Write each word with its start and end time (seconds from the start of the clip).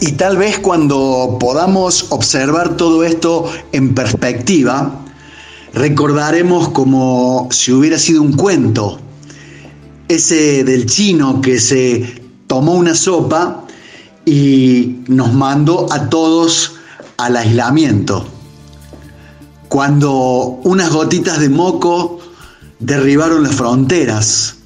Y 0.00 0.12
tal 0.12 0.38
vez 0.38 0.58
cuando 0.58 1.36
podamos 1.38 2.06
observar 2.10 2.76
todo 2.76 3.04
esto 3.04 3.52
en 3.72 3.94
perspectiva, 3.94 5.04
recordaremos 5.74 6.70
como 6.70 7.48
si 7.50 7.72
hubiera 7.72 7.98
sido 7.98 8.22
un 8.22 8.32
cuento, 8.32 8.98
ese 10.08 10.64
del 10.64 10.86
chino 10.86 11.42
que 11.42 11.60
se 11.60 12.22
tomó 12.46 12.72
una 12.74 12.94
sopa 12.94 13.64
y 14.24 15.00
nos 15.06 15.34
mandó 15.34 15.92
a 15.92 16.08
todos 16.08 16.76
al 17.18 17.36
aislamiento. 17.36 18.26
Cuando 19.68 20.60
unas 20.64 20.90
gotitas 20.90 21.40
de 21.40 21.50
moco 21.50 22.20
derribaron 22.78 23.42
las 23.42 23.54
fronteras 23.54 24.56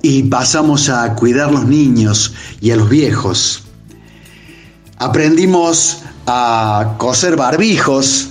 y 0.00 0.24
pasamos 0.24 0.88
a 0.88 1.14
cuidar 1.14 1.52
los 1.52 1.66
niños 1.66 2.32
y 2.60 2.70
a 2.70 2.76
los 2.76 2.88
viejos. 2.88 3.63
Aprendimos 5.04 5.98
a 6.26 6.94
coser 6.96 7.36
barbijos, 7.36 8.30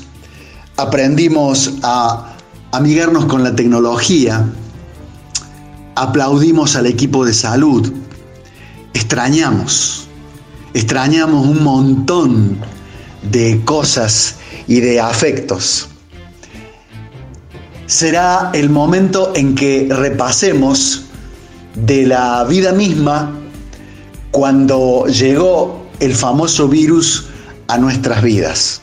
aprendimos 0.75 1.71
a 1.83 2.33
amigarnos 2.71 3.25
con 3.25 3.43
la 3.43 3.55
tecnología, 3.55 4.43
aplaudimos 5.93 6.75
al 6.75 6.87
equipo 6.87 7.25
de 7.25 7.33
salud, 7.35 7.93
extrañamos, 8.95 10.07
extrañamos 10.73 11.45
un 11.45 11.63
montón 11.63 12.57
de 13.21 13.61
cosas 13.65 14.37
y 14.67 14.79
de 14.79 14.99
afectos. 14.99 15.89
Será 17.85 18.49
el 18.51 18.71
momento 18.71 19.31
en 19.35 19.53
que 19.53 19.89
repasemos 19.91 21.03
de 21.75 22.07
la 22.07 22.43
vida 22.45 22.71
misma 22.71 23.31
cuando 24.31 25.05
llegó 25.05 25.82
el 25.99 26.15
famoso 26.15 26.67
virus 26.67 27.25
a 27.67 27.77
nuestras 27.77 28.21
vidas. 28.21 28.81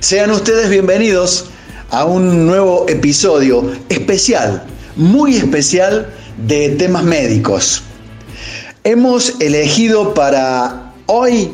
Sean 0.00 0.30
ustedes 0.30 0.70
bienvenidos 0.70 1.46
a 1.90 2.04
un 2.04 2.46
nuevo 2.46 2.86
episodio 2.88 3.72
especial, 3.88 4.64
muy 4.96 5.36
especial 5.36 6.12
de 6.46 6.70
temas 6.70 7.04
médicos. 7.04 7.82
Hemos 8.84 9.34
elegido 9.40 10.14
para 10.14 10.92
hoy 11.06 11.52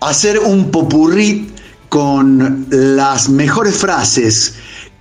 hacer 0.00 0.38
un 0.38 0.70
popurrí 0.70 1.50
con 1.88 2.66
las 2.70 3.28
mejores 3.28 3.76
frases, 3.76 4.54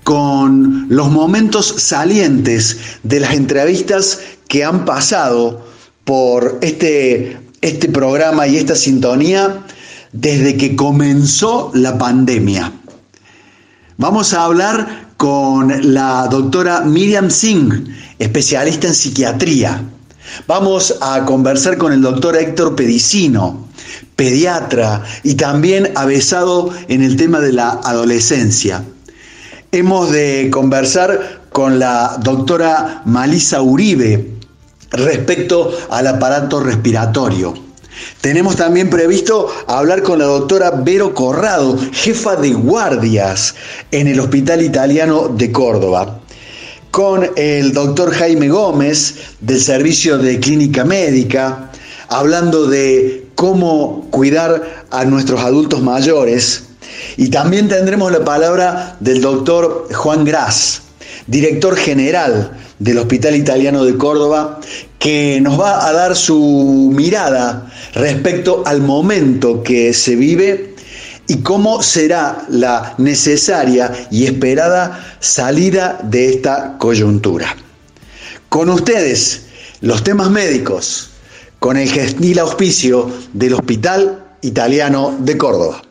con 0.03 0.87
los 0.89 1.09
momentos 1.09 1.73
salientes 1.77 2.77
de 3.03 3.19
las 3.19 3.33
entrevistas 3.33 4.19
que 4.47 4.63
han 4.63 4.85
pasado 4.85 5.65
por 6.03 6.59
este, 6.61 7.37
este 7.61 7.89
programa 7.89 8.47
y 8.47 8.57
esta 8.57 8.75
sintonía 8.75 9.63
desde 10.11 10.57
que 10.57 10.75
comenzó 10.75 11.71
la 11.73 11.97
pandemia. 11.97 12.71
Vamos 13.97 14.33
a 14.33 14.45
hablar 14.45 15.11
con 15.17 15.93
la 15.93 16.27
doctora 16.27 16.81
Miriam 16.81 17.29
Singh, 17.29 17.87
especialista 18.17 18.87
en 18.87 18.95
psiquiatría. 18.95 19.83
Vamos 20.47 20.95
a 21.01 21.23
conversar 21.25 21.77
con 21.77 21.93
el 21.93 22.01
doctor 22.01 22.35
Héctor 22.35 22.75
Pedicino, 22.75 23.67
pediatra 24.15 25.03
y 25.23 25.35
también 25.35 25.91
avesado 25.95 26.73
en 26.87 27.03
el 27.03 27.15
tema 27.15 27.39
de 27.39 27.53
la 27.53 27.79
adolescencia. 27.83 28.83
Hemos 29.71 30.11
de 30.11 30.49
conversar 30.51 31.41
con 31.51 31.79
la 31.79 32.17
doctora 32.23 33.03
Malisa 33.05 33.61
Uribe 33.61 34.30
respecto 34.91 35.71
al 35.89 36.07
aparato 36.07 36.59
respiratorio. 36.59 37.53
Tenemos 38.21 38.55
también 38.55 38.89
previsto 38.89 39.49
hablar 39.67 40.01
con 40.01 40.19
la 40.19 40.25
doctora 40.25 40.71
Vero 40.71 41.13
Corrado, 41.13 41.77
jefa 41.91 42.35
de 42.35 42.53
guardias 42.53 43.55
en 43.91 44.07
el 44.07 44.19
Hospital 44.19 44.61
Italiano 44.61 45.27
de 45.27 45.51
Córdoba 45.51 46.21
con 46.91 47.31
el 47.37 47.71
doctor 47.71 48.13
Jaime 48.13 48.49
Gómez 48.49 49.15
del 49.39 49.61
Servicio 49.61 50.17
de 50.17 50.39
Clínica 50.41 50.83
Médica, 50.83 51.71
hablando 52.09 52.67
de 52.67 53.27
cómo 53.35 54.07
cuidar 54.11 54.85
a 54.91 55.05
nuestros 55.05 55.39
adultos 55.39 55.81
mayores. 55.81 56.65
Y 57.15 57.29
también 57.29 57.69
tendremos 57.69 58.11
la 58.11 58.25
palabra 58.25 58.97
del 58.99 59.21
doctor 59.21 59.87
Juan 59.93 60.25
Gras, 60.25 60.81
director 61.31 61.77
general 61.77 62.51
del 62.77 62.97
Hospital 62.97 63.35
Italiano 63.35 63.85
de 63.85 63.97
Córdoba, 63.97 64.59
que 64.99 65.39
nos 65.41 65.59
va 65.59 65.87
a 65.87 65.93
dar 65.93 66.15
su 66.15 66.91
mirada 66.93 67.71
respecto 67.93 68.63
al 68.65 68.81
momento 68.81 69.63
que 69.63 69.93
se 69.93 70.17
vive 70.17 70.75
y 71.27 71.37
cómo 71.37 71.81
será 71.81 72.45
la 72.49 72.95
necesaria 72.97 74.07
y 74.11 74.25
esperada 74.25 75.15
salida 75.21 75.99
de 76.03 76.33
esta 76.33 76.77
coyuntura. 76.77 77.55
Con 78.49 78.69
ustedes, 78.69 79.43
los 79.79 80.03
temas 80.03 80.29
médicos, 80.29 81.11
con 81.59 81.77
el 81.77 81.89
gentil 81.89 82.39
auspicio 82.39 83.09
del 83.31 83.53
Hospital 83.53 84.21
Italiano 84.41 85.15
de 85.19 85.37
Córdoba. 85.37 85.81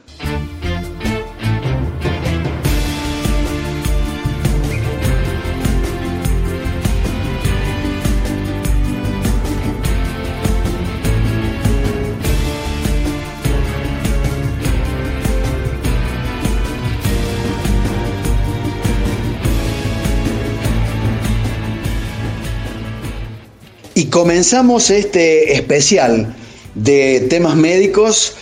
Y 24.00 24.06
comenzamos 24.06 24.88
este 24.88 25.52
especial 25.52 26.34
de 26.74 27.26
temas 27.28 27.54
médicos 27.54 28.32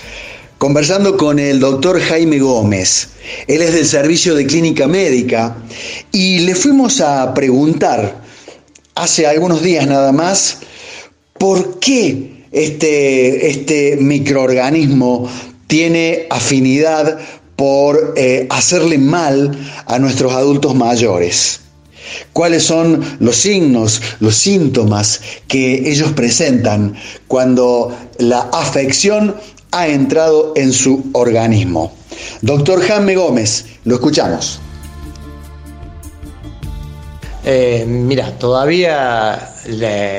conversando 0.56 1.16
con 1.16 1.40
el 1.40 1.58
doctor 1.58 1.98
Jaime 2.00 2.38
Gómez. 2.38 3.08
Él 3.48 3.62
es 3.62 3.74
del 3.74 3.84
servicio 3.84 4.36
de 4.36 4.46
clínica 4.46 4.86
médica 4.86 5.56
y 6.12 6.38
le 6.38 6.54
fuimos 6.54 7.00
a 7.00 7.34
preguntar 7.34 8.22
hace 8.94 9.26
algunos 9.26 9.60
días 9.60 9.84
nada 9.88 10.12
más 10.12 10.58
por 11.36 11.80
qué 11.80 12.44
este, 12.52 13.50
este 13.50 13.96
microorganismo 13.96 15.28
tiene 15.66 16.28
afinidad 16.30 17.18
por 17.56 18.14
eh, 18.16 18.46
hacerle 18.48 18.98
mal 18.98 19.58
a 19.86 19.98
nuestros 19.98 20.32
adultos 20.34 20.76
mayores 20.76 21.62
cuáles 22.32 22.64
son 22.64 23.02
los 23.20 23.36
signos, 23.36 24.00
los 24.20 24.34
síntomas 24.34 25.20
que 25.46 25.90
ellos 25.90 26.12
presentan 26.12 26.94
cuando 27.26 27.96
la 28.18 28.48
afección 28.52 29.34
ha 29.72 29.88
entrado 29.88 30.52
en 30.56 30.72
su 30.72 31.10
organismo. 31.12 31.92
Doctor 32.40 32.80
Jaime 32.82 33.14
Gómez, 33.14 33.66
lo 33.84 33.96
escuchamos. 33.96 34.60
Eh, 37.44 37.84
mira, 37.86 38.32
todavía 38.38 39.54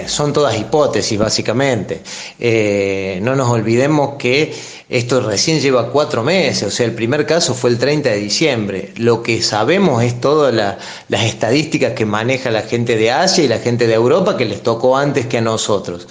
son 0.07 0.33
todas 0.33 0.57
hipótesis, 0.57 1.17
básicamente. 1.17 2.01
Eh, 2.39 3.19
no 3.21 3.35
nos 3.35 3.49
olvidemos 3.49 4.15
que 4.17 4.51
esto 4.89 5.21
recién 5.21 5.59
lleva 5.59 5.91
cuatro 5.91 6.23
meses, 6.23 6.63
o 6.63 6.71
sea, 6.71 6.87
el 6.87 6.95
primer 6.95 7.27
caso 7.27 7.53
fue 7.53 7.69
el 7.69 7.77
30 7.77 8.09
de 8.09 8.17
diciembre. 8.17 8.91
Lo 8.97 9.21
que 9.21 9.43
sabemos 9.43 10.03
es 10.03 10.19
todas 10.19 10.51
las 10.51 11.23
estadísticas 11.23 11.93
que 11.93 12.07
maneja 12.07 12.49
la 12.49 12.63
gente 12.63 12.95
de 12.95 13.11
Asia 13.11 13.43
y 13.43 13.47
la 13.47 13.59
gente 13.59 13.85
de 13.85 13.93
Europa 13.93 14.35
que 14.35 14.45
les 14.45 14.63
tocó 14.63 14.97
antes 14.97 15.27
que 15.27 15.37
a 15.37 15.41
nosotros. 15.41 16.07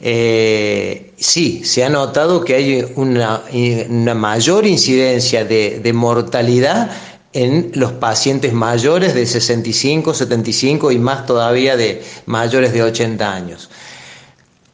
Eh, 0.00 1.12
sí, 1.16 1.62
se 1.64 1.84
ha 1.84 1.88
notado 1.88 2.44
que 2.44 2.54
hay 2.56 2.92
una, 2.96 3.44
mayor 4.16 4.66
incidencia 4.66 5.44
de, 5.44 5.78
de 5.78 5.92
mortalidad 5.92 6.90
en 7.32 7.70
los 7.74 7.92
pacientes 7.92 8.52
mayores 8.52 9.14
de 9.14 9.24
65, 9.24 10.14
75 10.14 10.90
y 10.90 10.98
más 10.98 11.26
todavía 11.26 11.76
de 11.76 12.02
mayores 12.26 12.72
de 12.72 12.82
80 12.82 13.32
años. 13.32 13.70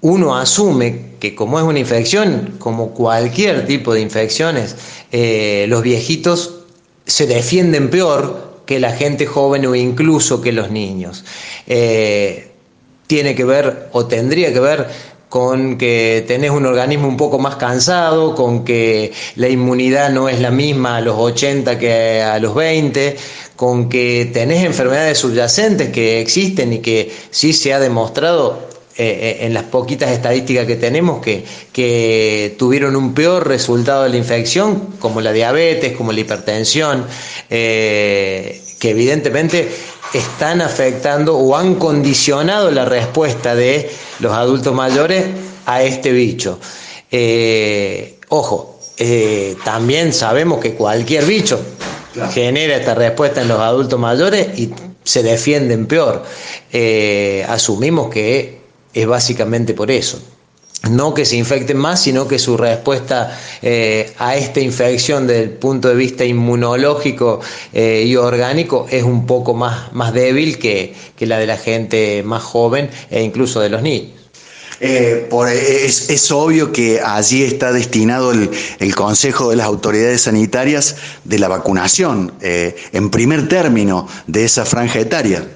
Uno 0.02 0.36
asume 0.36 1.12
que 1.20 1.34
como 1.36 1.58
es 1.60 1.64
una 1.64 1.78
infección, 1.78 2.56
como 2.58 2.90
cualquier 2.90 3.66
tipo 3.66 3.94
de 3.94 4.00
infecciones, 4.00 4.74
eh, 5.12 5.66
los 5.68 5.82
viejitos 5.82 6.64
se 7.06 7.28
defienden 7.28 7.88
peor 7.88 8.62
que 8.66 8.80
la 8.80 8.90
gente 8.92 9.26
joven 9.26 9.64
o 9.66 9.76
incluso 9.76 10.40
que 10.40 10.50
los 10.50 10.72
niños. 10.72 11.24
Eh, 11.68 12.50
tiene 13.06 13.36
que 13.36 13.44
ver 13.44 13.90
o 13.92 14.06
tendría 14.06 14.52
que 14.52 14.58
ver 14.58 14.88
con 15.28 15.78
que 15.78 16.24
tenés 16.26 16.50
un 16.50 16.66
organismo 16.66 17.06
un 17.06 17.16
poco 17.16 17.38
más 17.38 17.54
cansado, 17.54 18.34
con 18.34 18.64
que 18.64 19.12
la 19.36 19.48
inmunidad 19.48 20.10
no 20.10 20.28
es 20.28 20.40
la 20.40 20.50
misma 20.50 20.96
a 20.96 21.00
los 21.00 21.16
80 21.16 21.78
que 21.78 22.20
a 22.20 22.40
los 22.40 22.56
20, 22.56 23.16
con 23.54 23.88
que 23.88 24.30
tenés 24.32 24.64
enfermedades 24.64 25.18
subyacentes 25.18 25.90
que 25.90 26.20
existen 26.20 26.72
y 26.72 26.78
que 26.80 27.12
sí 27.30 27.52
se 27.52 27.72
ha 27.72 27.78
demostrado 27.78 28.71
eh, 29.02 29.46
en 29.46 29.54
las 29.54 29.64
poquitas 29.64 30.10
estadísticas 30.10 30.66
que 30.66 30.76
tenemos 30.76 31.22
que, 31.22 31.44
que, 31.72 32.54
tuvieron 32.58 32.96
un 32.96 33.14
peor 33.14 33.46
resultado 33.46 34.04
de 34.04 34.10
la 34.10 34.16
infección, 34.16 34.94
como 34.98 35.20
la 35.20 35.32
diabetes, 35.32 35.96
como 35.96 36.12
la 36.12 36.20
hipertensión, 36.20 37.06
que 37.48 38.60
evidentemente 38.82 39.68
están 40.12 40.60
afectando 40.60 41.36
o 41.36 41.56
han 41.56 41.76
condicionado 41.76 42.70
la 42.70 42.84
respuesta 42.84 43.54
de 43.54 43.90
los 44.20 44.32
adultos 44.32 44.74
mayores 44.74 45.24
a 45.66 45.82
este 45.82 46.12
bicho. 46.12 46.58
ojo, 48.28 48.78
también 49.64 50.12
sabemos 50.12 50.60
que 50.60 50.74
cualquier 50.74 51.24
bicho 51.24 51.60
genera 52.32 52.76
esta 52.76 52.94
respuesta 52.94 53.42
en 53.42 53.48
los 53.48 53.58
adultos 53.58 53.98
mayores 53.98 54.58
y 54.58 54.72
se 55.04 55.22
defienden 55.22 55.86
peor. 55.86 56.22
Eh, 56.72 57.44
asumimos 57.48 58.10
que 58.10 58.61
es 58.94 59.06
básicamente 59.06 59.74
por 59.74 59.90
eso. 59.90 60.20
No 60.90 61.14
que 61.14 61.24
se 61.24 61.36
infecten 61.36 61.76
más, 61.76 62.02
sino 62.02 62.26
que 62.26 62.40
su 62.40 62.56
respuesta 62.56 63.38
eh, 63.62 64.12
a 64.18 64.34
esta 64.36 64.58
infección 64.58 65.28
desde 65.28 65.44
el 65.44 65.50
punto 65.50 65.88
de 65.88 65.94
vista 65.94 66.24
inmunológico 66.24 67.40
eh, 67.72 68.02
y 68.04 68.16
orgánico 68.16 68.86
es 68.90 69.04
un 69.04 69.24
poco 69.26 69.54
más, 69.54 69.92
más 69.92 70.12
débil 70.12 70.58
que, 70.58 70.92
que 71.16 71.26
la 71.26 71.38
de 71.38 71.46
la 71.46 71.56
gente 71.56 72.24
más 72.24 72.42
joven 72.42 72.90
e 73.10 73.22
incluso 73.22 73.60
de 73.60 73.68
los 73.68 73.80
niños. 73.80 74.10
Eh, 74.80 75.28
por, 75.30 75.48
es, 75.48 76.10
es, 76.10 76.32
obvio 76.32 76.72
que 76.72 77.00
allí 77.00 77.44
está 77.44 77.70
destinado 77.70 78.32
el, 78.32 78.50
el, 78.80 78.94
Consejo 78.96 79.50
de 79.50 79.56
las 79.56 79.66
Autoridades 79.66 80.22
Sanitarias 80.22 80.96
de 81.22 81.38
la 81.38 81.46
vacunación, 81.46 82.32
en 82.40 83.10
primer 83.10 83.48
término, 83.48 84.08
de 84.26 84.44
esa 84.44 84.64
franja 84.64 84.98
etaria. 84.98 85.46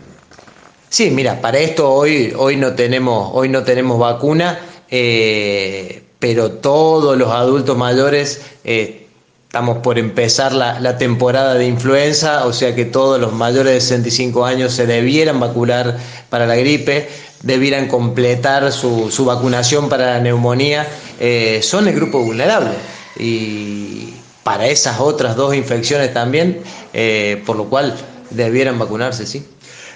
Sí, 0.97 1.11
mira, 1.11 1.43
para 1.43 1.59
esto 1.59 1.93
hoy, 1.93 2.33
hoy, 2.39 2.57
no, 2.57 2.73
tenemos, 2.73 3.29
hoy 3.35 3.51
no 3.51 3.65
tenemos 3.65 3.99
vacuna, 3.99 4.59
eh, 4.91 6.05
pero 6.19 6.53
todos 6.53 7.19
los 7.19 7.31
adultos 7.33 7.77
mayores 7.77 8.41
estamos 8.65 9.77
por 9.83 9.99
empezar 9.99 10.55
la, 10.55 10.81
la, 10.81 10.97
temporada 10.97 11.53
de 11.53 11.67
influenza, 11.67 12.47
o 12.47 12.55
sea 12.55 12.75
que 12.75 12.87
todos 12.87 13.21
los 13.21 13.35
mayores 13.35 13.75
de 13.75 13.81
65 13.83 14.47
años 14.47 14.73
se 14.73 14.87
debieran 14.87 15.39
vacunar 15.39 15.99
para 16.31 16.47
la 16.47 16.57
gripe 16.57 17.11
debieran 17.43 17.89
completar 17.89 18.73
su, 18.73 19.11
su 19.11 19.27
vacunación 19.27 19.91
para 19.91 20.13
la 20.13 20.21
neumonía, 20.21 20.87
eh, 21.21 21.61
son 21.63 21.89
el 21.89 21.95
grupo 21.95 22.21
vulnerable. 22.21 22.73
Y 23.19 24.15
para 24.43 24.67
esas 24.69 24.99
otras 24.99 25.37
dos 25.37 25.55
infecciones 25.55 26.15
también, 26.15 26.63
eh, 26.95 27.43
por 27.45 27.57
lo 27.57 27.67
cual 27.67 27.95
debieran 28.31 28.79
vacunarse, 28.79 29.27
sí. 29.27 29.45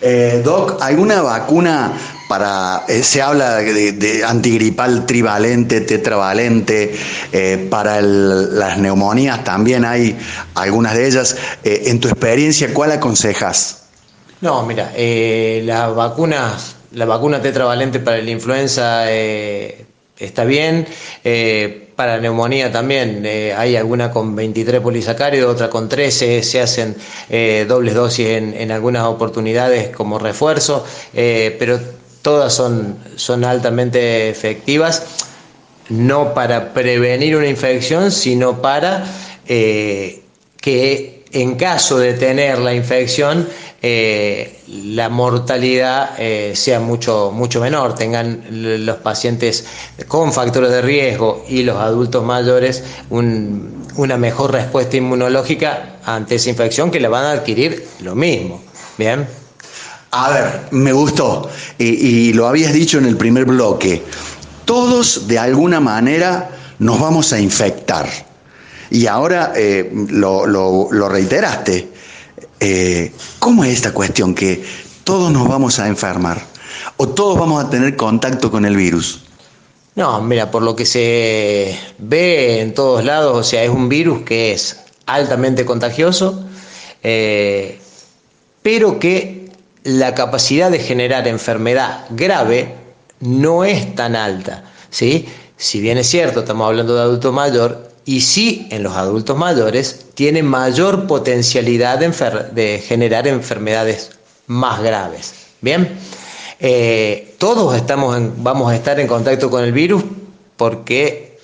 Eh, 0.03 0.41
Doc, 0.45 0.81
¿alguna 0.81 1.21
vacuna 1.23 1.93
para, 2.29 2.85
se 3.03 3.21
habla 3.21 3.57
de, 3.57 4.23
antigripal 4.27 5.05
trivalente, 5.05 5.81
tetravalente, 5.81 6.95
para 7.69 8.01
las 8.01 8.79
neumonías 8.79 9.43
también 9.45 9.85
hay 9.85 10.17
algunas 10.55 10.95
de 10.95 11.07
ellas? 11.07 11.37
en 11.65 12.01
tu 12.01 12.09
experiencia, 12.09 12.73
¿cuál 12.73 12.93
aconsejas? 12.93 13.85
No, 14.41 14.65
mira, 14.65 14.93
las 14.97 15.95
vacunas 15.95 16.77
la 16.93 17.05
vacuna 17.05 17.41
tetravalente 17.41 18.01
para 18.01 18.19
la 18.19 18.31
influenza 18.31 19.05
eh, 19.11 19.85
está 20.19 20.45
bien. 20.45 20.87
Eh, 22.01 22.03
para 22.03 22.19
neumonía 22.19 22.73
también 22.73 23.27
eh, 23.27 23.53
hay 23.55 23.77
alguna 23.77 24.11
con 24.11 24.35
23 24.35 24.81
polisacáridos, 24.81 25.53
otra 25.53 25.69
con 25.69 25.89
13. 25.89 26.43
Se 26.43 26.61
hacen 26.61 26.97
dobles 27.69 27.95
dosis 27.95 28.27
en, 28.27 28.71
algunas 28.73 29.05
oportunidades 29.05 29.91
como 29.91 30.19
refuerzo, 30.19 30.85
pero 31.13 31.79
todas 32.23 32.55
son, 32.55 32.97
son 33.17 33.45
altamente 33.45 34.31
efectivas, 34.31 35.27
no 35.91 36.33
para 36.33 36.73
prevenir 36.73 37.37
una 37.37 37.49
infección, 37.49 38.11
sino 38.11 38.63
para 38.63 39.05
que 39.47 41.20
en 41.33 41.55
caso 41.55 41.99
de 41.99 42.15
tener 42.15 42.59
la 42.59 42.75
infección, 42.75 43.49
eh, 43.83 44.61
la 44.69 45.09
mortalidad 45.09 46.11
eh, 46.19 46.53
sea 46.55 46.81
mucho, 46.81 47.31
mucho 47.33 47.61
menor, 47.61 47.95
tengan 47.95 48.45
los 48.51 48.97
pacientes 48.99 49.65
con 50.09 50.33
factores 50.33 50.71
de 50.71 50.83
riesgo 50.83 51.45
y 51.49 51.63
los 51.63 51.77
adultos 51.77 52.25
mayores 52.25 52.83
una 53.11 54.17
mejor 54.17 54.53
respuesta 54.53 54.97
inmunológica 54.97 55.97
ante 56.05 56.35
esa 56.35 56.51
infección 56.51 56.91
que 56.91 57.01
la 57.01 57.09
van 57.09 57.25
a 57.25 57.31
adquirir 57.33 57.87
lo 58.01 58.15
mismo. 58.15 58.61
Bien. 58.99 59.27
A 60.13 60.31
ver, 60.31 60.61
me 60.73 60.93
gustó, 60.93 61.49
y 61.79 62.33
lo 62.33 62.49
habías 62.49 62.73
dicho 62.73 62.99
en 62.99 63.07
el 63.07 63.17
primer 63.17 63.45
bloque, 63.45 64.03
todos 64.65 65.29
de 65.29 65.39
alguna 65.39 65.79
manera 65.79 66.51
nos 66.81 66.99
vamos 66.99 67.33
a 67.33 67.41
infectar. 67.41 68.30
Y 68.91 69.07
ahora 69.07 69.53
eh, 69.57 69.91
lo, 70.11 71.09
reiteraste. 71.09 71.89
Eh, 72.59 73.13
¿Cómo 73.39 73.65
es 73.65 73.73
esta 73.73 73.93
cuestión 73.93 74.35
que 74.35 74.63
todos 75.05 75.33
nos 75.33 75.49
vamos 75.49 75.79
a 75.79 75.87
enfermar 75.87 76.43
o 76.97 77.09
todos 77.09 77.39
vamos 77.39 77.65
a 77.65 77.71
tener 77.71 77.97
contacto 77.97 78.51
con 78.51 78.65
el 78.65 78.77
virus? 78.77 79.23
No, 79.95 80.21
mira, 80.21 80.51
por 80.51 80.63
lo 80.63 80.77
que 80.77 80.87
se 80.87 81.79
ve 81.99 82.61
en 82.61 82.75
todos 82.75 83.05
lados, 83.05 83.37
o 83.37 83.43
sea, 83.43 83.63
es 83.65 83.71
un 83.71 83.89
virus 83.89 84.23
que 84.23 84.53
es 84.53 84.81
altamente 85.07 85.65
contagioso, 85.65 86.45
eh, 87.03 87.81
pero 88.63 88.99
que 88.99 89.51
la 89.85 90.15
capacidad 90.15 90.71
de 90.71 90.79
generar 90.79 91.27
enfermedad 91.27 92.05
grave 92.11 92.75
no 93.21 93.65
es 93.65 93.95
tan 93.95 94.15
alta, 94.17 94.65
¿sí? 94.91 95.27
Si 95.57 95.81
bien 95.81 95.99
es 95.99 96.09
cierto, 96.09 96.41
estamos 96.41 96.67
hablando 96.67 96.95
de 96.95 97.03
adulto 97.03 97.33
mayor, 97.33 97.90
y 98.11 98.23
sí 98.23 98.67
en 98.71 98.83
los 98.83 98.97
adultos 98.97 99.39
mayores 99.39 100.07
tiene 100.15 100.43
mayor 100.43 101.07
potencialidad 101.07 102.01
de, 102.01 102.83
generar 102.85 103.29
enfermedades 103.29 104.11
más 104.49 104.83
graves. 104.83 105.33
Bien, 105.61 105.97
eh, 106.59 107.37
todos 107.39 107.77
estamos 107.77 108.21
vamos 108.39 108.73
a 108.73 108.75
estar 108.75 108.99
en 108.99 109.07
contacto 109.07 109.49
con 109.49 109.63
el 109.63 109.71
virus 109.71 110.03
porque 110.57 111.39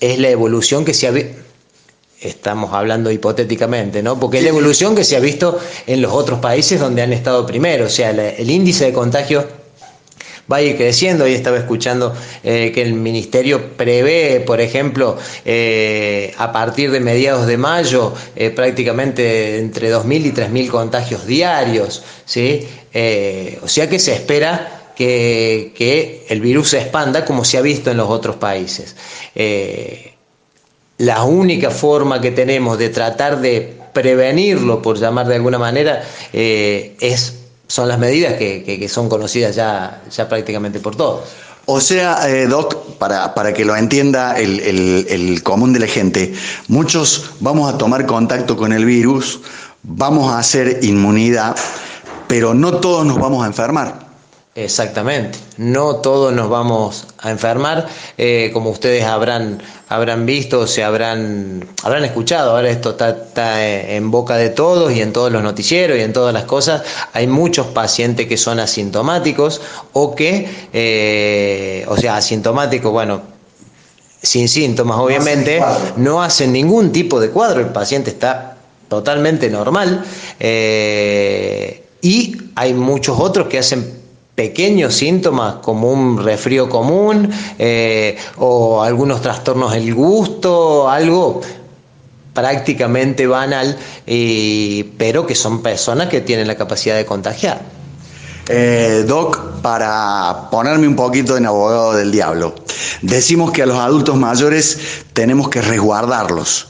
es 0.00 0.18
la 0.18 0.28
evolución 0.28 0.84
que 0.84 0.92
se 0.92 1.06
ha 1.06 1.12
visto. 1.12 1.40
Estamos 2.20 2.74
hablando 2.74 3.10
hipotéticamente, 3.10 4.02
¿no? 4.02 4.20
Porque 4.20 4.38
es 4.38 4.44
la 4.44 4.50
evolución 4.50 4.94
que 4.94 5.02
se 5.02 5.16
ha 5.16 5.20
visto 5.20 5.58
en 5.86 6.02
los 6.02 6.12
otros 6.12 6.40
países 6.40 6.78
donde 6.78 7.00
han 7.00 7.14
estado 7.14 7.46
primero. 7.46 7.86
O 7.86 7.90
sea, 7.90 8.10
el 8.10 8.50
índice 8.50 8.84
de 8.84 8.92
contagio 8.92 9.46
va 10.50 10.56
a 10.56 10.62
ir 10.62 10.76
creciendo. 10.76 11.26
y 11.26 11.34
estaba 11.34 11.58
escuchando 11.58 12.14
eh, 12.42 12.72
que 12.74 12.82
el 12.82 12.94
ministerio 12.94 13.76
prevé, 13.76 14.40
por 14.40 14.60
ejemplo, 14.60 15.16
eh, 15.44 16.34
a 16.38 16.52
partir 16.52 16.90
de 16.90 17.00
mediados 17.00 17.46
de 17.46 17.56
mayo, 17.56 18.12
eh, 18.36 18.50
prácticamente 18.50 19.58
entre 19.58 19.92
2.000 19.92 20.26
y 20.26 20.32
3.000 20.32 20.68
contagios 20.68 21.26
diarios. 21.26 22.02
¿sí? 22.24 22.66
o 23.62 23.66
sea 23.68 23.88
que 23.88 23.98
se 23.98 24.12
espera 24.14 24.92
que, 24.94 25.72
que, 25.76 26.26
el 26.28 26.40
virus 26.40 26.70
se 26.70 26.78
expanda 26.78 27.24
como 27.24 27.44
se 27.44 27.58
ha 27.58 27.60
visto 27.60 27.90
en 27.90 27.96
los 27.96 28.08
otros 28.08 28.36
países. 28.36 28.94
la 30.98 31.24
única 31.24 31.70
forma 31.70 32.20
que 32.20 32.30
tenemos 32.30 32.78
de 32.78 32.90
tratar 32.90 33.40
de 33.40 33.72
prevenirlo, 33.92 34.80
por 34.80 34.96
llamar 34.98 35.26
de 35.26 35.34
alguna 35.34 35.58
manera, 35.58 36.04
es 36.32 37.43
son 37.74 37.88
las 37.88 37.98
medidas 37.98 38.34
que, 38.34 38.88
son 38.88 39.08
conocidas 39.08 39.56
ya, 39.56 40.00
ya 40.08 40.28
prácticamente 40.28 40.78
por 40.78 40.94
todos. 40.94 41.22
O 41.66 41.80
sea, 41.80 42.28
eh, 42.28 42.46
Doc, 42.46 42.98
para, 42.98 43.34
para, 43.34 43.52
que 43.52 43.64
lo 43.64 43.74
entienda 43.74 44.38
el, 44.38 44.60
el, 44.60 45.42
común 45.42 45.72
de 45.72 45.80
la 45.80 45.88
gente, 45.88 46.32
muchos 46.68 47.32
vamos 47.40 47.72
a 47.72 47.76
tomar 47.76 48.06
contacto 48.06 48.56
con 48.56 48.72
el 48.72 48.84
virus, 48.84 49.40
vamos 49.82 50.30
a 50.30 50.38
hacer 50.38 50.84
inmunidad, 50.84 51.56
pero 52.28 52.54
no 52.54 52.74
todos 52.74 53.04
nos 53.04 53.18
vamos 53.18 53.42
a 53.42 53.48
enfermar. 53.48 54.03
Exactamente, 54.56 55.36
no 55.56 55.96
todos 55.96 56.32
nos 56.32 56.48
vamos 56.48 57.08
a 57.18 57.32
enfermar, 57.32 57.88
eh, 58.16 58.50
como 58.52 58.70
ustedes 58.70 59.02
habrán, 59.02 59.60
habrán 59.88 60.26
visto, 60.26 60.68
se 60.68 60.84
habrán, 60.84 61.68
habrán 61.82 62.04
escuchado, 62.04 62.52
ahora 62.52 62.70
esto 62.70 62.90
está, 62.90 63.66
en 63.66 64.12
boca 64.12 64.36
de 64.36 64.50
todos 64.50 64.92
y 64.92 65.00
en 65.00 65.12
todos 65.12 65.32
los 65.32 65.42
noticieros 65.42 65.98
y 65.98 66.02
en 66.02 66.12
todas 66.12 66.32
las 66.32 66.44
cosas, 66.44 66.82
hay 67.12 67.26
muchos 67.26 67.66
pacientes 67.66 68.28
que 68.28 68.36
son 68.36 68.60
asintomáticos 68.60 69.60
o 69.92 70.14
que, 70.14 70.48
eh, 70.72 71.84
o 71.88 71.96
sea, 71.96 72.16
asintomáticos, 72.16 72.92
bueno, 72.92 73.22
sin 74.22 74.48
síntomas 74.48 75.00
obviamente, 75.00 75.60
no 75.96 76.22
hacen 76.22 76.52
ningún 76.52 76.92
tipo 76.92 77.18
de 77.18 77.30
cuadro, 77.30 77.58
el 77.58 77.70
paciente 77.70 78.10
está 78.10 78.56
totalmente 78.88 79.50
normal 79.50 80.04
eh, 80.38 81.84
y 82.00 82.36
hay 82.54 82.72
muchos 82.72 83.18
otros 83.18 83.48
que 83.48 83.58
hacen 83.58 84.03
pequeños 84.34 84.94
síntomas 84.94 85.56
como 85.56 85.90
un 85.90 86.22
resfrío 86.22 86.68
común 86.68 87.30
eh, 87.58 88.16
o 88.36 88.82
algunos 88.82 89.20
trastornos 89.20 89.72
del 89.72 89.94
gusto, 89.94 90.88
algo 90.88 91.40
prácticamente 92.32 93.28
banal, 93.28 93.78
pero 94.98 95.24
que 95.24 95.36
son 95.36 95.62
personas 95.62 96.08
que 96.08 96.20
tienen 96.20 96.48
la 96.48 96.56
capacidad 96.56 96.96
de 96.96 97.06
contagiar. 97.06 97.62
Eh, 98.48 99.04
Doc, 99.06 99.62
para 99.62 100.48
ponerme 100.50 100.86
un 100.86 100.96
poquito 100.96 101.36
en 101.36 101.46
abogado 101.46 101.94
del 101.94 102.12
diablo, 102.12 102.54
decimos 103.00 103.52
que 103.52 103.62
a 103.62 103.66
los 103.66 103.78
adultos 103.78 104.16
mayores 104.16 104.78
tenemos 105.14 105.48
que 105.48 105.62
resguardarlos, 105.62 106.68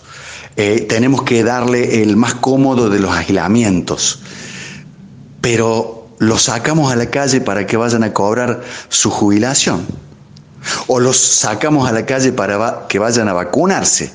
eh, 0.55 0.87
tenemos 0.89 1.23
que 1.25 1.43
darle 1.43 2.03
el 2.03 2.17
más 2.17 2.35
cómodo 2.35 2.91
de 2.91 3.01
los 3.01 3.11
aislamientos, 3.11 4.21
pero 5.41 6.04
los 6.27 6.43
sacamos 6.43 6.93
a 6.93 6.97
la 6.97 7.07
calle 7.11 7.41
para 7.41 7.67
que 7.67 7.77
vayan 7.77 8.05
a 8.05 8.13
cobrar 8.13 8.63
su 8.89 9.11
jubilación, 9.11 9.87
o 10.87 11.01
los 11.01 11.17
sacamos 11.17 11.89
a 11.89 11.93
la 11.93 12.07
calle 12.07 12.33
para 12.33 12.87
que 12.89 12.99
vayan 12.99 13.29
a 13.29 13.33
vacunarse. 13.33 14.13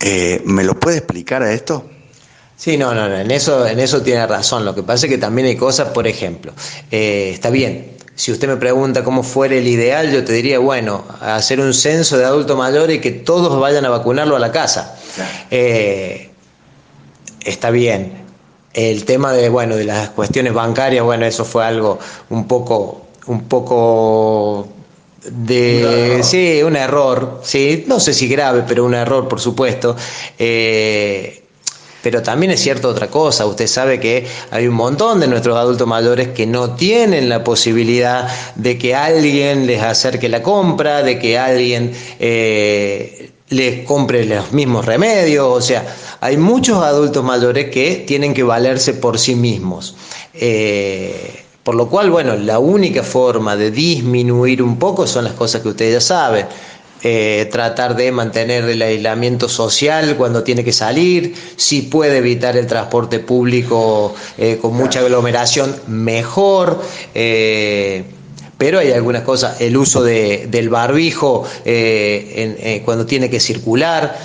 Eh, 0.00 0.42
¿Me 0.44 0.64
lo 0.64 0.78
puede 0.78 0.98
explicar 0.98 1.42
a 1.42 1.52
esto? 1.52 1.88
Sí, 2.56 2.76
no, 2.76 2.94
no, 2.94 3.08
no, 3.08 3.16
en 3.16 3.30
eso, 3.30 3.66
en 3.66 3.80
eso 3.80 4.02
tiene 4.02 4.26
razón. 4.26 4.64
Lo 4.64 4.74
que 4.74 4.82
pasa 4.82 5.06
es 5.06 5.10
que 5.10 5.18
también 5.18 5.48
hay 5.48 5.56
cosas, 5.56 5.88
por 5.88 6.06
ejemplo, 6.06 6.52
eh, 6.90 7.30
está 7.32 7.50
bien, 7.50 7.96
si 8.14 8.30
usted 8.30 8.46
me 8.46 8.56
pregunta 8.56 9.02
cómo 9.02 9.22
fuera 9.22 9.56
el 9.56 9.66
ideal, 9.66 10.12
yo 10.12 10.24
te 10.24 10.32
diría, 10.32 10.58
bueno, 10.58 11.04
hacer 11.20 11.60
un 11.60 11.72
censo 11.72 12.18
de 12.18 12.24
adultos 12.24 12.56
mayores 12.56 12.98
y 12.98 13.00
que 13.00 13.10
todos 13.10 13.58
vayan 13.58 13.84
a 13.84 13.88
vacunarlo 13.88 14.36
a 14.36 14.38
la 14.38 14.52
casa. 14.52 14.96
Eh, 15.50 16.30
está 17.44 17.70
bien. 17.70 18.21
El 18.74 19.04
tema 19.04 19.32
de, 19.32 19.48
bueno, 19.48 19.76
de 19.76 19.84
las 19.84 20.10
cuestiones 20.10 20.54
bancarias, 20.54 21.04
bueno, 21.04 21.26
eso 21.26 21.44
fue 21.44 21.64
algo 21.64 21.98
un 22.30 22.46
poco, 22.46 23.02
un 23.26 23.42
poco 23.44 24.68
de 25.24 26.20
sí 26.24 26.64
un 26.64 26.74
error 26.74 27.42
sí 27.44 27.84
no 27.86 28.00
sé 28.00 28.12
si 28.12 28.26
grave 28.26 28.64
pero 28.66 28.84
un 28.84 28.94
error 28.94 29.28
por 29.28 29.40
supuesto. 29.40 29.96
Eh, 30.38 31.38
pero 32.02 32.20
también 32.20 32.50
es 32.50 32.60
cierto 32.60 32.88
otra 32.88 33.06
cosa, 33.06 33.46
usted 33.46 33.68
sabe 33.68 34.00
que 34.00 34.26
hay 34.50 34.66
un 34.66 34.74
montón 34.74 35.20
de 35.20 35.28
nuestros 35.28 35.56
adultos 35.56 35.86
mayores 35.86 36.28
que 36.28 36.46
no 36.46 36.74
tienen 36.74 37.28
la 37.28 37.44
posibilidad 37.44 38.28
de 38.56 38.76
que 38.76 38.94
alguien 38.94 39.68
les 39.68 39.80
acerque 39.80 40.28
la 40.28 40.42
compra, 40.42 41.04
de 41.04 41.20
que 41.20 41.38
alguien 41.38 41.92
eh, 42.18 43.21
les 43.52 43.84
compre 43.84 44.24
los 44.24 44.52
mismos 44.52 44.84
remedios, 44.84 45.46
o 45.46 45.60
sea, 45.60 45.94
hay 46.20 46.36
muchos 46.36 46.82
adultos 46.82 47.22
mayores 47.22 47.70
que 47.70 48.04
tienen 48.06 48.34
que 48.34 48.42
valerse 48.42 48.94
por 48.94 49.18
sí 49.18 49.34
mismos. 49.34 49.94
Eh, 50.34 51.44
por 51.62 51.74
lo 51.76 51.88
cual, 51.88 52.10
bueno, 52.10 52.34
la 52.34 52.58
única 52.58 53.02
forma 53.02 53.54
de 53.56 53.70
disminuir 53.70 54.62
un 54.62 54.78
poco 54.78 55.06
son 55.06 55.24
las 55.24 55.34
cosas 55.34 55.62
que 55.62 55.68
ustedes 55.68 55.94
ya 55.94 56.00
saben 56.00 56.46
eh, 57.04 57.48
tratar 57.50 57.96
de 57.96 58.12
mantener 58.12 58.64
el 58.64 58.80
aislamiento 58.80 59.48
social 59.48 60.16
cuando 60.16 60.44
tiene 60.44 60.62
que 60.62 60.72
salir, 60.72 61.34
si 61.56 61.82
puede 61.82 62.18
evitar 62.18 62.56
el 62.56 62.68
transporte 62.68 63.18
público 63.18 64.14
eh, 64.38 64.58
con 64.62 64.74
mucha 64.74 65.00
aglomeración, 65.00 65.74
mejor. 65.88 66.80
Pero 68.62 68.78
hay 68.78 68.92
algunas 68.92 69.22
cosas, 69.22 69.60
el 69.60 69.76
uso 69.76 70.04
del 70.04 70.68
barbijo 70.68 71.44
cuando 72.84 73.06
tiene 73.06 73.28
que 73.28 73.40
circular, 73.40 74.16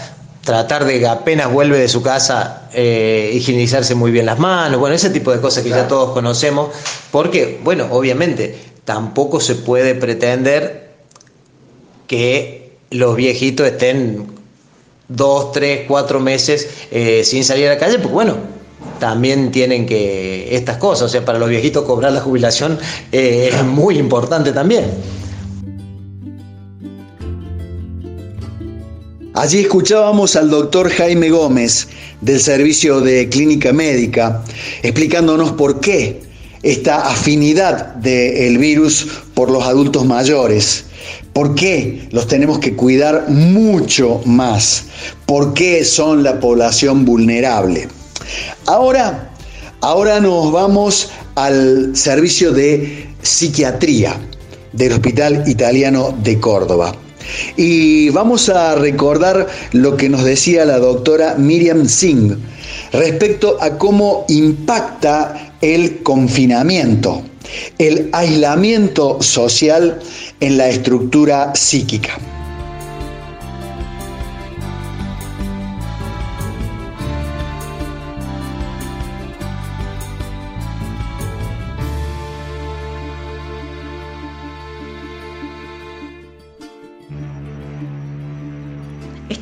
tratar 0.44 0.86
de 0.86 1.00
que 1.00 1.08
apenas 1.08 1.52
vuelve 1.52 1.80
de 1.80 1.88
su 1.88 2.04
casa 2.04 2.70
higienizarse 2.72 3.96
muy 3.96 4.12
bien 4.12 4.28
las 4.28 4.38
manos, 4.38 4.80
bueno, 4.80 4.96
ese 4.96 5.10
tipo 5.10 5.32
de 5.32 5.42
cosas 5.42 5.64
que 5.64 5.72
ya 5.72 5.88
todos 5.88 6.12
conocemos, 6.12 6.70
porque, 7.10 7.60
bueno, 7.64 7.88
obviamente 7.90 8.56
tampoco 8.86 9.40
se 9.40 9.56
puede 9.56 9.96
pretender 9.96 10.92
que 12.06 12.78
los 12.92 13.16
viejitos 13.16 13.66
estén 13.66 14.28
dos, 15.08 15.52
tres, 15.52 15.86
cuatro 15.88 16.20
meses 16.20 16.70
eh, 16.92 17.24
sin 17.24 17.44
salir 17.44 17.70
a 17.70 17.74
la 17.74 17.80
calle, 17.80 17.98
pues 17.98 18.14
bueno, 18.14 18.38
también 19.00 19.52
tienen 19.52 19.86
que 19.86 20.56
estas 20.56 20.78
cosas, 20.78 21.04
o 21.04 21.10
sea, 21.10 21.24
para 21.26 21.40
los 21.40 21.50
viejitos 21.50 21.86
cobrar 21.86 22.12
la 22.12 22.22
jubilación 22.22 22.80
eh, 23.12 23.50
es 23.52 23.64
muy 23.64 23.98
importante 23.98 24.52
también. 24.52 24.86
Allí 29.34 29.60
escuchábamos 29.60 30.36
al 30.36 30.50
doctor 30.50 30.90
Jaime 30.90 31.30
Gómez 31.30 31.88
del 32.22 32.40
Servicio 32.40 33.02
de 33.02 33.30
Clínica 33.30 33.72
Médica 33.72 34.44
explicándonos 34.82 35.52
por 35.52 35.80
qué 35.80 36.22
esta 36.64 37.08
afinidad 37.08 37.94
del 37.96 38.58
virus 38.58 39.08
por 39.36 39.52
los 39.52 39.64
adultos 39.64 40.06
mayores 40.06 40.88
¿Por 41.38 41.54
qué 41.54 42.08
los 42.10 42.26
tenemos 42.26 42.58
que 42.58 42.74
cuidar 42.74 43.30
mucho 43.30 44.22
más? 44.26 44.86
¿Por 45.28 45.54
qué 45.54 45.86
son 45.86 46.24
la 46.24 46.40
población 46.40 47.06
vulnerable? 47.06 47.88
Ahora, 48.66 49.32
ahora 49.82 50.20
nos 50.20 50.52
vamos 50.52 51.10
al 51.36 51.96
servicio 51.96 52.52
de 52.52 53.10
psiquiatría 53.22 54.16
del 54.74 54.94
Hospital 54.94 55.44
Italiano 55.48 56.16
de 56.24 56.40
Córdoba. 56.40 56.96
Y 57.58 58.10
vamos 58.10 58.48
a 58.50 58.76
recordar 58.76 59.48
lo 59.74 59.98
que 59.98 60.10
nos 60.10 60.24
decía 60.24 60.66
la 60.66 60.80
doctora 60.80 61.36
Miriam 61.38 61.88
Singh 61.88 62.38
respecto 62.94 63.58
a 63.60 63.78
cómo 63.78 64.26
impacta 64.30 65.54
el 65.62 66.02
confinamiento 66.04 67.22
el 67.78 68.10
aislamiento 68.12 69.22
social 69.22 70.00
en 70.40 70.58
la 70.58 70.70
estructura 70.70 71.54
psíquica. 71.56 72.18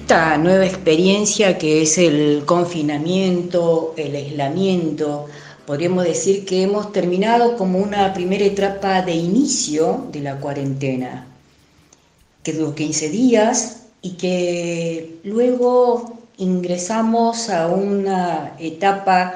Esta 0.05 0.37
nueva 0.37 0.67
experiencia 0.67 1.57
que 1.57 1.81
es 1.81 1.97
el 1.97 2.43
confinamiento, 2.45 3.95
el 3.97 4.15
aislamiento, 4.15 5.25
podríamos 5.65 6.03
decir 6.03 6.45
que 6.45 6.61
hemos 6.61 6.91
terminado 6.91 7.57
como 7.57 7.79
una 7.79 8.13
primera 8.13 8.45
etapa 8.45 9.01
de 9.01 9.15
inicio 9.15 10.05
de 10.11 10.19
la 10.19 10.39
cuarentena, 10.39 11.25
que 12.43 12.53
duró 12.53 12.75
15 12.75 13.09
días 13.09 13.87
y 14.03 14.11
que 14.11 15.21
luego 15.23 16.19
ingresamos 16.37 17.49
a 17.49 17.65
una 17.65 18.53
etapa 18.59 19.33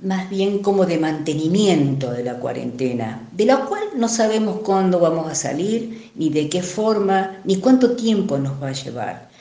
más 0.00 0.30
bien 0.30 0.60
como 0.60 0.86
de 0.86 0.98
mantenimiento 0.98 2.12
de 2.12 2.22
la 2.22 2.34
cuarentena, 2.34 3.26
de 3.32 3.46
la 3.46 3.64
cual 3.64 3.82
no 3.96 4.08
sabemos 4.08 4.60
cuándo 4.60 5.00
vamos 5.00 5.28
a 5.28 5.34
salir, 5.34 6.12
ni 6.14 6.30
de 6.30 6.48
qué 6.48 6.62
forma, 6.62 7.40
ni 7.42 7.56
cuánto 7.56 7.96
tiempo 7.96 8.38
nos 8.38 8.62
va 8.62 8.68
a 8.68 8.72
llevar. 8.72 9.33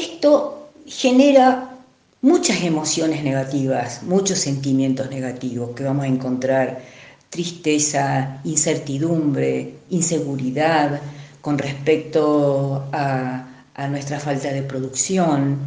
Esto 0.00 0.70
genera 0.86 1.76
muchas 2.22 2.62
emociones 2.62 3.22
negativas, 3.22 4.02
muchos 4.02 4.38
sentimientos 4.38 5.10
negativos 5.10 5.74
que 5.76 5.84
vamos 5.84 6.04
a 6.04 6.08
encontrar, 6.08 6.80
tristeza, 7.28 8.40
incertidumbre, 8.44 9.74
inseguridad 9.90 11.02
con 11.42 11.58
respecto 11.58 12.88
a, 12.92 13.46
nuestra 13.90 14.18
falta 14.18 14.50
de 14.52 14.62
producción, 14.62 15.58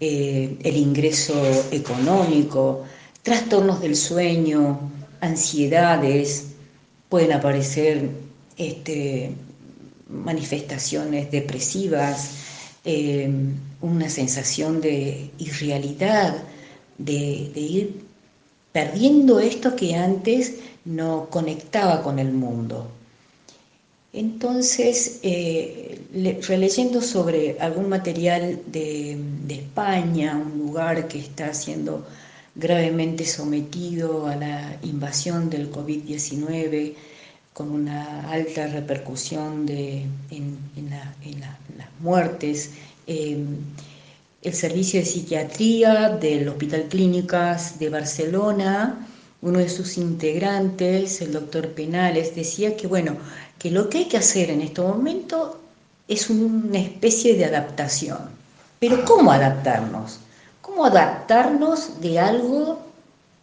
eh, 0.00 0.56
el 0.62 0.76
ingreso 0.76 1.34
económico, 1.70 2.84
trastornos 3.22 3.82
del 3.82 3.96
sueño, 3.96 4.90
ansiedades, 5.20 6.46
pueden 7.10 7.32
aparecer 7.32 8.08
este, 8.56 9.32
manifestaciones 10.08 11.30
depresivas, 11.30 12.30
eh, 12.84 13.30
una 13.82 14.08
sensación 14.08 14.80
de 14.80 15.30
irrealidad, 15.38 16.42
de, 16.98 17.52
ir 17.54 18.04
perdiendo 18.72 19.40
esto 19.40 19.76
que 19.76 19.94
antes 19.94 20.54
no 20.84 21.28
conectaba 21.30 22.02
con 22.02 22.18
el 22.18 22.32
mundo. 22.32 22.88
Entonces, 24.12 25.20
eh, 25.22 26.00
releyendo 26.46 27.00
sobre 27.00 27.58
algún 27.60 27.88
material 27.88 28.60
de, 28.66 29.18
de, 29.46 29.54
España, 29.54 30.36
un 30.36 30.58
lugar 30.58 31.08
que 31.08 31.18
está 31.18 31.52
siendo 31.54 32.06
gravemente 32.54 33.24
sometido 33.24 34.26
a 34.26 34.36
la 34.36 34.78
invasión 34.82 35.48
del 35.48 35.70
COVID-19, 35.70 36.94
con 37.52 37.70
una 37.70 38.30
alta 38.30 38.66
repercusión 38.66 39.66
de, 39.66 40.06
en, 40.30 40.58
las 40.90 41.88
muertes. 42.00 42.70
Em, 43.06 43.56
el 44.42 44.54
servicio 44.54 45.00
de 45.00 45.06
psiquiatría 45.06 46.08
del 46.10 46.48
Hospital 46.48 46.88
Clínicas 46.88 47.78
de 47.78 47.88
Barcelona, 47.88 49.08
uno 49.40 49.58
de 49.58 49.68
sus 49.68 49.98
integrantes, 49.98 51.20
el 51.20 51.32
doctor 51.32 51.68
Penales, 51.68 52.34
decía 52.34 52.76
que 52.76 52.86
bueno, 52.86 53.16
que 53.58 53.70
lo 53.70 53.88
que 53.88 53.98
hay 53.98 54.04
que 54.08 54.18
hacer 54.18 54.50
en 54.50 54.60
este 54.62 54.80
momento 54.80 55.60
es 56.08 56.30
una 56.30 56.78
especie 56.78 57.36
de 57.36 57.44
adaptación. 57.44 58.18
Pero 58.78 59.04
¿cómo 59.04 59.32
adaptarnos? 59.32 60.18
¿Cómo 60.60 60.84
adaptarnos 60.84 62.00
de 62.00 62.18
algo 62.20 62.80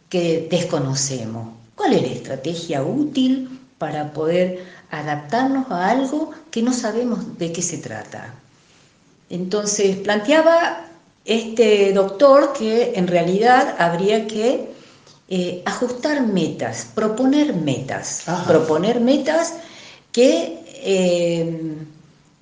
que 0.08 0.48
desconocemos? 0.50 1.48
¿Cuál 1.74 1.94
es 1.94 2.02
la 2.02 2.08
estrategia 2.08 2.82
útil 2.82 3.60
para 3.78 4.12
poder 4.12 4.64
adaptarnos 4.90 5.70
a 5.70 5.90
algo 5.90 6.30
que 6.50 6.62
no 6.62 6.72
sabemos 6.72 7.38
de 7.38 7.52
qué 7.52 7.62
se 7.62 7.78
trata? 7.78 8.34
Entonces 9.30 9.96
planteaba 9.96 10.86
este 11.24 11.92
doctor 11.92 12.52
que 12.52 12.92
en 12.96 13.06
realidad 13.06 13.76
habría 13.78 14.26
que 14.26 14.70
eh, 15.28 15.62
ajustar 15.64 16.26
metas, 16.26 16.88
proponer 16.92 17.54
metas, 17.54 18.24
proponer 18.46 19.00
metas 19.00 19.54
que 20.10 20.58
eh, 20.82 21.76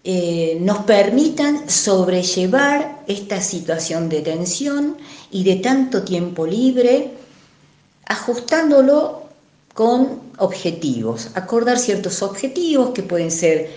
eh, 0.05 0.57
nos 0.61 0.79
permitan 0.85 1.69
sobrellevar 1.69 3.03
esta 3.07 3.43
situación 3.43 4.09
de 4.09 4.23
tensión 4.23 4.97
y 5.31 5.45
de 5.45 5.57
tanto 5.57 6.03
tiempo 6.03 6.47
libre, 6.47 7.11
ajustándolo 8.07 9.25
con 9.75 10.21
objetivos, 10.39 11.29
acordar 11.35 11.79
ciertos 11.79 12.23
objetivos 12.23 12.91
que 12.91 13.03
pueden 13.03 13.31
ser 13.31 13.69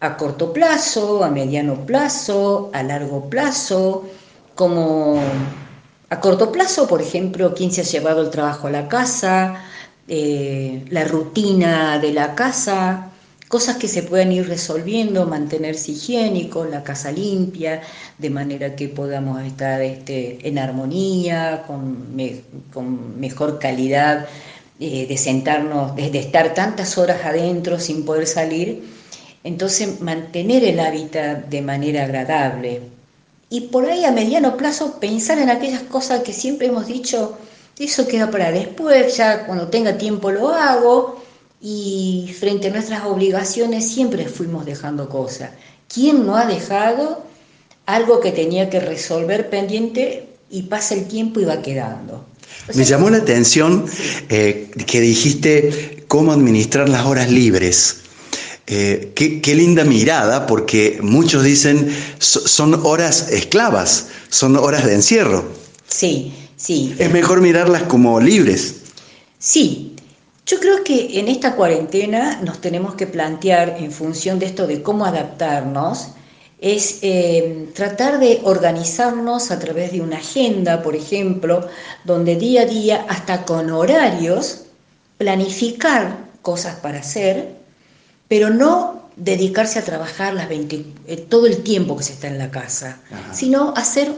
a 0.00 0.16
corto 0.16 0.52
plazo, 0.52 1.24
a 1.24 1.30
mediano 1.30 1.86
plazo, 1.86 2.70
a 2.72 2.82
largo 2.82 3.28
plazo, 3.28 4.08
como 4.54 5.20
a 6.10 6.20
corto 6.20 6.50
plazo, 6.52 6.86
por 6.86 7.02
ejemplo, 7.02 7.54
quién 7.54 7.70
se 7.72 7.82
ha 7.82 7.84
llevado 7.84 8.22
el 8.22 8.30
trabajo 8.30 8.68
a 8.68 8.70
la 8.70 8.88
casa, 8.88 9.62
eh, 10.06 10.84
la 10.90 11.04
rutina 11.04 11.98
de 11.98 12.12
la 12.12 12.34
casa, 12.34 13.10
cosas 13.48 13.76
que 13.76 13.88
se 13.88 14.02
puedan 14.02 14.32
ir 14.32 14.46
resolviendo, 14.48 15.26
mantenerse 15.26 15.92
higiénico, 15.92 16.64
la 16.64 16.82
casa 16.82 17.10
limpia, 17.10 17.82
de 18.18 18.30
manera 18.30 18.76
que 18.76 18.88
podamos 18.88 19.42
estar 19.42 19.82
este, 19.82 20.46
en 20.46 20.58
armonía, 20.58 21.64
con, 21.66 23.18
mejor 23.20 23.58
calidad 23.58 24.26
eh, 24.80 25.06
de 25.06 25.16
sentarnos, 25.16 25.96
de, 25.96 26.18
estar 26.18 26.54
tantas 26.54 26.96
horas 26.98 27.24
adentro 27.24 27.80
sin 27.80 28.04
poder 28.04 28.26
salir. 28.26 28.97
Entonces, 29.48 30.02
mantener 30.02 30.62
el 30.62 30.78
hábitat 30.78 31.46
de 31.46 31.62
manera 31.62 32.04
agradable. 32.04 32.82
Y 33.48 33.62
por 33.62 33.86
ahí 33.86 34.04
a 34.04 34.12
mediano 34.12 34.58
plazo 34.58 35.00
pensar 35.00 35.38
en 35.38 35.48
aquellas 35.48 35.84
cosas 35.84 36.22
que 36.22 36.34
siempre 36.34 36.66
hemos 36.66 36.86
dicho, 36.86 37.38
eso 37.78 38.06
queda 38.06 38.30
para 38.30 38.52
después, 38.52 39.16
ya 39.16 39.46
cuando 39.46 39.68
tenga 39.68 39.96
tiempo 39.96 40.30
lo 40.30 40.50
hago, 40.50 41.24
y 41.62 42.34
frente 42.38 42.68
a 42.68 42.72
nuestras 42.72 43.06
obligaciones 43.06 43.90
siempre 43.90 44.26
fuimos 44.26 44.66
dejando 44.66 45.08
cosas. 45.08 45.52
¿Quién 45.92 46.26
no 46.26 46.36
ha 46.36 46.44
dejado 46.44 47.24
algo 47.86 48.20
que 48.20 48.32
tenía 48.32 48.68
que 48.68 48.80
resolver 48.80 49.48
pendiente 49.48 50.28
y 50.50 50.64
pasa 50.64 50.94
el 50.94 51.08
tiempo 51.08 51.40
y 51.40 51.46
va 51.46 51.62
quedando? 51.62 52.22
Me 52.74 52.84
llamó 52.84 53.08
la 53.08 53.16
atención 53.16 53.86
eh, 54.28 54.70
que 54.86 55.00
dijiste 55.00 56.04
cómo 56.06 56.32
administrar 56.32 56.86
las 56.90 57.06
horas 57.06 57.30
libres. 57.30 58.02
Eh, 58.70 59.12
qué, 59.14 59.54
linda 59.54 59.82
mirada, 59.82 60.46
porque 60.46 60.98
muchos 61.00 61.42
dicen 61.42 61.90
son 62.18 62.74
horas 62.84 63.30
esclavas, 63.30 64.08
son 64.28 64.56
horas 64.56 64.84
de 64.84 64.92
encierro. 64.92 65.42
Sí, 65.86 66.34
sí. 66.56 66.94
Es 66.98 67.10
mejor 67.10 67.40
mirarlas 67.40 67.84
como 67.84 68.20
libres. 68.20 68.82
Sí, 69.38 69.96
yo 70.44 70.60
creo 70.60 70.84
que 70.84 71.18
en 71.18 71.28
esta 71.28 71.56
cuarentena 71.56 72.40
nos 72.42 72.60
tenemos 72.60 72.94
que 72.94 73.06
plantear 73.06 73.78
en 73.80 73.90
función 73.90 74.38
de 74.38 74.46
esto 74.46 74.66
de 74.66 74.82
cómo 74.82 75.06
adaptarnos, 75.06 76.08
es 76.60 76.98
eh, 77.00 77.68
tratar 77.74 78.18
de 78.18 78.40
organizarnos 78.44 79.50
a 79.50 79.58
través 79.58 79.92
de 79.92 80.02
una 80.02 80.18
agenda, 80.18 80.82
por 80.82 80.94
ejemplo, 80.94 81.66
donde 82.04 82.36
día 82.36 82.62
a 82.62 82.66
día, 82.66 83.06
hasta 83.08 83.46
con 83.46 83.70
horarios, 83.70 84.64
planificar 85.16 86.18
cosas 86.42 86.76
para 86.76 86.98
hacer, 86.98 87.57
pero 88.28 88.50
no 88.50 89.08
dedicarse 89.16 89.78
a 89.78 89.84
trabajar 89.84 90.34
las 90.34 90.48
20, 90.48 90.84
eh, 91.06 91.16
todo 91.16 91.46
el 91.46 91.62
tiempo 91.62 91.96
que 91.96 92.04
se 92.04 92.12
está 92.12 92.28
en 92.28 92.38
la 92.38 92.50
casa, 92.50 93.00
sino 93.32 93.74
hacer 93.76 94.14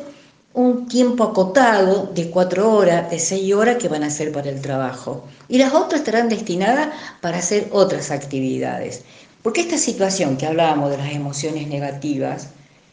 un 0.52 0.88
tiempo 0.88 1.24
acotado 1.24 2.10
de 2.12 2.28
cuatro 2.28 2.74
horas, 2.74 3.10
de 3.10 3.18
seis 3.18 3.54
horas 3.54 3.76
que 3.76 3.88
van 3.88 4.02
a 4.02 4.10
ser 4.10 4.32
para 4.32 4.50
el 4.50 4.60
trabajo. 4.60 5.24
Y 5.48 5.58
las 5.58 5.72
otras 5.72 6.00
estarán 6.00 6.28
destinadas 6.28 6.88
para 7.20 7.38
hacer 7.38 7.68
otras 7.72 8.10
actividades. 8.10 9.04
Porque 9.42 9.62
esta 9.62 9.78
situación 9.78 10.36
que 10.36 10.46
hablábamos 10.46 10.90
de 10.90 10.98
las 10.98 11.12
emociones 11.12 11.68
negativas, 11.68 12.48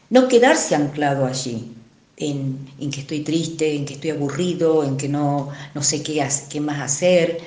no 0.08 0.28
quedarse 0.28 0.74
anclado 0.74 1.26
allí, 1.26 1.72
en, 2.16 2.68
que 2.90 3.00
estoy 3.00 3.20
triste, 3.20 3.76
en 3.76 3.84
que 3.84 3.94
estoy 3.94 4.10
aburrido, 4.10 4.82
en 4.84 4.96
que 4.96 5.08
no, 5.08 5.50
no 5.74 5.82
sé 5.82 6.02
qué, 6.02 6.26
qué 6.48 6.60
más 6.60 6.80
hacer. 6.80 7.38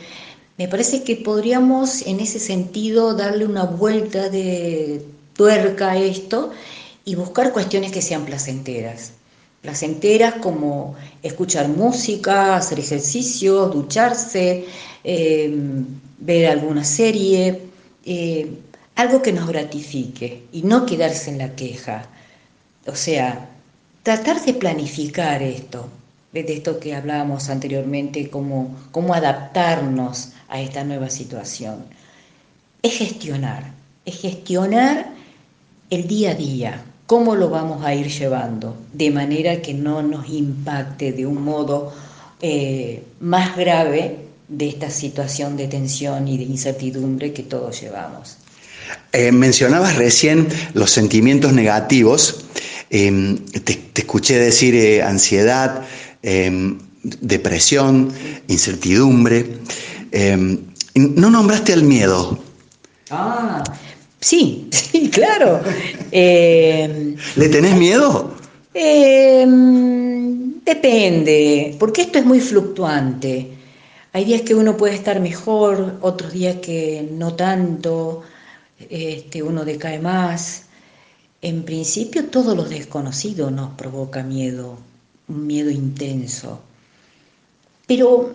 Me 0.61 0.67
parece 0.67 1.01
que 1.01 1.15
podríamos 1.15 2.03
en 2.05 2.19
ese 2.19 2.37
sentido 2.37 3.15
darle 3.15 3.47
una 3.47 3.63
vuelta 3.63 4.29
de 4.29 5.03
tuerca 5.33 5.89
a 5.89 5.97
esto 5.97 6.51
y 7.03 7.15
buscar 7.15 7.51
cuestiones 7.51 7.91
que 7.91 8.03
sean 8.03 8.25
placenteras 8.25 9.13
placenteras 9.61 10.35
como 10.35 10.95
escuchar 11.23 11.67
música, 11.67 12.57
hacer 12.57 12.79
ejercicios, 12.79 13.73
ducharse, 13.73 14.65
em, 15.03 15.83
ver 16.19 16.45
alguna 16.47 16.83
serie, 16.83 17.61
eh, 18.05 18.47
algo 18.95 19.23
que 19.23 19.33
nos 19.33 19.47
gratifique 19.47 20.43
y 20.51 20.61
no 20.61 20.85
quedarse 20.85 21.31
en 21.31 21.39
la 21.39 21.55
queja. 21.55 22.07
O 22.85 22.95
sea, 22.95 23.49
tratar 24.03 24.45
de 24.45 24.53
planificar 24.53 25.41
esto, 25.41 25.89
de 26.33 26.53
esto 26.53 26.79
que 26.79 26.93
hablábamos 26.95 27.49
anteriormente, 27.49 28.29
cómo, 28.29 28.75
cómo 28.91 29.15
adaptarnos 29.15 30.33
a 30.51 30.61
esta 30.61 30.83
nueva 30.83 31.09
situación. 31.09 31.85
Es 32.83 32.97
gestionar, 32.97 33.73
es 34.05 34.19
gestionar 34.19 35.07
el 35.89 36.07
día 36.07 36.31
a 36.31 36.35
día, 36.35 36.83
cómo 37.07 37.35
lo 37.35 37.49
vamos 37.49 37.83
a 37.83 37.95
ir 37.95 38.07
llevando, 38.07 38.77
de 38.93 39.09
manera 39.11 39.61
que 39.61 39.73
no 39.73 40.03
nos 40.03 40.29
impacte 40.29 41.11
de 41.11 41.25
un 41.25 41.43
modo 41.43 41.91
eh, 42.41 43.03
más 43.19 43.55
grave 43.57 44.17
de 44.47 44.67
esta 44.67 44.89
situación 44.89 45.57
de 45.57 45.67
tensión 45.67 46.27
y 46.27 46.37
de 46.37 46.43
incertidumbre 46.43 47.33
que 47.33 47.43
todos 47.43 47.79
llevamos. 47.81 48.37
Eh, 49.13 49.31
mencionabas 49.31 49.95
recién 49.95 50.47
los 50.73 50.91
sentimientos 50.91 51.53
negativos, 51.53 52.45
em, 52.89 53.37
te, 53.63 53.79
escuché 53.95 54.37
decir 54.37 54.75
eh, 54.75 55.01
ansiedad, 55.01 55.83
em, 56.23 56.79
depresión, 57.03 58.11
incertidumbre. 58.47 59.45
Em, 60.11 60.59
no 60.95 61.29
nombraste 61.29 61.73
al 61.73 61.83
miedo. 61.83 62.37
Ah, 63.09 63.63
Sí, 64.21 64.67
sí, 64.71 65.09
claro. 65.09 65.61
Eh, 66.11 67.15
¿Le 67.35 67.49
tenés 67.49 67.75
miedo? 67.75 68.35
Eh, 68.73 69.45
depende, 70.63 71.75
porque 71.79 72.03
esto 72.03 72.19
es 72.19 72.25
muy 72.25 72.39
fluctuante. 72.39 73.57
Hay 74.13 74.25
días 74.25 74.41
que 74.43 74.55
uno 74.55 74.77
puede 74.77 74.93
estar 74.95 75.19
mejor, 75.19 75.97
otros 76.01 76.33
días 76.33 76.57
que 76.57 77.07
no 77.11 77.33
tanto, 77.33 78.21
este, 78.89 79.41
uno 79.41 79.65
decae 79.65 79.99
más. 79.99 80.65
En 81.41 81.63
principio 81.63 82.25
todo 82.25 82.55
lo 82.55 82.63
desconocido 82.65 83.49
nos 83.49 83.71
provoca 83.71 84.21
miedo, 84.21 84.77
un 85.27 85.47
miedo 85.47 85.71
intenso. 85.71 86.61
Pero 87.87 88.33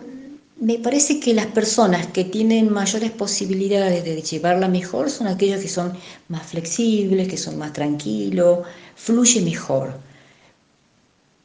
me 0.59 0.79
parece 0.79 1.19
que 1.19 1.33
las 1.33 1.47
personas 1.47 2.07
que 2.07 2.23
tienen 2.23 2.71
mayores 2.71 3.11
posibilidades 3.11 4.03
de 4.03 4.21
llevarla 4.21 4.67
mejor 4.67 5.09
son 5.09 5.27
aquellos 5.27 5.61
que 5.61 5.69
son 5.69 5.93
más 6.29 6.47
flexibles, 6.47 7.27
que 7.27 7.37
son 7.37 7.57
más 7.57 7.73
tranquilos, 7.73 8.65
fluye 8.95 9.41
mejor. 9.41 9.99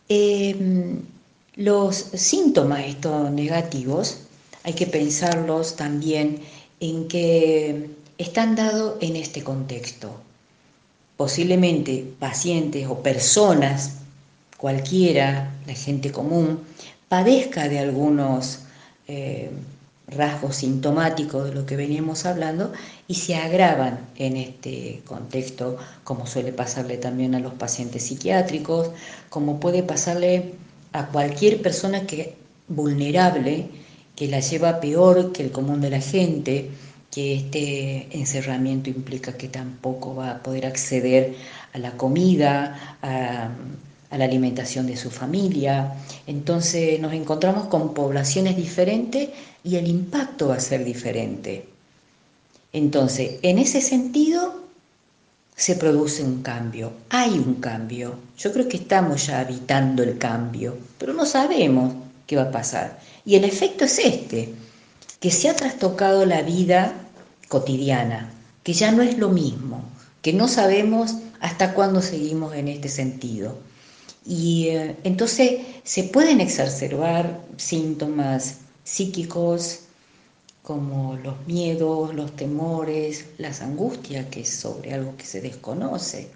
Em, 0.08 1.00
los 1.56 1.96
síntomas 2.14 2.84
estos 2.86 3.30
negativos 3.30 4.18
hay 4.64 4.72
que 4.72 4.86
pensarlos 4.86 5.76
también 5.76 6.40
en 6.80 7.06
que 7.08 7.90
están 8.16 8.56
dados 8.56 8.96
en 9.02 9.16
este 9.16 9.42
contexto. 9.42 10.10
Posiblemente 11.18 12.06
pacientes 12.18 12.86
o 12.88 13.02
personas, 13.02 13.96
cualquiera, 14.56 15.54
la 15.66 15.74
gente 15.74 16.10
común, 16.10 16.60
padezca 17.08 17.68
de 17.68 17.78
algunos 17.78 18.60
eh, 19.14 19.50
rasgos 20.08 20.56
sintomáticos 20.56 21.44
de 21.44 21.54
lo 21.54 21.66
que 21.66 21.76
veníamos 21.76 22.24
hablando 22.24 22.72
y 23.06 23.14
se 23.16 23.34
agravan 23.36 24.00
en 24.16 24.38
este 24.38 25.02
contexto, 25.06 25.76
como 26.02 26.26
suele 26.26 26.52
pasarle 26.52 26.96
también 26.96 27.34
a 27.34 27.40
los 27.40 27.52
pacientes 27.52 28.04
psiquiátricos, 28.04 28.90
como 29.28 29.60
puede 29.60 29.82
pasarle 29.82 30.54
a 30.94 31.08
cualquier 31.08 31.60
persona 31.60 32.06
que 32.06 32.36
vulnerable, 32.68 33.68
que 34.16 34.28
la 34.28 34.40
lleva 34.40 34.80
peor 34.80 35.32
que 35.32 35.42
el 35.42 35.52
común 35.52 35.82
de 35.82 35.90
la 35.90 36.00
gente, 36.00 36.70
que 37.10 37.34
este 37.34 38.08
encerramiento 38.16 38.88
implica 38.88 39.36
que 39.36 39.48
tampoco 39.48 40.14
va 40.14 40.30
a 40.30 40.42
poder 40.42 40.64
acceder 40.64 41.34
a 41.74 41.78
la 41.78 41.92
comida, 41.98 42.98
a, 43.02 43.50
a 44.12 44.18
la 44.18 44.26
alimentación 44.26 44.86
de 44.86 44.96
su 44.96 45.10
familia. 45.10 45.94
Entonces 46.26 47.00
nos 47.00 47.14
encontramos 47.14 47.66
con 47.66 47.94
poblaciones 47.94 48.56
diferentes 48.56 49.30
y 49.64 49.76
el 49.76 49.88
impacto 49.88 50.48
va 50.48 50.56
a 50.56 50.60
ser 50.60 50.84
diferente. 50.84 51.66
Entonces, 52.74 53.38
en 53.42 53.58
ese 53.58 53.80
sentido, 53.80 54.62
se 55.56 55.76
produce 55.76 56.22
un 56.22 56.42
cambio, 56.42 56.92
hay 57.08 57.30
un 57.38 57.54
cambio. 57.54 58.16
Yo 58.38 58.52
creo 58.52 58.68
que 58.68 58.78
estamos 58.78 59.26
ya 59.26 59.40
habitando 59.40 60.02
el 60.02 60.18
cambio, 60.18 60.76
pero 60.98 61.14
no 61.14 61.26
sabemos 61.26 61.94
qué 62.26 62.36
va 62.36 62.44
a 62.44 62.50
pasar. 62.50 62.98
Y 63.24 63.36
el 63.36 63.44
efecto 63.44 63.84
es 63.84 63.98
este, 63.98 64.54
que 65.20 65.30
se 65.30 65.48
ha 65.48 65.56
trastocado 65.56 66.26
la 66.26 66.42
vida 66.42 66.94
cotidiana, 67.48 68.30
que 68.62 68.72
ya 68.74 68.92
no 68.92 69.02
es 69.02 69.18
lo 69.18 69.28
mismo, 69.28 69.84
que 70.20 70.32
no 70.32 70.48
sabemos 70.48 71.14
hasta 71.40 71.74
cuándo 71.74 72.02
seguimos 72.02 72.54
en 72.54 72.68
este 72.68 72.88
sentido. 72.88 73.56
Y 74.24 74.68
eh, 74.68 74.96
entonces 75.04 75.60
se 75.84 76.04
pueden 76.04 76.40
exacerbar 76.40 77.40
síntomas 77.56 78.58
psíquicos 78.84 79.80
como 80.62 81.16
los 81.16 81.44
miedos, 81.46 82.14
los 82.14 82.34
temores, 82.36 83.26
las 83.38 83.62
angustias, 83.62 84.26
que 84.26 84.42
es 84.42 84.50
sobre 84.50 84.94
algo 84.94 85.16
que 85.16 85.24
se 85.24 85.40
desconoce, 85.40 86.28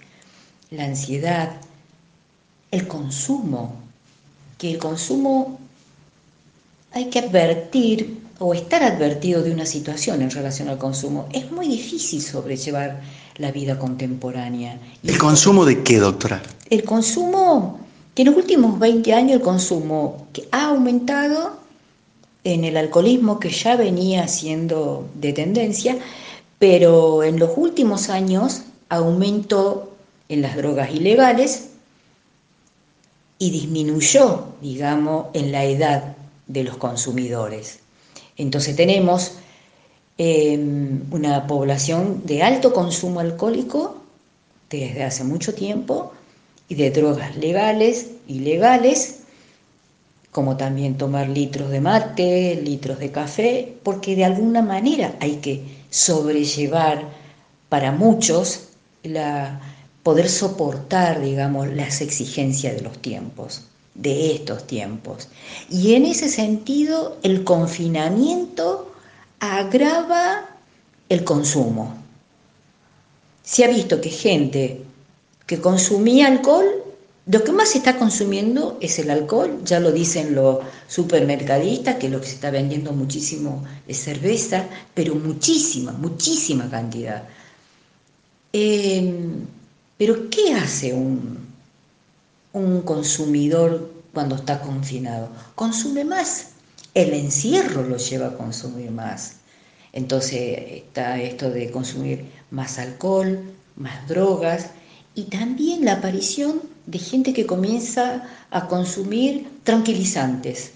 la 0.70 0.84
ansiedad, 0.84 1.60
el 2.72 2.88
consumo, 2.88 3.76
que 4.58 4.72
el 4.72 4.78
consumo 4.78 5.60
hay 6.92 7.08
que 7.10 7.20
advertir 7.20 8.20
o 8.38 8.52
estar 8.52 8.82
advertido 8.82 9.42
de 9.42 9.52
una 9.52 9.66
situación 9.66 10.22
en 10.22 10.30
relación 10.30 10.68
al 10.68 10.78
consumo. 10.78 11.28
Es 11.32 11.50
muy 11.52 11.68
difícil 11.68 12.20
sobrellevar 12.20 13.00
la 13.38 13.52
vida 13.52 13.78
contemporánea. 13.78 14.78
¿El 15.02 15.18
consumo 15.18 15.64
de 15.64 15.82
qué, 15.82 15.98
doctora? 15.98 16.42
El 16.70 16.84
consumo, 16.84 17.80
que 18.14 18.22
en 18.22 18.28
los 18.28 18.36
últimos 18.36 18.78
20 18.78 19.12
años 19.12 19.32
el 19.36 19.42
consumo 19.42 20.26
que 20.32 20.48
ha 20.52 20.66
aumentado 20.66 21.58
en 22.44 22.64
el 22.64 22.76
alcoholismo 22.76 23.40
que 23.40 23.50
ya 23.50 23.76
venía 23.76 24.28
siendo 24.28 25.08
de 25.14 25.32
tendencia, 25.32 25.98
pero 26.58 27.22
en 27.24 27.38
los 27.38 27.50
últimos 27.56 28.08
años 28.08 28.62
aumentó 28.88 29.92
en 30.28 30.42
las 30.42 30.56
drogas 30.56 30.90
ilegales 30.90 31.70
y 33.38 33.50
disminuyó, 33.50 34.44
digamos, 34.62 35.26
en 35.34 35.52
la 35.52 35.64
edad 35.64 36.16
de 36.46 36.64
los 36.64 36.76
consumidores. 36.76 37.80
Entonces 38.36 38.76
tenemos 38.76 39.32
una 40.18 41.46
población 41.46 42.22
de 42.24 42.42
alto 42.42 42.72
consumo 42.72 43.20
alcohólico 43.20 44.02
desde 44.70 45.04
hace 45.04 45.24
mucho 45.24 45.54
tiempo 45.54 46.12
y 46.68 46.74
de 46.74 46.90
drogas 46.90 47.36
legales, 47.36 48.08
ilegales, 48.26 49.20
como 50.32 50.56
también 50.56 50.96
tomar 50.96 51.28
litros 51.28 51.70
de 51.70 51.80
mate, 51.80 52.60
litros 52.62 52.98
de 52.98 53.10
café, 53.10 53.74
porque 53.82 54.16
de 54.16 54.24
alguna 54.24 54.62
manera 54.62 55.14
hay 55.20 55.36
que 55.36 55.62
sobrellevar 55.90 57.04
para 57.68 57.92
muchos 57.92 58.68
la 59.02 59.60
poder 60.02 60.28
soportar, 60.28 61.20
digamos, 61.20 61.68
las 61.68 62.00
exigencias 62.00 62.76
de 62.76 62.82
los 62.82 62.98
tiempos 62.98 63.64
de 63.96 64.34
estos 64.34 64.66
tiempos. 64.66 65.28
Y 65.70 65.94
en 65.94 66.06
ese 66.06 66.28
sentido, 66.28 67.16
el 67.22 67.44
confinamiento 67.44 68.92
agrava 69.40 70.46
el 71.08 71.24
consumo. 71.24 71.94
Se 73.42 73.64
ha 73.64 73.68
visto 73.68 74.00
que 74.00 74.10
gente 74.10 74.82
que 75.46 75.60
consumía 75.60 76.26
alcohol, 76.26 76.66
lo 77.26 77.42
que 77.42 77.52
más 77.52 77.70
se 77.70 77.78
está 77.78 77.96
consumiendo 77.98 78.78
es 78.80 78.98
el 78.98 79.10
alcohol, 79.10 79.60
ya 79.64 79.80
lo 79.80 79.92
dicen 79.92 80.34
los 80.34 80.58
supermercadistas, 80.88 81.96
que 81.96 82.08
lo 82.08 82.20
que 82.20 82.26
se 82.26 82.34
está 82.34 82.50
vendiendo 82.50 82.92
muchísimo 82.92 83.64
es 83.86 83.98
cerveza, 83.98 84.64
pero 84.94 85.14
muchísima, 85.14 85.92
muchísima 85.92 86.68
cantidad. 86.70 87.24
Eh, 88.52 89.12
pero 89.98 90.30
¿qué 90.30 90.54
hace 90.54 90.92
un, 90.92 91.46
un 92.52 92.82
consumidor 92.82 93.90
cuando 94.12 94.36
está 94.36 94.60
confinado? 94.60 95.28
Consume 95.54 96.04
más. 96.04 96.48
El 96.96 97.12
encierro 97.12 97.82
lo 97.82 97.98
lleva 97.98 98.28
a 98.28 98.36
consumir 98.38 98.90
más. 98.90 99.34
Entonces 99.92 100.58
está 100.76 101.20
esto 101.20 101.50
de 101.50 101.70
consumir 101.70 102.24
más 102.50 102.78
alcohol, 102.78 103.38
más 103.76 104.08
drogas 104.08 104.70
y 105.14 105.24
también 105.24 105.84
la 105.84 105.92
aparición 105.92 106.62
de 106.86 106.98
gente 106.98 107.34
que 107.34 107.44
comienza 107.44 108.26
a 108.50 108.66
consumir 108.66 109.46
tranquilizantes, 109.62 110.72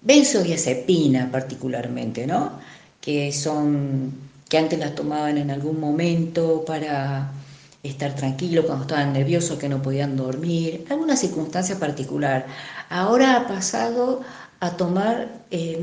benzodiazepina 0.00 1.30
particularmente, 1.30 2.26
¿no? 2.26 2.52
Que 3.02 3.30
son 3.30 4.12
que 4.48 4.56
antes 4.56 4.78
las 4.78 4.94
tomaban 4.94 5.36
en 5.36 5.50
algún 5.50 5.78
momento 5.78 6.64
para 6.64 7.30
estar 7.82 8.14
tranquilo 8.14 8.64
cuando 8.64 8.84
estaban 8.84 9.12
nerviosos, 9.12 9.58
que 9.58 9.68
no 9.68 9.82
podían 9.82 10.16
dormir, 10.16 10.86
alguna 10.88 11.14
circunstancia 11.14 11.78
particular. 11.78 12.46
Ahora 12.88 13.36
ha 13.36 13.46
pasado 13.46 14.22
a 14.60 14.76
tomar 14.76 15.42
eh, 15.50 15.78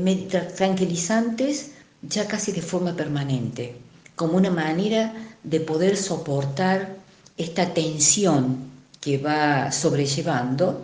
tranquilizantes 0.56 1.72
ya 2.02 2.26
casi 2.28 2.52
de 2.52 2.62
forma 2.62 2.94
permanente, 2.94 3.76
como 4.14 4.36
una 4.36 4.50
manera 4.50 5.14
de 5.42 5.60
poder 5.60 5.96
soportar 5.96 6.96
esta 7.36 7.72
tensión 7.74 8.70
que 9.00 9.18
va 9.18 9.72
sobrellevando 9.72 10.82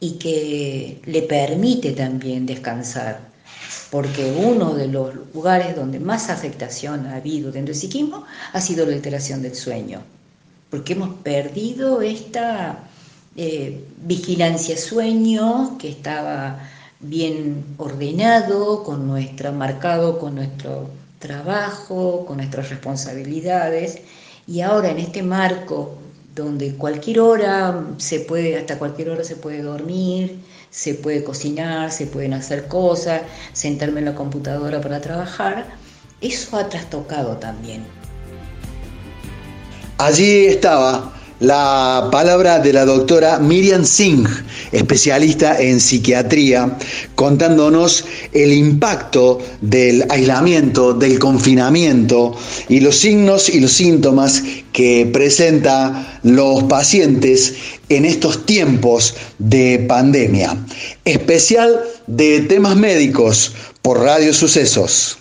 y 0.00 0.12
que 0.12 1.00
le 1.04 1.22
permite 1.22 1.92
también 1.92 2.46
descansar, 2.46 3.20
porque 3.90 4.24
uno 4.36 4.74
de 4.74 4.88
los 4.88 5.14
lugares 5.34 5.74
donde 5.76 5.98
más 6.00 6.30
afectación 6.30 7.06
ha 7.06 7.16
habido 7.16 7.50
dentro 7.52 7.72
del 7.72 7.80
psiquismo 7.80 8.24
ha 8.52 8.60
sido 8.60 8.86
la 8.86 8.94
alteración 8.94 9.42
del 9.42 9.54
sueño 9.54 10.02
porque 10.74 10.94
hemos 10.94 11.14
perdido 11.22 12.02
esta 12.02 12.80
eh, 13.36 13.84
vigilancia 13.98 14.76
sueño 14.76 15.78
que 15.78 15.88
estaba 15.88 16.58
bien 17.08 17.64
ordenado, 17.78 18.82
con 18.82 19.06
nuestra, 19.06 19.52
marcado 19.52 20.18
con 20.18 20.34
nuestro 20.34 20.90
trabajo, 21.18 22.24
con 22.26 22.38
nuestras 22.38 22.70
responsabilidades, 22.70 23.98
y 24.46 24.60
ahora 24.60 24.90
en 24.90 24.98
este 24.98 25.22
marco 25.22 25.98
donde 26.34 26.74
cualquier 26.74 27.20
hora 27.20 27.84
se 27.98 28.20
puede, 28.20 28.56
hasta 28.58 28.78
cualquier 28.78 29.10
hora 29.10 29.24
se 29.24 29.36
puede 29.36 29.62
dormir, 29.62 30.40
se 30.70 30.94
puede 30.94 31.22
cocinar, 31.22 31.92
se 31.92 32.06
pueden 32.06 32.34
hacer 32.34 32.66
cosas, 32.66 33.22
sentarme 33.52 34.00
en 34.00 34.06
la 34.06 34.14
computadora 34.14 34.80
para 34.80 35.00
trabajar, 35.00 35.66
eso 36.20 36.56
ha 36.56 36.68
trastocado 36.68 37.36
también. 37.36 37.84
Allí 39.98 40.46
estaba 40.46 41.12
la 41.44 42.08
palabra 42.10 42.58
de 42.58 42.72
la 42.72 42.86
doctora 42.86 43.38
Miriam 43.38 43.84
Singh, 43.84 44.26
especialista 44.72 45.60
en 45.60 45.78
psiquiatría, 45.78 46.78
contándonos 47.14 48.06
el 48.32 48.52
impacto 48.52 49.40
del 49.60 50.06
aislamiento, 50.08 50.94
del 50.94 51.18
confinamiento 51.18 52.34
y 52.68 52.80
los 52.80 52.96
signos 52.96 53.50
y 53.50 53.60
los 53.60 53.72
síntomas 53.72 54.42
que 54.72 55.08
presentan 55.12 56.06
los 56.22 56.62
pacientes 56.64 57.54
en 57.90 58.06
estos 58.06 58.46
tiempos 58.46 59.14
de 59.38 59.84
pandemia. 59.86 60.56
Especial 61.04 61.78
de 62.06 62.40
temas 62.40 62.74
médicos 62.76 63.52
por 63.82 64.00
Radio 64.00 64.32
Sucesos. 64.32 65.18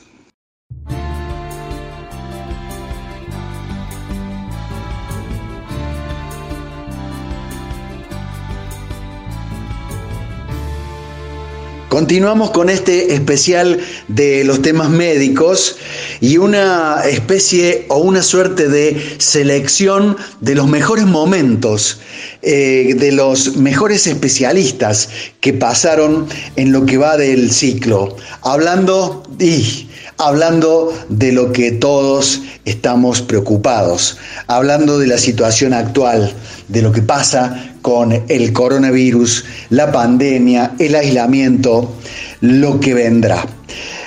Continuamos 11.94 12.50
con 12.50 12.72
este 12.72 13.14
especial 13.14 13.80
de 14.08 14.44
los 14.46 14.64
temas 14.64 14.90
médicos 14.90 15.78
y 16.22 16.38
una 16.38 17.04
especie 17.08 17.86
o 17.88 18.00
una 18.00 18.24
suerte 18.24 18.68
de 18.68 19.16
selección 19.20 20.18
de 20.42 20.56
los 20.56 20.68
mejores 20.68 21.06
momentos, 21.06 22.00
eh, 22.42 22.96
de 22.98 23.12
los 23.12 23.58
mejores 23.58 24.08
especialistas 24.08 25.10
que 25.40 25.54
pasaron 25.54 26.26
en 26.56 26.72
lo 26.72 26.84
que 26.88 26.98
va 26.98 27.16
del 27.16 27.52
ciclo, 27.52 28.18
hablando 28.42 29.22
y 29.38 29.88
hablando 30.18 30.92
de 31.10 31.32
lo 31.32 31.52
que 31.52 31.74
todos 31.74 32.42
estamos 32.66 33.22
preocupados, 33.22 34.18
hablando 34.48 34.98
de 34.98 35.06
la 35.06 35.20
situación 35.20 35.76
actual, 35.76 36.34
de 36.70 36.82
lo 36.82 36.92
que 36.92 37.04
pasa 37.04 37.73
con 37.84 38.24
el 38.28 38.52
coronavirus, 38.52 39.46
la 39.70 39.92
pandemia, 39.92 40.74
el 40.80 40.96
aislamiento, 40.96 41.94
lo 42.42 42.80
que 42.80 42.96
vendrá. 42.96 43.46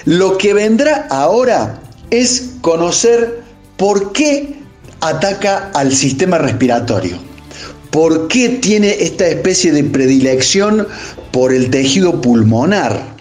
Lo 0.04 0.36
que 0.36 0.52
vendrá 0.52 1.06
ahora 1.10 1.80
es 2.10 2.54
conocer 2.60 3.44
por 3.76 4.12
qué 4.12 4.56
ataca 5.00 5.70
al 5.74 5.92
sistema 5.92 6.38
respiratorio 6.38 7.26
¿por 7.96 8.28
qué 8.28 8.50
tiene 8.50 8.90
esta 9.00 9.26
especie 9.26 9.72
de 9.72 9.82
predilección 9.82 10.86
por 11.32 11.50
el 11.50 11.70
tejido 11.70 12.20
pulmonar? 12.20 13.16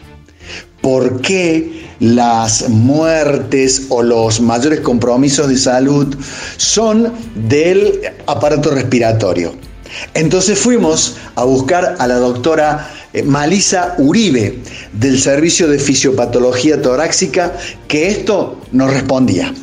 ¿Por 0.81 1.21
qué 1.21 1.85
las 2.01 2.67
muertes 2.67 3.83
o 3.87 4.03
los 4.03 4.41
mayores 4.41 4.81
compromisos 4.81 5.47
de 5.47 5.57
salud 5.57 6.13
son 6.57 7.13
del 7.47 8.01
aparato 8.27 8.71
respiratorio? 8.71 9.64
Entonces 10.13 10.59
fuimos 10.59 11.17
a 11.35 11.43
buscar 11.43 11.95
a 11.99 12.07
la 12.07 12.15
doctora 12.15 12.89
eh, 13.13 13.23
Malisa 13.23 13.95
Uribe 13.97 14.59
del 14.93 15.19
Servicio 15.19 15.67
de 15.67 15.79
Fisiopatología 15.79 16.81
Torácica 16.81 17.53
que 17.87 18.07
esto 18.07 18.61
nos 18.71 18.93
respondía. 18.93 19.53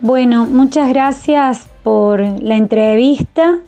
Bueno, 0.00 0.46
muchas 0.46 0.88
gracias 0.90 1.66
por 1.82 2.20
la 2.20 2.56
entrevista 2.56 3.58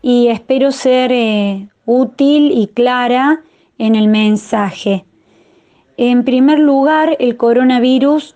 y 0.00 0.28
espero 0.28 0.72
ser 0.72 1.12
eh, 1.12 1.68
útil 1.84 2.52
y 2.52 2.68
clara 2.68 3.42
en 3.78 3.94
el 3.94 4.08
mensaje. 4.08 5.04
En 5.96 6.24
primer 6.24 6.58
lugar, 6.58 7.16
el 7.20 7.36
coronavirus 7.36 8.34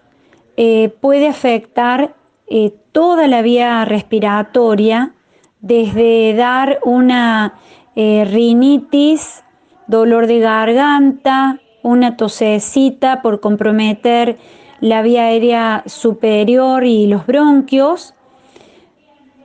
eh, 0.57 0.91
puede 1.01 1.29
afectar 1.29 2.15
eh, 2.49 2.73
toda 2.99 3.29
la 3.29 3.43
vía 3.43 3.85
respiratoria, 3.85 5.15
desde 5.61 6.35
dar 6.35 6.81
una 6.83 7.55
rinitis, 7.95 9.45
dolor 9.87 10.27
de 10.27 10.41
garganta, 10.41 11.61
una 11.85 12.17
tosecita 12.17 13.23
por 13.23 13.39
comprometer 13.39 14.37
la 14.81 15.03
vía 15.03 15.27
aérea 15.27 15.85
superior 15.87 16.83
y 16.83 17.07
los 17.07 17.25
bronquios, 17.25 18.17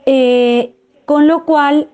eh, 0.07 0.73
con 1.05 1.27
lo 1.27 1.45
cual 1.45 1.89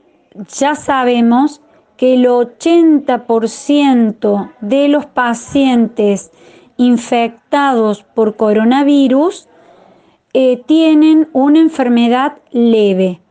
ya 0.57 0.75
sabemos 0.75 1.61
que 1.97 2.13
el 2.13 2.25
80% 2.25 4.53
de 4.61 4.87
los 4.87 5.05
pacientes 5.07 6.31
infectados 6.77 8.03
por 8.03 8.37
coronavirus 8.37 9.48
eh, 10.33 10.61
tienen 10.65 11.29
una 11.33 11.59
enfermedad 11.59 12.37
leve. 12.51 13.21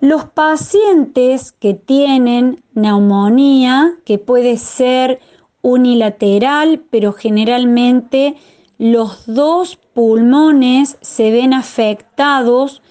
Los 0.00 0.26
pacientes 0.26 1.52
que 1.52 1.74
tienen 1.74 2.62
neumonía, 2.74 3.94
que 4.04 4.18
puede 4.18 4.58
ser 4.58 5.20
unilateral, 5.62 6.84
pero 6.90 7.12
generalmente 7.12 8.36
los 8.76 9.24
dos 9.26 9.78
pulmones 9.94 10.98
se 11.00 11.30
ven 11.30 11.54
afectados 11.54 12.82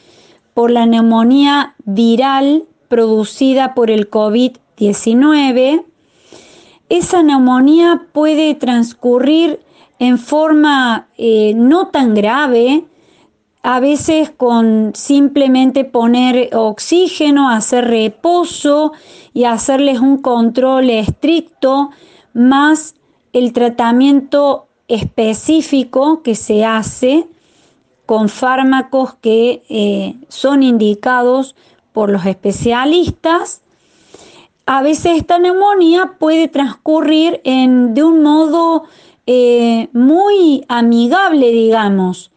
por 0.53 0.71
la 0.71 0.85
neumonía 0.85 1.75
viral 1.85 2.65
producida 2.87 3.75
por 3.75 3.91
el 3.91 4.09
COVID-19. 4.09 5.83
Esa 6.89 7.23
neumonía 7.23 8.07
puede 8.11 8.55
transcurrir 8.55 9.59
en 9.99 10.17
forma 10.17 11.09
eh, 11.17 11.53
no 11.55 11.87
tan 11.87 12.13
grave, 12.13 12.85
a 13.63 13.79
veces 13.79 14.29
con 14.29 14.91
simplemente 14.93 15.85
poner 15.85 16.49
oxígeno, 16.53 17.49
hacer 17.49 17.85
reposo 17.85 18.91
y 19.33 19.45
hacerles 19.45 19.99
un 19.99 20.17
control 20.17 20.89
estricto, 20.89 21.89
más 22.33 22.95
el 23.31 23.53
tratamiento 23.53 24.67
específico 24.89 26.21
que 26.23 26.35
se 26.35 26.65
hace 26.65 27.25
con 28.05 28.27
fármacos 28.27 29.13
que 29.15 29.63
eh, 29.69 30.15
son 30.27 30.61
indicados 30.61 31.55
por 31.93 32.09
los 32.09 32.25
especialistas. 32.25 33.61
A 34.65 34.81
veces 34.81 35.17
esta 35.17 35.39
neumonía 35.39 36.17
puede 36.19 36.49
transcurrir 36.49 37.39
en, 37.45 37.93
de 37.93 38.03
un 38.03 38.23
modo 38.23 38.83
eh, 39.25 39.87
muy 39.93 40.65
amigable, 40.67 41.49
digamos. 41.51 42.32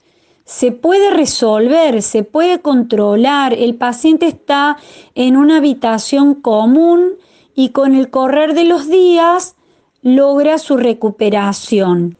Se 0.46 0.70
puede 0.70 1.10
resolver, 1.10 2.02
se 2.02 2.22
puede 2.22 2.60
controlar. 2.60 3.52
El 3.52 3.74
paciente 3.74 4.28
está 4.28 4.76
en 5.16 5.36
una 5.36 5.56
habitación 5.56 6.36
común 6.36 7.16
y 7.56 7.70
con 7.70 7.96
el 7.96 8.10
correr 8.10 8.54
de 8.54 8.62
los 8.64 8.88
días 8.88 9.56
logra 10.02 10.58
su 10.58 10.76
recuperación. 10.76 12.16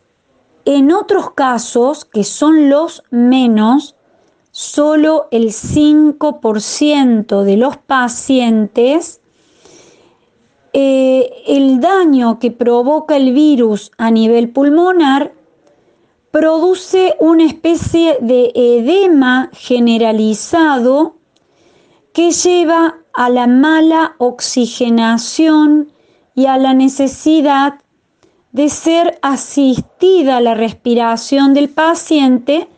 En 0.65 0.91
otros 0.91 1.31
casos, 1.31 2.05
que 2.05 2.25
son 2.25 2.69
los 2.69 3.05
menos, 3.11 3.95
solo 4.51 5.29
el 5.31 5.53
5% 5.53 7.45
de 7.45 7.57
los 7.57 7.77
pacientes, 7.77 9.21
eh, 10.73 11.31
el 11.47 11.79
daño 11.79 12.41
que 12.41 12.51
provoca 12.51 13.17
el 13.17 13.33
virus 13.33 13.93
a 13.99 14.11
nivel 14.11 14.51
pulmonar 14.51 15.33
produce 16.37 17.17
una 17.19 17.47
especie 17.47 18.19
de 18.21 18.53
edema 18.55 19.49
generalizado 19.55 21.17
que 22.13 22.31
lleva 22.31 22.99
a 23.15 23.31
la 23.31 23.47
mala 23.47 24.17
oxigenación 24.19 25.91
y 26.35 26.45
a 26.45 26.59
la 26.59 26.75
necesidad 26.75 27.81
de 28.53 28.69
ser 28.69 29.19
asistida 29.23 30.43
la 30.43 30.53
respiración 30.53 31.55
del 31.55 31.71
paciente 31.71 32.69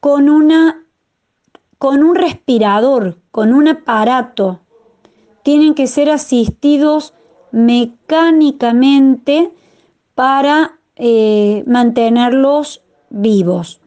con, 0.00 0.30
una, 0.30 0.86
con 1.76 2.02
un 2.02 2.14
respirador, 2.14 3.18
con 3.30 3.52
un 3.52 3.68
aparato. 3.68 4.60
Tienen 5.42 5.74
que 5.74 5.86
ser 5.86 6.08
asistidos 6.08 7.12
mecánicamente 7.50 9.52
para 10.14 10.78
eh, 10.96 11.64
mantenerlos 11.66 12.82
vivos. 13.10 13.80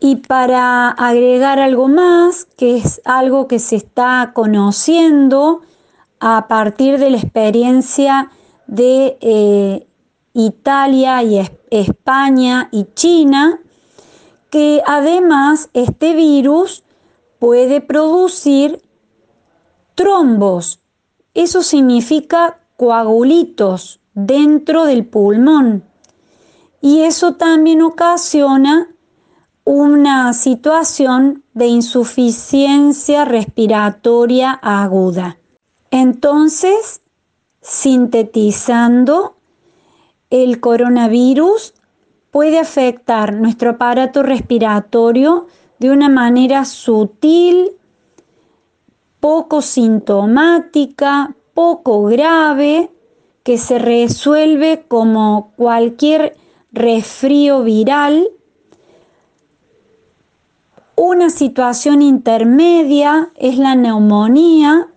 Y 0.00 0.16
para 0.16 0.90
agregar 0.90 1.58
algo 1.58 1.88
más, 1.88 2.44
que 2.56 2.76
es 2.76 3.00
algo 3.04 3.48
que 3.48 3.58
se 3.58 3.76
está 3.76 4.32
conociendo 4.34 5.62
a 6.20 6.46
partir 6.46 6.98
de 6.98 7.10
la 7.10 7.16
experiencia 7.16 8.30
de 8.66 9.16
eh, 9.20 9.86
Italia 10.34 11.22
y 11.22 11.40
España 11.70 12.68
y 12.70 12.86
China, 12.94 13.60
que 14.50 14.82
además 14.86 15.70
este 15.72 16.14
virus 16.14 16.84
puede 17.38 17.80
producir 17.80 18.80
trombos. 19.94 20.80
Eso 21.34 21.62
significa 21.62 22.60
coagulitos 22.76 24.00
dentro 24.14 24.84
del 24.84 25.04
pulmón. 25.04 25.84
Y 26.80 27.00
eso 27.00 27.34
también 27.34 27.82
ocasiona 27.82 28.88
una 29.64 30.32
situación 30.32 31.42
de 31.54 31.66
insuficiencia 31.66 33.24
respiratoria 33.24 34.52
aguda. 34.52 35.38
Entonces, 35.90 37.00
Sintetizando, 37.64 39.36
el 40.28 40.60
coronavirus 40.60 41.72
puede 42.30 42.58
afectar 42.58 43.34
nuestro 43.34 43.70
aparato 43.70 44.22
respiratorio 44.22 45.46
de 45.78 45.90
una 45.90 46.10
manera 46.10 46.66
sutil, 46.66 47.70
poco 49.18 49.62
sintomática, 49.62 51.34
poco 51.54 52.04
grave, 52.04 52.90
que 53.44 53.56
se 53.58 53.78
resuelve 53.78 54.84
como 54.88 55.52
cualquier 55.56 56.36
resfrío 56.72 57.62
viral. 57.62 58.28
Una 60.96 61.30
situación 61.30 62.02
intermedia 62.02 63.30
es 63.36 63.58
la 63.58 63.76
neumonía 63.76 64.88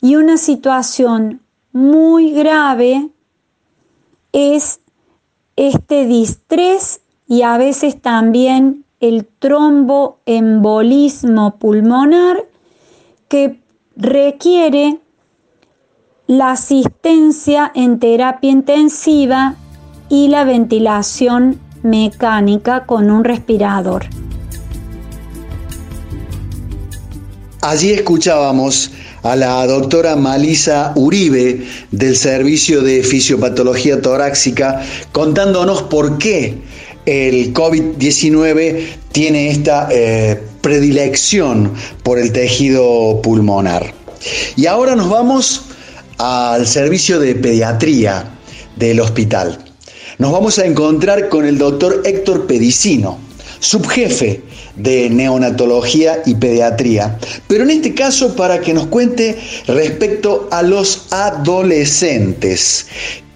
y 0.00 0.16
una 0.16 0.36
situación 0.36 1.40
muy 1.72 2.30
grave 2.30 3.08
es 4.32 4.80
este 5.56 6.06
distrés 6.06 7.00
y 7.26 7.42
a 7.42 7.58
veces 7.58 8.00
también 8.00 8.84
el 9.00 9.26
tromboembolismo 9.26 11.56
pulmonar 11.56 12.46
que 13.28 13.60
requiere 13.96 15.00
la 16.26 16.52
asistencia 16.52 17.70
en 17.74 17.98
terapia 17.98 18.50
intensiva 18.50 19.56
y 20.08 20.28
la 20.28 20.44
ventilación 20.44 21.60
mecánica 21.82 22.86
con 22.86 23.10
un 23.10 23.24
respirador. 23.24 24.06
Allí 27.60 27.92
escuchábamos 27.92 28.90
a 29.22 29.36
la 29.36 29.66
doctora 29.66 30.16
Malisa 30.16 30.92
Uribe 30.96 31.66
del 31.90 32.16
Servicio 32.16 32.82
de 32.82 33.02
Fisiopatología 33.02 34.00
Torácica 34.00 34.82
contándonos 35.12 35.82
por 35.82 36.18
qué 36.18 36.58
el 37.06 37.52
COVID-19 37.52 38.86
tiene 39.12 39.50
esta 39.50 39.88
eh, 39.90 40.42
predilección 40.62 41.72
por 42.02 42.18
el 42.18 42.32
tejido 42.32 43.20
pulmonar. 43.22 43.92
Y 44.56 44.66
ahora 44.66 44.94
nos 44.94 45.10
vamos 45.10 45.73
al 46.24 46.66
servicio 46.66 47.20
de 47.20 47.34
pediatría 47.34 48.24
del 48.76 49.00
hospital. 49.00 49.58
Nos 50.16 50.32
vamos 50.32 50.58
a 50.58 50.64
encontrar 50.64 51.28
con 51.28 51.44
el 51.44 51.58
doctor 51.58 52.00
Héctor 52.06 52.46
Pedicino, 52.46 53.18
subjefe 53.60 54.40
de 54.74 55.10
neonatología 55.10 56.22
y 56.24 56.34
pediatría, 56.34 57.18
pero 57.46 57.64
en 57.64 57.72
este 57.72 57.92
caso 57.94 58.34
para 58.34 58.58
que 58.60 58.72
nos 58.72 58.86
cuente 58.86 59.36
respecto 59.66 60.48
a 60.50 60.62
los 60.62 61.08
adolescentes. 61.10 62.86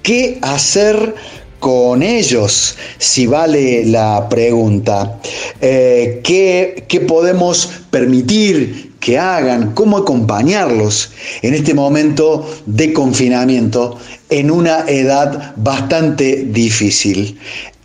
¿Qué 0.02 0.38
hacer 0.40 1.14
con 1.60 2.02
ellos, 2.02 2.74
si 2.96 3.26
vale 3.26 3.84
la 3.84 4.30
pregunta? 4.30 5.20
Eh, 5.60 6.20
¿qué, 6.24 6.86
¿Qué 6.88 7.00
podemos 7.00 7.68
permitir 7.90 8.87
que 9.00 9.18
hagan? 9.18 9.74
¿Cómo 9.74 9.98
acompañarlos 9.98 11.10
en 11.42 11.54
este 11.54 11.74
momento 11.74 12.48
de 12.66 12.92
confinamiento 12.92 13.98
en 14.30 14.50
una 14.50 14.80
edad 14.88 15.54
bastante 15.56 16.44
difícil? 16.46 17.38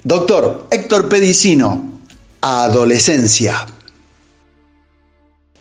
Doctor 0.04 0.68
Héctor 0.72 1.10
Pedicino, 1.10 2.00
adolescencia. 2.42 3.66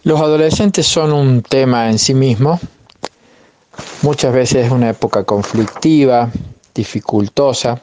Los 0.05 0.21
adolescentes 0.21 0.87
son 0.87 1.13
un 1.13 1.43
tema 1.43 1.89
en 1.89 1.99
sí 1.99 2.13
mismo. 2.13 2.59
Muchas 4.03 4.33
veces 4.33 4.67
es 4.67 4.73
una 4.73 4.91
época 4.91 5.23
conflictiva, 5.23 6.29
dificultosa, 6.75 7.81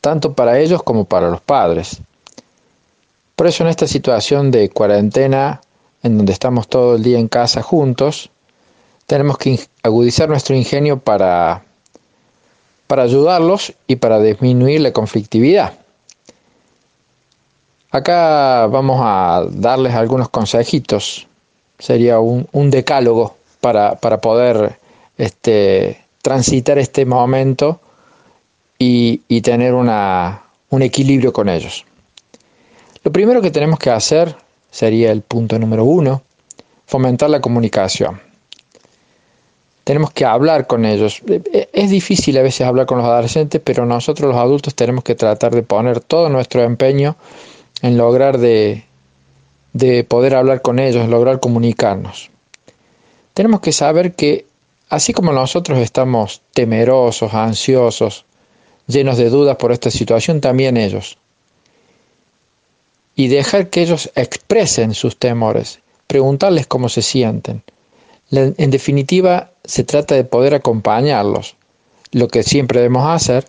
tanto 0.00 0.32
para 0.32 0.58
ellos 0.58 0.82
como 0.82 1.04
para 1.04 1.30
los 1.30 1.40
padres. 1.40 1.98
Por 3.36 3.46
eso 3.46 3.62
en 3.62 3.70
esta 3.70 3.86
situación 3.86 4.50
de 4.50 4.70
cuarentena, 4.70 5.60
en 6.02 6.16
donde 6.16 6.32
estamos 6.32 6.68
todo 6.68 6.96
el 6.96 7.02
día 7.02 7.18
en 7.18 7.28
casa 7.28 7.62
juntos, 7.62 8.30
tenemos 9.06 9.38
que 9.38 9.60
agudizar 9.82 10.28
nuestro 10.28 10.54
ingenio 10.56 10.98
para, 10.98 11.62
para 12.86 13.02
ayudarlos 13.02 13.72
y 13.86 13.96
para 13.96 14.20
disminuir 14.20 14.80
la 14.80 14.92
conflictividad. 14.92 15.74
Acá 17.90 18.66
vamos 18.68 19.00
a 19.02 19.44
darles 19.50 19.94
algunos 19.94 20.30
consejitos. 20.30 21.26
Sería 21.78 22.20
un, 22.20 22.70
decálogo 22.70 23.36
para, 23.60 23.96
poder 23.96 24.78
este, 25.18 26.00
transitar 26.22 26.78
este 26.78 27.04
momento 27.04 27.80
y, 28.78 29.40
tener 29.42 29.74
un 29.74 30.82
equilibrio 30.82 31.32
con 31.32 31.48
ellos. 31.48 31.84
Lo 33.04 33.12
primero 33.12 33.42
que 33.42 33.50
tenemos 33.50 33.78
que 33.78 33.90
hacer 33.90 34.36
sería 34.72 35.12
el 35.12 35.22
punto 35.22 35.58
número 35.60 35.84
uno, 35.84 36.22
fomentar 36.86 37.30
la 37.30 37.40
comunicación. 37.40 38.20
Tenemos 39.84 40.12
que 40.12 40.24
hablar 40.24 40.66
con 40.66 40.84
ellos. 40.84 41.22
Es 41.72 41.90
difícil 41.90 42.38
a 42.38 42.42
veces 42.42 42.66
hablar 42.66 42.86
con 42.86 42.98
los 42.98 43.06
adolescentes, 43.06 43.60
pero 43.62 43.84
nosotros 43.84 44.30
los 44.30 44.40
adultos 44.40 44.74
tenemos 44.74 45.04
que 45.04 45.14
tratar 45.14 45.54
de 45.54 45.62
poner 45.62 46.00
todo 46.00 46.28
nuestro 46.28 46.62
empeño 46.62 47.16
en 47.82 47.96
lograr 47.96 48.38
de, 48.38 48.84
de 49.72 50.04
poder 50.04 50.34
hablar 50.34 50.62
con 50.62 50.78
ellos, 50.78 51.08
lograr 51.08 51.40
comunicarnos. 51.40 52.30
Tenemos 53.34 53.60
que 53.60 53.72
saber 53.72 54.14
que 54.14 54.46
así 54.88 55.12
como 55.12 55.32
nosotros 55.32 55.78
estamos 55.80 56.42
temerosos, 56.54 57.34
ansiosos, 57.34 58.24
llenos 58.86 59.18
de 59.18 59.30
dudas 59.30 59.56
por 59.56 59.72
esta 59.72 59.90
situación, 59.90 60.40
también 60.40 60.76
ellos. 60.76 61.18
Y 63.14 63.28
dejar 63.28 63.68
que 63.68 63.82
ellos 63.82 64.10
expresen 64.14 64.94
sus 64.94 65.18
temores, 65.18 65.80
preguntarles 66.06 66.66
cómo 66.66 66.88
se 66.88 67.02
sienten. 67.02 67.62
En 68.30 68.70
definitiva, 68.70 69.52
se 69.64 69.84
trata 69.84 70.14
de 70.14 70.24
poder 70.24 70.54
acompañarlos, 70.54 71.56
lo 72.12 72.28
que 72.28 72.42
siempre 72.42 72.80
debemos 72.80 73.06
hacer, 73.06 73.46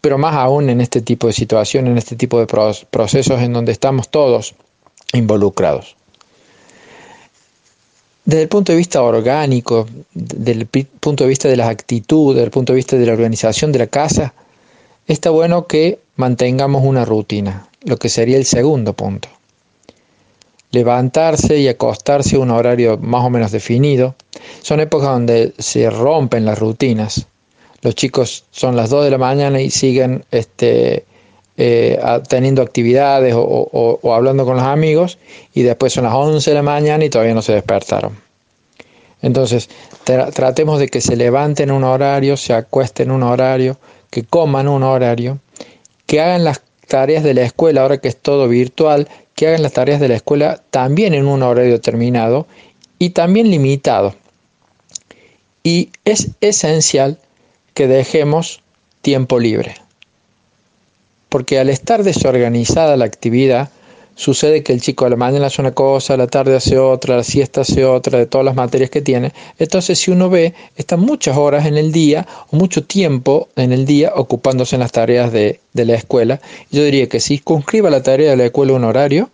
pero 0.00 0.18
más 0.18 0.34
aún 0.34 0.70
en 0.70 0.80
este 0.80 1.00
tipo 1.00 1.26
de 1.26 1.32
situación, 1.32 1.86
en 1.86 1.98
este 1.98 2.16
tipo 2.16 2.40
de 2.40 2.46
procesos 2.46 3.40
en 3.40 3.52
donde 3.52 3.72
estamos 3.72 4.08
todos 4.08 4.54
involucrados. 5.12 5.96
Desde 8.24 8.42
el 8.42 8.48
punto 8.48 8.72
de 8.72 8.78
vista 8.78 9.02
orgánico, 9.02 9.86
desde 10.14 10.52
el 10.52 10.66
punto 10.66 11.24
de 11.24 11.28
vista 11.28 11.48
de 11.48 11.56
las 11.56 11.68
actitudes, 11.68 12.36
desde 12.36 12.46
el 12.46 12.50
punto 12.50 12.72
de 12.72 12.76
vista 12.76 12.96
de 12.96 13.06
la 13.06 13.12
organización 13.12 13.72
de 13.72 13.80
la 13.80 13.86
casa, 13.88 14.32
está 15.06 15.30
bueno 15.30 15.66
que 15.66 15.98
mantengamos 16.16 16.84
una 16.84 17.04
rutina, 17.04 17.68
lo 17.84 17.96
que 17.96 18.08
sería 18.08 18.36
el 18.36 18.44
segundo 18.44 18.92
punto. 18.92 19.28
Levantarse 20.70 21.58
y 21.58 21.68
acostarse 21.68 22.36
a 22.36 22.40
un 22.40 22.50
horario 22.50 22.96
más 22.98 23.24
o 23.24 23.30
menos 23.30 23.52
definido. 23.52 24.14
Son 24.62 24.80
épocas 24.80 25.08
donde 25.08 25.52
se 25.58 25.90
rompen 25.90 26.44
las 26.44 26.58
rutinas 26.58 27.26
los 27.82 27.96
chicos 27.96 28.44
son 28.52 28.76
las 28.76 28.90
2 28.90 29.04
de 29.04 29.10
la 29.10 29.18
mañana 29.18 29.60
y 29.60 29.68
siguen 29.70 30.24
este, 30.30 31.04
eh, 31.56 32.00
teniendo 32.28 32.62
actividades 32.62 33.34
o, 33.36 34.00
hablando 34.14 34.44
con 34.44 34.56
los 34.56 34.64
amigos 34.64 35.18
y 35.52 35.62
después 35.62 35.92
son 35.92 36.04
las 36.04 36.14
11 36.14 36.48
de 36.48 36.54
la 36.54 36.62
mañana 36.62 37.04
y 37.04 37.10
todavía 37.10 37.34
no 37.34 37.42
se 37.42 37.52
despertaron. 37.52 38.16
Entonces, 39.20 39.68
tratemos 40.04 40.78
de 40.78 40.88
que 40.88 41.00
se 41.00 41.16
levanten 41.16 41.70
un 41.70 41.84
horario, 41.84 42.36
se 42.36 42.54
acuesten 42.54 43.10
un 43.10 43.22
horario, 43.22 43.76
que 44.10 44.24
coman 44.24 44.68
un 44.68 44.82
horario, 44.82 45.38
que 46.06 46.20
hagan 46.20 46.44
las 46.44 46.60
tareas 46.92 47.24
de 47.24 47.32
la 47.32 47.40
escuela, 47.40 47.80
ahora 47.80 48.02
que 48.02 48.08
es 48.08 48.18
todo 48.18 48.48
virtual, 48.48 49.08
que 49.34 49.46
hagan 49.46 49.62
las 49.62 49.72
tareas 49.72 49.98
de 49.98 50.08
la 50.08 50.16
escuela 50.16 50.60
también 50.68 51.14
en 51.14 51.26
un 51.26 51.42
horario 51.42 51.72
determinado 51.72 52.46
y 52.98 53.10
también 53.10 53.50
limitado. 53.50 54.14
Y 55.62 55.88
es 56.04 56.32
esencial 56.42 57.18
que 57.72 57.86
dejemos 57.86 58.60
tiempo 59.00 59.40
libre. 59.40 59.74
Porque 61.30 61.58
al 61.58 61.70
estar 61.70 62.02
desorganizada 62.02 62.98
la 62.98 63.06
actividad, 63.06 63.70
sucede 64.22 64.62
que 64.62 64.72
el 64.72 64.80
chico 64.80 65.04
a 65.04 65.10
la 65.10 65.16
mañana 65.16 65.46
hace 65.46 65.60
una 65.60 65.72
cosa, 65.72 66.14
a 66.14 66.16
la 66.16 66.28
tarde 66.28 66.54
hace 66.54 66.78
otra, 66.78 67.16
la 67.16 67.24
siesta 67.24 67.62
hace 67.62 67.84
otra, 67.84 68.18
de 68.18 68.26
todas 68.26 68.44
las 68.44 68.54
materias 68.54 68.88
que 68.88 69.02
tiene. 69.02 69.32
Entonces, 69.58 69.98
si 69.98 70.12
uno 70.12 70.30
ve, 70.30 70.54
está 70.76 70.96
muchas 70.96 71.36
horas 71.36 71.66
en 71.66 71.76
el 71.76 71.90
día 71.90 72.26
o 72.50 72.56
mucho 72.56 72.84
tiempo 72.84 73.48
en 73.56 73.72
el 73.72 73.84
día 73.84 74.12
ocupándose 74.14 74.76
en 74.76 74.80
las 74.80 74.92
tareas 74.92 75.32
de, 75.32 75.58
de 75.72 75.84
la 75.84 75.94
escuela. 75.94 76.40
Yo 76.70 76.84
diría 76.84 77.08
que 77.08 77.18
si 77.18 77.38
conscriba 77.38 77.90
la 77.90 78.02
tarea 78.02 78.30
de 78.30 78.36
la 78.36 78.44
escuela 78.44 78.74
un 78.74 78.84
horario 78.84 79.30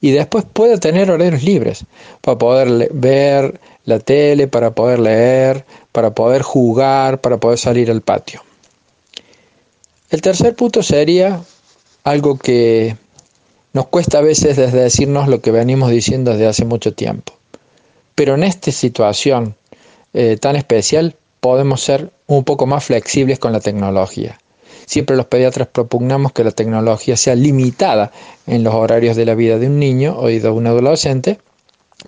y 0.00 0.12
después 0.12 0.46
pueda 0.50 0.78
tener 0.78 1.10
horarios 1.10 1.42
libres 1.42 1.84
para 2.22 2.38
poder 2.38 2.88
ver 2.94 3.60
la 3.84 3.98
tele, 3.98 4.48
para 4.48 4.70
poder 4.70 5.00
leer, 5.00 5.66
para 5.92 6.14
poder 6.14 6.40
jugar, 6.40 7.20
para 7.20 7.36
poder 7.36 7.58
salir 7.58 7.90
al 7.90 8.00
patio. 8.00 8.42
El 10.08 10.22
tercer 10.22 10.54
punto 10.56 10.82
sería 10.82 11.42
algo 12.04 12.38
que 12.38 12.96
nos 13.72 13.86
cuesta 13.86 14.18
a 14.18 14.22
veces 14.22 14.56
desde 14.56 14.80
decirnos 14.80 15.28
lo 15.28 15.40
que 15.40 15.50
venimos 15.50 15.90
diciendo 15.90 16.32
desde 16.32 16.46
hace 16.46 16.64
mucho 16.64 16.92
tiempo. 16.92 17.34
Pero 18.14 18.34
en 18.34 18.42
esta 18.42 18.72
situación 18.72 19.54
eh, 20.12 20.36
tan 20.40 20.56
especial 20.56 21.14
podemos 21.40 21.80
ser 21.82 22.10
un 22.26 22.44
poco 22.44 22.66
más 22.66 22.84
flexibles 22.84 23.38
con 23.38 23.52
la 23.52 23.60
tecnología. 23.60 24.38
Siempre 24.86 25.16
los 25.16 25.26
pediatras 25.26 25.68
propugnamos 25.68 26.32
que 26.32 26.42
la 26.42 26.50
tecnología 26.50 27.16
sea 27.16 27.36
limitada 27.36 28.10
en 28.46 28.64
los 28.64 28.74
horarios 28.74 29.16
de 29.16 29.24
la 29.24 29.34
vida 29.34 29.58
de 29.58 29.68
un 29.68 29.78
niño 29.78 30.16
o 30.18 30.26
de 30.26 30.50
un 30.50 30.66
adolescente, 30.66 31.38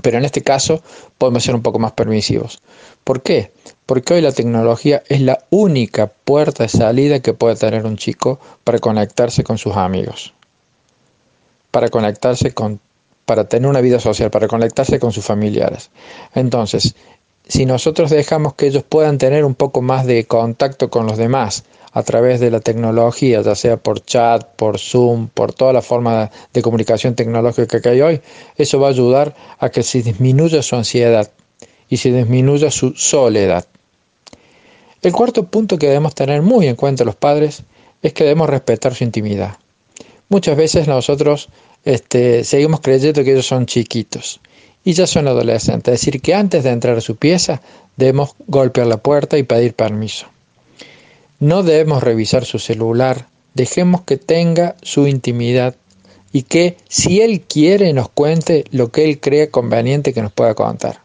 pero 0.00 0.18
en 0.18 0.24
este 0.24 0.42
caso 0.42 0.82
podemos 1.18 1.44
ser 1.44 1.54
un 1.54 1.62
poco 1.62 1.78
más 1.78 1.92
permisivos. 1.92 2.60
¿Por 3.04 3.22
qué? 3.22 3.52
Porque 3.86 4.14
hoy 4.14 4.20
la 4.20 4.32
tecnología 4.32 5.02
es 5.08 5.20
la 5.20 5.44
única 5.50 6.08
puerta 6.08 6.64
de 6.64 6.68
salida 6.68 7.20
que 7.20 7.34
puede 7.34 7.56
tener 7.56 7.84
un 7.84 7.96
chico 7.96 8.40
para 8.64 8.78
conectarse 8.78 9.44
con 9.44 9.58
sus 9.58 9.76
amigos, 9.76 10.34
para 11.72 11.88
conectarse 11.88 12.54
con, 12.54 12.78
para 13.26 13.48
tener 13.48 13.68
una 13.68 13.80
vida 13.80 13.98
social, 13.98 14.30
para 14.30 14.46
conectarse 14.46 15.00
con 15.00 15.10
sus 15.10 15.24
familiares. 15.24 15.90
Entonces, 16.34 16.94
si 17.48 17.66
nosotros 17.66 18.10
dejamos 18.10 18.54
que 18.54 18.68
ellos 18.68 18.84
puedan 18.88 19.18
tener 19.18 19.44
un 19.44 19.56
poco 19.56 19.82
más 19.82 20.06
de 20.06 20.24
contacto 20.24 20.90
con 20.90 21.06
los 21.06 21.16
demás 21.16 21.64
a 21.92 22.02
través 22.02 22.40
de 22.40 22.50
la 22.50 22.60
tecnología, 22.60 23.42
ya 23.42 23.54
sea 23.54 23.76
por 23.76 24.04
chat, 24.04 24.44
por 24.56 24.78
Zoom, 24.78 25.28
por 25.28 25.52
toda 25.52 25.72
la 25.72 25.82
forma 25.82 26.30
de 26.52 26.62
comunicación 26.62 27.14
tecnológica 27.14 27.80
que 27.80 27.88
hay 27.88 28.00
hoy, 28.00 28.20
eso 28.56 28.78
va 28.78 28.86
a 28.86 28.90
ayudar 28.90 29.34
a 29.58 29.68
que 29.70 29.82
se 29.82 30.02
disminuya 30.02 30.62
su 30.62 30.76
ansiedad 30.76 31.30
y 31.88 31.96
se 31.96 32.12
disminuya 32.12 32.70
su 32.70 32.94
soledad. 32.94 33.66
El 35.02 35.12
cuarto 35.12 35.44
punto 35.44 35.78
que 35.78 35.88
debemos 35.88 36.14
tener 36.14 36.42
muy 36.42 36.68
en 36.68 36.76
cuenta 36.76 37.04
los 37.04 37.16
padres 37.16 37.64
es 38.02 38.12
que 38.12 38.24
debemos 38.24 38.48
respetar 38.48 38.94
su 38.94 39.04
intimidad. 39.04 39.56
Muchas 40.32 40.56
veces 40.56 40.88
nosotros 40.88 41.50
este, 41.84 42.42
seguimos 42.44 42.80
creyendo 42.80 43.22
que 43.22 43.32
ellos 43.32 43.46
son 43.46 43.66
chiquitos 43.66 44.40
y 44.82 44.94
ya 44.94 45.06
son 45.06 45.28
adolescentes, 45.28 45.92
es 45.92 46.00
decir, 46.00 46.22
que 46.22 46.34
antes 46.34 46.64
de 46.64 46.70
entrar 46.70 46.96
a 46.96 47.02
su 47.02 47.16
pieza 47.16 47.60
debemos 47.98 48.30
golpear 48.46 48.86
la 48.86 48.96
puerta 48.96 49.36
y 49.36 49.42
pedir 49.42 49.74
permiso. 49.74 50.24
No 51.38 51.62
debemos 51.62 52.02
revisar 52.02 52.46
su 52.46 52.58
celular, 52.58 53.26
dejemos 53.52 54.04
que 54.04 54.16
tenga 54.16 54.74
su 54.80 55.06
intimidad 55.06 55.74
y 56.32 56.44
que 56.44 56.78
si 56.88 57.20
Él 57.20 57.42
quiere 57.42 57.92
nos 57.92 58.08
cuente 58.08 58.64
lo 58.70 58.90
que 58.90 59.04
Él 59.04 59.20
cree 59.20 59.50
conveniente 59.50 60.14
que 60.14 60.22
nos 60.22 60.32
pueda 60.32 60.54
contar. 60.54 61.00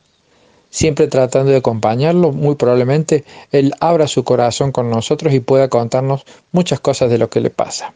Siempre 0.69 1.07
tratando 1.07 1.51
de 1.51 1.57
acompañarlo, 1.57 2.31
muy 2.31 2.55
probablemente 2.55 3.25
Él 3.51 3.73
abra 3.81 4.07
su 4.07 4.23
corazón 4.23 4.71
con 4.71 4.89
nosotros 4.89 5.33
y 5.33 5.41
pueda 5.41 5.67
contarnos 5.67 6.25
muchas 6.53 6.79
cosas 6.79 7.09
de 7.09 7.17
lo 7.17 7.29
que 7.29 7.41
le 7.41 7.49
pasa. 7.49 7.93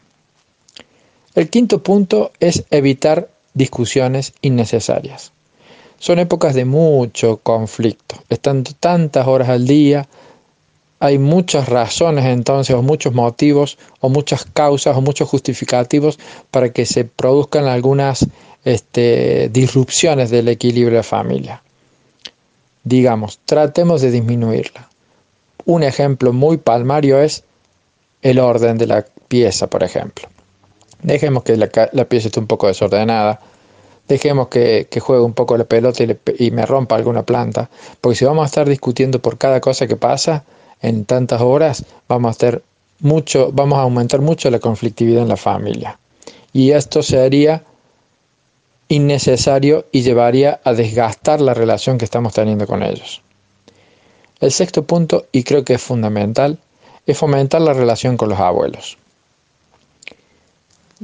El 1.34 1.48
quinto 1.48 1.82
punto 1.82 2.30
es 2.40 2.64
evitar 2.70 3.30
discusiones 3.54 4.34
innecesarias. 4.42 5.32
Son 5.98 6.18
épocas 6.18 6.54
de 6.54 6.64
mucho 6.64 7.38
conflicto, 7.38 8.16
estando 8.28 8.72
tantas 8.78 9.26
horas 9.26 9.48
al 9.48 9.66
día, 9.66 10.08
hay 11.02 11.18
muchas 11.18 11.68
razones 11.68 12.26
entonces, 12.26 12.76
o 12.76 12.82
muchos 12.82 13.12
motivos, 13.12 13.76
o 13.98 14.08
muchas 14.08 14.44
causas, 14.44 14.96
o 14.96 15.00
muchos 15.00 15.28
justificativos 15.28 16.18
para 16.50 16.72
que 16.72 16.86
se 16.86 17.04
produzcan 17.04 17.64
algunas 17.64 18.26
este, 18.64 19.48
disrupciones 19.48 20.30
del 20.30 20.46
equilibrio 20.46 20.98
de 20.98 21.02
familia. 21.02 21.62
Digamos, 22.84 23.40
tratemos 23.44 24.00
de 24.00 24.12
disminuirla. 24.12 24.88
Un 25.64 25.82
ejemplo 25.82 26.32
muy 26.32 26.58
palmario 26.58 27.20
es 27.20 27.42
el 28.22 28.38
orden 28.38 28.78
de 28.78 28.86
la 28.86 29.04
pieza, 29.26 29.66
por 29.68 29.82
ejemplo. 29.82 30.28
Dejemos 31.02 31.42
que 31.42 31.56
la, 31.56 31.68
pieza 32.04 32.28
esté 32.28 32.38
un 32.38 32.46
poco 32.46 32.68
desordenada, 32.68 33.40
dejemos 34.08 34.48
que, 34.48 34.86
juegue 35.00 35.22
un 35.22 35.32
poco 35.32 35.56
la 35.56 35.64
pelota 35.64 36.04
y, 36.04 36.50
me 36.50 36.64
rompa 36.64 36.96
alguna 36.96 37.24
planta, 37.24 37.68
porque 38.00 38.16
si 38.16 38.24
vamos 38.24 38.44
a 38.44 38.46
estar 38.46 38.68
discutiendo 38.68 39.20
por 39.20 39.38
cada 39.38 39.60
cosa 39.60 39.86
que 39.86 39.96
pasa, 39.96 40.44
en 40.80 41.04
tantas 41.04 41.40
horas, 41.40 41.84
vamos 42.08 42.36
a 42.36 42.38
tener 42.38 42.62
mucho, 43.00 43.50
vamos 43.52 43.78
a 43.78 43.82
aumentar 43.82 44.20
mucho 44.20 44.50
la 44.50 44.58
conflictividad 44.58 45.22
en 45.22 45.28
la 45.28 45.36
familia. 45.36 45.98
Y 46.52 46.72
esto 46.72 47.02
sería 47.02 47.62
innecesario 48.88 49.86
y 49.90 50.02
llevaría 50.02 50.60
a 50.64 50.72
desgastar 50.72 51.40
la 51.40 51.54
relación 51.54 51.98
que 51.98 52.04
estamos 52.04 52.34
teniendo 52.34 52.66
con 52.66 52.82
ellos. 52.82 53.22
El 54.40 54.52
sexto 54.52 54.82
punto, 54.82 55.26
y 55.32 55.44
creo 55.44 55.64
que 55.64 55.74
es 55.74 55.82
fundamental, 55.82 56.58
es 57.06 57.16
fomentar 57.16 57.60
la 57.60 57.72
relación 57.72 58.16
con 58.16 58.28
los 58.28 58.38
abuelos. 58.38 58.98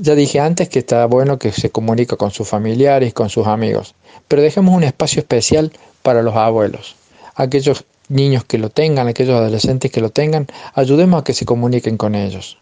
Ya 0.01 0.15
dije 0.15 0.39
antes 0.39 0.69
que 0.69 0.79
está 0.79 1.07
bueno 1.07 1.41
que 1.41 1.51
se 1.51 1.71
comunique 1.71 2.17
con 2.17 2.31
sus 2.31 2.47
familiares, 2.47 3.13
con 3.13 3.31
sus 3.31 3.49
amigos, 3.49 3.97
pero 4.29 4.43
dejemos 4.43 4.73
un 4.73 4.85
espacio 4.85 5.19
especial 5.19 5.73
para 6.05 6.23
los 6.23 6.37
abuelos, 6.37 6.95
aquellos 7.35 7.85
niños 8.09 8.45
que 8.45 8.59
lo 8.59 8.71
tengan, 8.71 9.09
aquellos 9.09 9.35
adolescentes 9.35 9.91
que 9.91 10.01
lo 10.01 10.11
tengan, 10.11 10.47
ayudemos 10.75 11.21
a 11.21 11.25
que 11.25 11.35
se 11.35 11.45
comuniquen 11.45 11.97
con 11.97 12.15
ellos. 12.15 12.59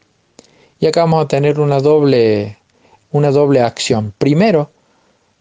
Y 0.80 0.86
acá 0.86 1.02
vamos 1.02 1.26
a 1.26 1.28
tener 1.28 1.60
una 1.60 1.80
doble, 1.80 2.56
una 3.12 3.30
doble 3.30 3.60
acción. 3.60 4.14
Primero, 4.16 4.70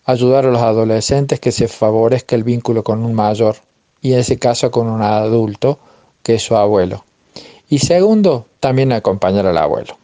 ayudar 0.04 0.46
a 0.46 0.52
los 0.52 0.62
adolescentes 0.62 1.40
que 1.40 1.54
se 1.54 1.70
favorezca 1.70 2.36
el 2.36 2.44
vínculo 2.44 2.84
con 2.84 3.06
un 3.06 3.14
mayor 3.14 3.56
y 4.02 4.12
en 4.12 4.20
ese 4.20 4.38
caso 4.38 4.70
con 4.70 4.88
un 4.88 5.02
adulto 5.02 5.80
que 6.24 6.36
es 6.36 6.44
su 6.44 6.58
abuelo. 6.58 7.06
Y 7.70 7.80
segundo, 7.80 8.48
también 8.60 8.92
acompañar 8.92 9.48
al 9.48 9.58
abuelo 9.58 9.98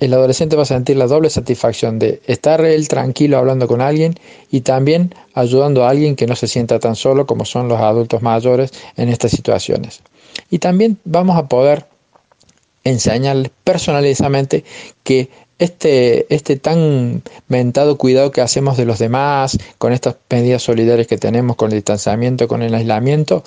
el 0.00 0.14
adolescente 0.14 0.56
va 0.56 0.62
a 0.62 0.66
sentir 0.66 0.96
la 0.96 1.06
doble 1.06 1.30
satisfacción 1.30 1.98
de 1.98 2.20
estar 2.26 2.60
él 2.64 2.86
tranquilo 2.88 3.38
hablando 3.38 3.66
con 3.66 3.80
alguien 3.80 4.14
y 4.50 4.60
también 4.60 5.14
ayudando 5.32 5.84
a 5.84 5.90
alguien 5.90 6.16
que 6.16 6.26
no 6.26 6.36
se 6.36 6.46
sienta 6.46 6.78
tan 6.78 6.96
solo 6.96 7.26
como 7.26 7.44
son 7.44 7.68
los 7.68 7.80
adultos 7.80 8.22
mayores 8.22 8.72
en 8.96 9.08
estas 9.08 9.30
situaciones. 9.32 10.02
Y 10.50 10.58
también 10.58 10.98
vamos 11.04 11.36
a 11.36 11.48
poder 11.48 11.86
enseñarles 12.84 13.50
personalizadamente 13.64 14.64
que 15.02 15.30
este, 15.58 16.32
este 16.34 16.56
tan 16.56 17.22
mentado 17.48 17.96
cuidado 17.96 18.30
que 18.30 18.40
hacemos 18.40 18.76
de 18.76 18.84
los 18.84 18.98
demás, 18.98 19.58
con 19.78 19.92
estas 19.92 20.16
medidas 20.28 20.62
solidarias 20.62 21.06
que 21.06 21.16
tenemos, 21.16 21.56
con 21.56 21.70
el 21.70 21.78
distanciamiento, 21.78 22.48
con 22.48 22.62
el 22.62 22.74
aislamiento, 22.74 23.44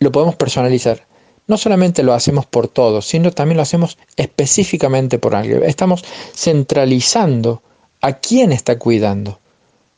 lo 0.00 0.12
podemos 0.12 0.36
personalizar 0.36 1.06
no 1.48 1.56
solamente 1.56 2.02
lo 2.02 2.14
hacemos 2.14 2.46
por 2.46 2.68
todos, 2.68 3.06
sino 3.06 3.32
también 3.32 3.56
lo 3.56 3.62
hacemos 3.62 3.98
específicamente 4.16 5.18
por 5.18 5.34
alguien. 5.34 5.64
Estamos 5.64 6.04
centralizando 6.34 7.62
a 8.02 8.12
quién 8.12 8.52
está 8.52 8.78
cuidando. 8.78 9.40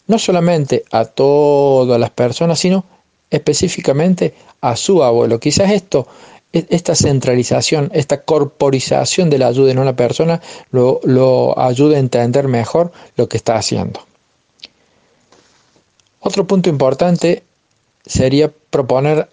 No 0.07 0.19
solamente 0.19 0.85
a 0.93 1.05
todas 1.05 2.01
las 2.01 2.11
personas, 2.11 2.59
sino 2.61 2.85
específicamente 3.31 4.35
a 4.61 4.77
su 4.77 5.03
abuelo. 5.03 5.41
Quizás 5.41 5.73
esto, 5.73 6.07
e-, 6.53 6.67
esta 6.71 6.95
centralización, 6.95 7.91
esta 7.95 8.23
corporización 8.23 9.29
de 9.29 9.39
la 9.39 9.49
ayuda 9.49 9.73
en 9.73 9.81
una 9.81 9.97
persona 9.97 10.41
lo, 10.71 11.01
lo 11.03 11.59
ayude 11.59 11.97
a 11.97 12.01
entender 12.01 12.47
mejor 12.47 12.93
lo 13.17 13.29
que 13.29 13.37
está 13.37 13.57
haciendo. 13.57 14.01
Otro 16.21 16.47
punto 16.47 16.69
importante 16.69 17.43
sería 18.07 18.53
proponer 18.71 19.29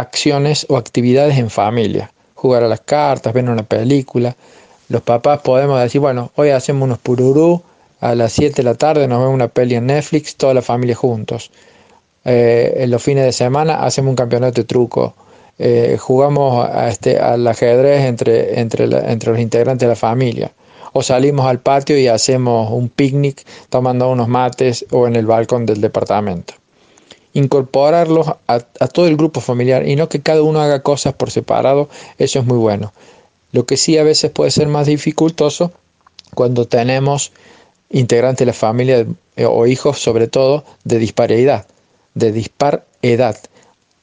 acciones 0.00 0.66
o 0.68 0.76
actividades 0.76 1.38
en 1.38 1.50
familia, 1.50 2.12
jugar 2.34 2.62
a 2.62 2.68
las 2.68 2.80
cartas, 2.80 3.32
ver 3.32 3.48
una 3.48 3.62
película. 3.62 4.36
Los 4.88 5.02
papás 5.02 5.40
podemos 5.40 5.80
decir, 5.80 6.00
bueno, 6.00 6.30
hoy 6.36 6.50
hacemos 6.50 6.84
unos 6.84 6.98
pururú, 6.98 7.62
a 8.00 8.14
las 8.14 8.32
7 8.32 8.54
de 8.56 8.62
la 8.62 8.74
tarde 8.74 9.08
nos 9.08 9.18
vemos 9.18 9.34
una 9.34 9.48
peli 9.48 9.74
en 9.74 9.86
Netflix, 9.86 10.36
toda 10.36 10.54
la 10.54 10.62
familia 10.62 10.94
juntos. 10.94 11.50
Eh, 12.24 12.74
en 12.78 12.90
los 12.90 13.02
fines 13.02 13.24
de 13.24 13.32
semana 13.32 13.84
hacemos 13.84 14.10
un 14.10 14.16
campeonato 14.16 14.60
de 14.60 14.64
truco. 14.64 15.14
Eh, 15.58 15.96
jugamos 15.98 16.68
a 16.68 16.88
este, 16.88 17.18
al 17.18 17.44
ajedrez 17.46 18.04
entre, 18.04 18.60
entre, 18.60 18.84
entre 18.84 19.32
los 19.32 19.40
integrantes 19.40 19.86
de 19.86 19.88
la 19.88 19.96
familia. 19.96 20.52
O 20.92 21.02
salimos 21.02 21.46
al 21.46 21.58
patio 21.58 21.98
y 21.98 22.06
hacemos 22.06 22.70
un 22.70 22.88
picnic 22.88 23.44
tomando 23.68 24.08
unos 24.10 24.28
mates 24.28 24.86
o 24.92 25.08
en 25.08 25.16
el 25.16 25.26
balcón 25.26 25.66
del 25.66 25.80
departamento 25.80 26.54
incorporarlos 27.38 28.26
a, 28.48 28.58
todo 28.88 29.06
el 29.06 29.16
grupo 29.16 29.40
familiar 29.40 29.86
y 29.86 29.94
no 29.94 30.08
que 30.08 30.20
cada 30.20 30.42
uno 30.42 30.60
haga 30.60 30.82
cosas 30.82 31.14
por 31.14 31.30
separado, 31.30 31.88
eso 32.18 32.40
es 32.40 32.44
muy 32.44 32.58
bueno. 32.58 32.92
Lo 33.52 33.64
que 33.64 33.76
sí 33.76 33.96
a 33.96 34.02
veces 34.02 34.32
puede 34.32 34.50
ser 34.50 34.66
más 34.66 34.88
dificultoso 34.88 35.72
cuando 36.34 36.66
tenemos 36.66 37.32
integrantes 37.90 38.40
de 38.40 38.46
la 38.46 38.52
familia 38.52 39.06
eh, 39.36 39.46
o 39.46 39.66
hijos 39.66 40.00
sobre 40.00 40.26
todo 40.26 40.64
de 40.82 40.98
disparidad, 40.98 41.66
de 42.14 42.32
dispar 42.32 42.84
edad. 43.02 43.38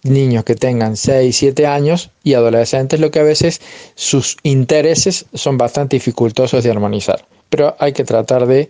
Niños 0.03 0.45
que 0.45 0.55
tengan 0.55 0.95
6, 0.95 1.35
7 1.35 1.67
años 1.67 2.11
y 2.23 2.35
adolescentes, 2.35 2.99
lo 2.99 3.11
que 3.11 3.19
a 3.19 3.23
veces 3.23 3.59
sus 3.95 4.37
intereses 4.43 5.25
son 5.33 5.57
bastante 5.57 5.97
dificultosos 5.97 6.63
de 6.63 6.71
armonizar. 6.71 7.25
Pero 7.49 7.75
hay 7.79 7.91
que 7.91 8.05
tratar 8.05 8.45
de 8.45 8.69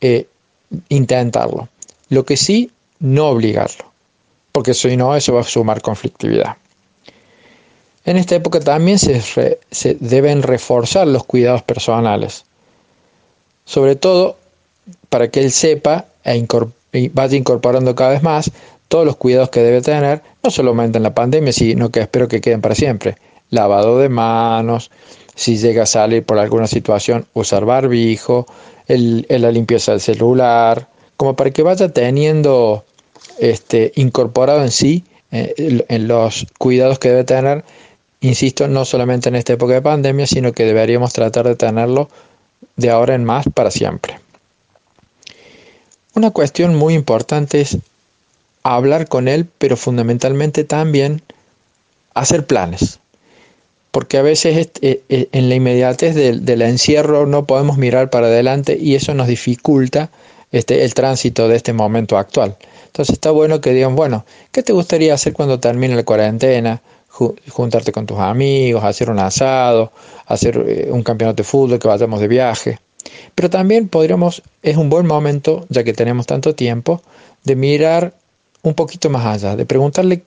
eh, 0.00 0.26
intentarlo. 0.88 1.68
Lo 2.08 2.24
que 2.24 2.36
sí, 2.36 2.70
no 2.98 3.28
obligarlo 3.28 3.91
porque 4.52 4.74
si 4.74 4.96
no 4.96 5.16
eso 5.16 5.34
va 5.34 5.40
a 5.40 5.44
sumar 5.44 5.80
conflictividad. 5.80 6.56
En 8.04 8.16
esta 8.16 8.34
época 8.34 8.60
también 8.60 8.98
se, 8.98 9.96
deben 10.00 10.42
reforzar 10.42 11.06
los 11.06 11.24
cuidados 11.24 11.62
personales, 11.62 12.44
sobre 13.64 13.96
todo 13.96 14.36
para 15.08 15.28
que 15.28 15.40
él 15.40 15.52
sepa 15.52 16.06
e 16.24 16.46
vaya 17.12 17.36
incorporando 17.36 17.94
cada 17.94 18.10
vez 18.10 18.22
más 18.22 18.50
todos 18.88 19.06
los 19.06 19.16
cuidados 19.16 19.48
que 19.50 19.60
debe 19.60 19.80
tener, 19.80 20.20
no 20.42 20.50
solamente 20.50 20.98
en 20.98 21.04
la 21.04 21.14
pandemia, 21.14 21.52
sino 21.52 21.90
que 21.90 22.00
espero 22.00 22.28
que 22.28 22.40
queden 22.40 22.60
para 22.60 22.74
siempre. 22.74 23.16
Lavado 23.50 23.98
de 23.98 24.08
manos, 24.08 24.90
si 25.34 25.56
llega 25.56 25.84
a 25.84 25.86
salir 25.86 26.24
por 26.24 26.38
alguna 26.38 26.66
situación, 26.66 27.26
usar 27.32 27.64
barbijo, 27.64 28.46
la 28.88 29.50
limpieza 29.50 29.92
del 29.92 30.00
celular, 30.00 30.88
como 31.16 31.36
para 31.36 31.50
que 31.50 31.62
vaya 31.62 31.88
teniendo 31.88 32.84
este, 33.42 33.90
incorporado 33.96 34.62
en 34.62 34.70
sí 34.70 35.04
eh, 35.32 35.84
en 35.88 36.06
los 36.06 36.46
cuidados 36.58 37.00
que 37.00 37.08
debe 37.08 37.24
tener, 37.24 37.64
insisto, 38.20 38.68
no 38.68 38.84
solamente 38.84 39.28
en 39.28 39.34
esta 39.34 39.54
época 39.54 39.74
de 39.74 39.82
pandemia, 39.82 40.28
sino 40.28 40.52
que 40.52 40.64
deberíamos 40.64 41.12
tratar 41.12 41.48
de 41.48 41.56
tenerlo 41.56 42.08
de 42.76 42.90
ahora 42.90 43.16
en 43.16 43.24
más 43.24 43.46
para 43.52 43.72
siempre. 43.72 44.20
Una 46.14 46.30
cuestión 46.30 46.76
muy 46.76 46.94
importante 46.94 47.60
es 47.60 47.78
hablar 48.62 49.08
con 49.08 49.26
él, 49.26 49.48
pero 49.58 49.76
fundamentalmente 49.76 50.62
también 50.62 51.20
hacer 52.14 52.46
planes. 52.46 53.00
Porque 53.90 54.18
a 54.18 54.22
veces 54.22 54.70
eh, 54.82 55.02
eh, 55.08 55.28
en 55.32 55.48
la 55.48 55.56
inmediatez 55.56 56.14
del, 56.14 56.62
encierro 56.62 57.26
no 57.26 57.44
podemos 57.44 57.76
mirar 57.76 58.08
para 58.08 58.28
adelante 58.28 58.78
y 58.80 58.94
eso 58.94 59.14
nos 59.14 59.26
dificulta 59.26 60.10
este, 60.52 60.84
el 60.84 60.94
tránsito 60.94 61.48
de 61.48 61.56
este 61.56 61.72
momento 61.72 62.16
actual. 62.16 62.56
Entonces 62.86 63.14
está 63.14 63.30
bueno 63.30 63.60
que 63.60 63.72
digan, 63.72 63.96
bueno, 63.96 64.24
¿qué 64.52 64.62
te 64.62 64.72
gustaría 64.72 65.14
hacer 65.14 65.32
cuando 65.32 65.58
termine 65.58 65.96
la 65.96 66.04
cuarentena? 66.04 66.82
juntarte 67.48 67.92
con 67.92 68.06
tus 68.06 68.18
amigos, 68.18 68.82
hacer 68.84 69.10
un 69.10 69.18
asado, 69.18 69.92
hacer 70.26 70.64
eh, 70.66 70.88
un 70.90 71.02
campeonato 71.02 71.42
de 71.42 71.44
fútbol, 71.44 71.78
que 71.78 71.88
vayamos 71.88 72.20
de 72.20 72.28
viaje. 72.28 72.78
Pero 73.34 73.50
también 73.50 73.88
podríamos, 73.88 74.42
es 74.62 74.76
un 74.76 74.88
buen 74.88 75.06
momento, 75.06 75.66
ya 75.68 75.84
que 75.84 75.92
tenemos 75.92 76.26
tanto 76.26 76.54
tiempo, 76.54 77.02
de 77.44 77.56
mirar 77.56 78.14
un 78.62 78.74
poquito 78.74 79.10
más 79.10 79.26
allá, 79.26 79.56
de 79.56 79.66
preguntarle 79.66 80.22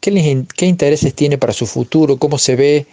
qué, 0.00 0.44
qué 0.54 0.66
intereses 0.66 1.14
tiene 1.14 1.38
para 1.38 1.52
su 1.52 1.66
futuro, 1.66 2.18
cómo 2.18 2.38
se 2.38 2.56
ve, 2.56 2.86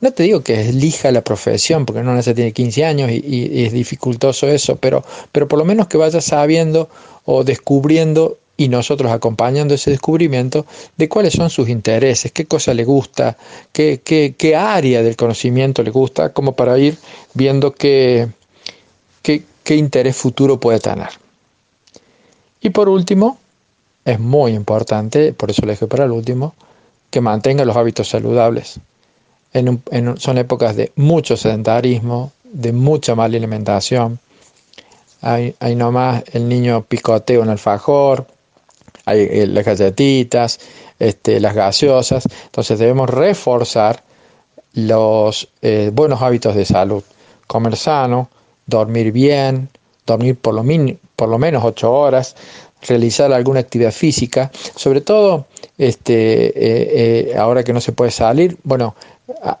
no 0.00 0.12
te 0.12 0.22
digo 0.22 0.42
que 0.42 0.68
elija 0.68 1.10
la 1.10 1.22
profesión, 1.22 1.84
porque 1.84 2.02
no 2.02 2.22
se 2.22 2.34
tiene 2.34 2.52
15 2.52 2.84
años 2.84 3.10
y, 3.10 3.64
es 3.64 3.72
dificultoso 3.72 4.46
eso, 4.46 4.76
pero, 4.76 5.04
pero 5.32 5.48
por 5.48 5.58
lo 5.58 5.64
menos 5.64 5.88
que 5.88 5.98
vaya 5.98 6.20
sabiendo 6.20 6.88
o 7.24 7.42
descubriendo 7.42 8.38
y 8.56 8.68
nosotros 8.68 9.10
acompañando 9.10 9.74
ese 9.74 9.90
descubrimiento 9.90 10.66
de 10.96 11.08
cuáles 11.08 11.34
son 11.34 11.50
sus 11.50 11.68
intereses, 11.68 12.32
qué 12.32 12.46
cosa 12.46 12.74
le 12.74 12.84
gusta, 12.84 13.36
qué, 13.72 14.00
qué, 14.04 14.56
área 14.56 15.02
del 15.02 15.16
conocimiento 15.16 15.82
le 15.82 15.90
gusta, 15.90 16.32
como 16.32 16.52
para 16.52 16.78
ir 16.78 16.96
viendo 17.34 17.72
qué, 17.72 18.28
qué, 19.22 19.42
qué 19.62 19.76
interés 19.76 20.16
futuro 20.16 20.58
puede 20.58 20.80
tener. 20.80 21.10
Y 22.60 22.70
por 22.70 22.88
último, 22.88 23.38
es 24.04 24.18
muy 24.18 24.52
importante, 24.52 25.32
por 25.32 25.50
eso 25.50 25.62
le 25.62 25.72
dejo 25.72 25.86
para 25.86 26.04
el 26.04 26.10
último, 26.10 26.54
que 27.10 27.20
mantenga 27.20 27.64
los 27.64 27.76
hábitos 27.76 28.08
saludables 28.08 28.80
son 30.18 30.38
épocas 30.38 30.76
de 30.76 30.92
mucho 30.96 31.36
sedentarismo, 31.36 32.32
de 32.44 32.72
mucha 32.72 33.14
mala 33.14 33.36
alimentación. 33.36 34.18
Hay, 35.20 35.54
hay 35.58 35.74
nomás 35.74 36.22
el 36.32 36.48
niño 36.48 36.84
picoteo 36.84 37.42
en 37.42 37.50
el 37.50 37.58
fajor, 37.58 38.26
hay 39.04 39.20
eh, 39.30 39.46
las 39.46 39.64
galletitas, 39.64 40.60
este, 40.98 41.40
las 41.40 41.54
gaseosas. 41.54 42.24
Entonces 42.44 42.78
debemos 42.78 43.08
reforzar 43.08 44.02
los 44.74 45.48
eh, 45.62 45.90
buenos 45.92 46.22
hábitos 46.22 46.54
de 46.54 46.64
salud. 46.64 47.02
Comer 47.46 47.76
sano, 47.76 48.28
dormir 48.66 49.10
bien, 49.10 49.70
dormir 50.06 50.36
por 50.36 50.54
lo, 50.54 50.62
por 51.16 51.28
lo 51.28 51.38
menos 51.38 51.64
8 51.64 51.90
horas, 51.90 52.36
realizar 52.86 53.32
alguna 53.32 53.60
actividad 53.60 53.92
física, 53.92 54.50
sobre 54.76 55.00
todo 55.00 55.46
este, 55.78 57.30
eh, 57.30 57.36
ahora 57.36 57.64
que 57.64 57.72
no 57.72 57.80
se 57.80 57.92
puede 57.92 58.10
salir, 58.10 58.58
bueno, 58.62 58.94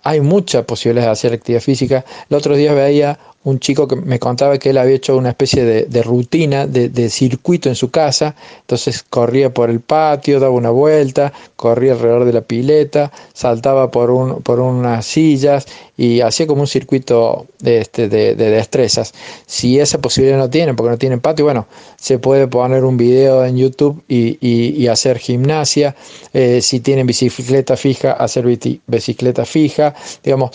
hay 0.02 0.20
muchas 0.20 0.64
posibilidades 0.64 1.06
de 1.06 1.12
hacer 1.12 1.32
actividad 1.32 1.60
física. 1.60 2.04
El 2.28 2.36
otro 2.36 2.56
día 2.56 2.72
veía 2.72 3.18
un 3.44 3.60
chico 3.60 3.86
que 3.86 3.96
me 3.96 4.18
contaba 4.18 4.58
que 4.58 4.70
él 4.70 4.78
había 4.78 4.96
hecho 4.96 5.16
una 5.16 5.30
especie 5.30 5.64
de, 5.64 6.02
rutina, 6.02 6.66
de, 6.66 7.10
circuito 7.10 7.68
en 7.68 7.76
su 7.76 7.90
casa, 7.90 8.34
entonces 8.60 9.04
corría 9.08 9.54
por 9.54 9.70
el 9.70 9.80
patio, 9.80 10.40
daba 10.40 10.52
una 10.52 10.70
vuelta, 10.70 11.32
corría 11.56 11.92
alrededor 11.92 12.24
de 12.24 12.32
la 12.32 12.40
pileta, 12.40 13.12
saltaba 13.32 13.90
por, 13.90 14.10
un, 14.10 14.42
por 14.42 14.60
unas 14.60 15.06
sillas 15.06 15.66
y 15.96 16.20
hacía 16.20 16.46
como 16.46 16.62
un 16.62 16.66
circuito 16.66 17.46
de, 17.60 17.78
este, 17.78 18.08
de, 18.08 18.34
destrezas. 18.34 19.14
Si 19.46 19.78
esa 19.78 19.98
posibilidad 19.98 20.38
no 20.38 20.50
tienen, 20.50 20.76
porque 20.76 20.90
no 20.90 20.98
tienen 20.98 21.20
patio, 21.20 21.44
bueno, 21.44 21.66
se 21.96 22.18
puede 22.18 22.48
poner 22.48 22.84
un 22.84 22.96
video 22.96 23.44
en 23.44 23.56
YouTube 23.56 24.02
y, 24.08 24.86
hacer 24.88 25.18
gimnasia. 25.18 25.94
Eh, 26.32 26.60
si 26.62 26.80
tienen 26.80 27.06
bicicleta 27.06 27.76
fija, 27.76 28.12
hacer 28.12 28.46
bicicleta 28.86 29.44
fija. 29.44 29.94
Digamos, 30.24 30.50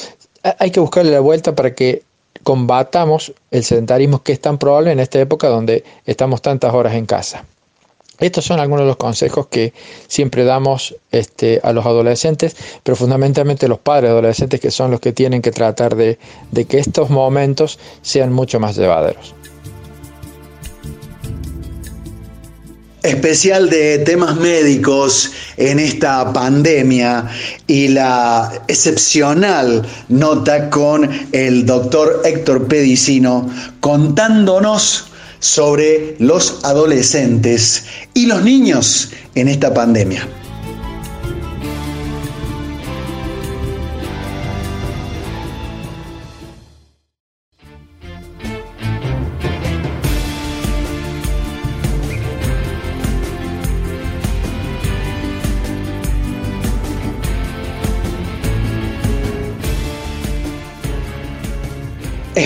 hay 0.58 0.72
que 0.72 0.80
buscarle 0.80 1.12
la 1.12 1.20
vuelta 1.20 1.56
para 1.56 1.76
que 1.76 2.02
combatamos 2.44 3.34
el 3.52 3.64
sedentarismo 3.64 4.22
que 4.22 4.34
es 4.34 4.42
tan 4.42 4.58
probable 4.58 4.92
en 4.92 5.00
esta 5.00 5.20
época 5.20 5.48
donde 5.48 5.84
estamos 6.06 6.42
tantas 6.42 6.74
horas 6.74 6.94
en 6.94 7.06
casa. 7.06 7.46
Estos 8.20 8.46
son 8.46 8.60
algunos 8.60 8.84
de 8.84 8.88
los 8.88 8.98
consejos 8.98 9.48
que 9.48 9.74
siempre 10.08 10.44
damos 10.44 10.96
este, 11.12 11.60
a 11.64 11.74
los 11.74 11.86
adolescentes, 11.86 12.56
pero 12.84 12.96
fundamentalmente 12.96 13.68
los 13.68 13.80
padres 13.80 14.12
adolescentes 14.12 14.60
que 14.60 14.72
son 14.72 14.92
los 14.92 15.00
que 15.00 15.14
tienen 15.14 15.42
que 15.42 15.52
tratar 15.52 15.96
de, 15.96 16.20
de 16.52 16.66
que 16.66 16.78
estos 16.78 17.10
momentos 17.10 17.80
sean 18.02 18.32
mucho 18.32 18.60
más 18.60 18.76
llevaderos. 18.76 19.34
Especial 23.04 23.70
de 23.70 24.00
temas 24.00 24.38
médicos 24.38 25.32
en 25.58 25.80
esta 25.80 26.32
pandemia 26.32 27.28
y 27.68 27.90
la 27.90 28.52
excepcional 28.68 29.86
nota 30.08 30.70
con 30.70 31.10
el 31.34 31.66
doctor 31.66 32.22
Héctor 32.24 32.68
Pedicino 32.68 33.50
contándonos 33.82 35.06
sobre 35.40 36.16
los 36.20 36.62
adolescentes 36.64 37.84
y 38.14 38.26
los 38.26 38.42
niños 38.44 39.12
en 39.36 39.50
esta 39.50 39.74
pandemia. 39.74 40.26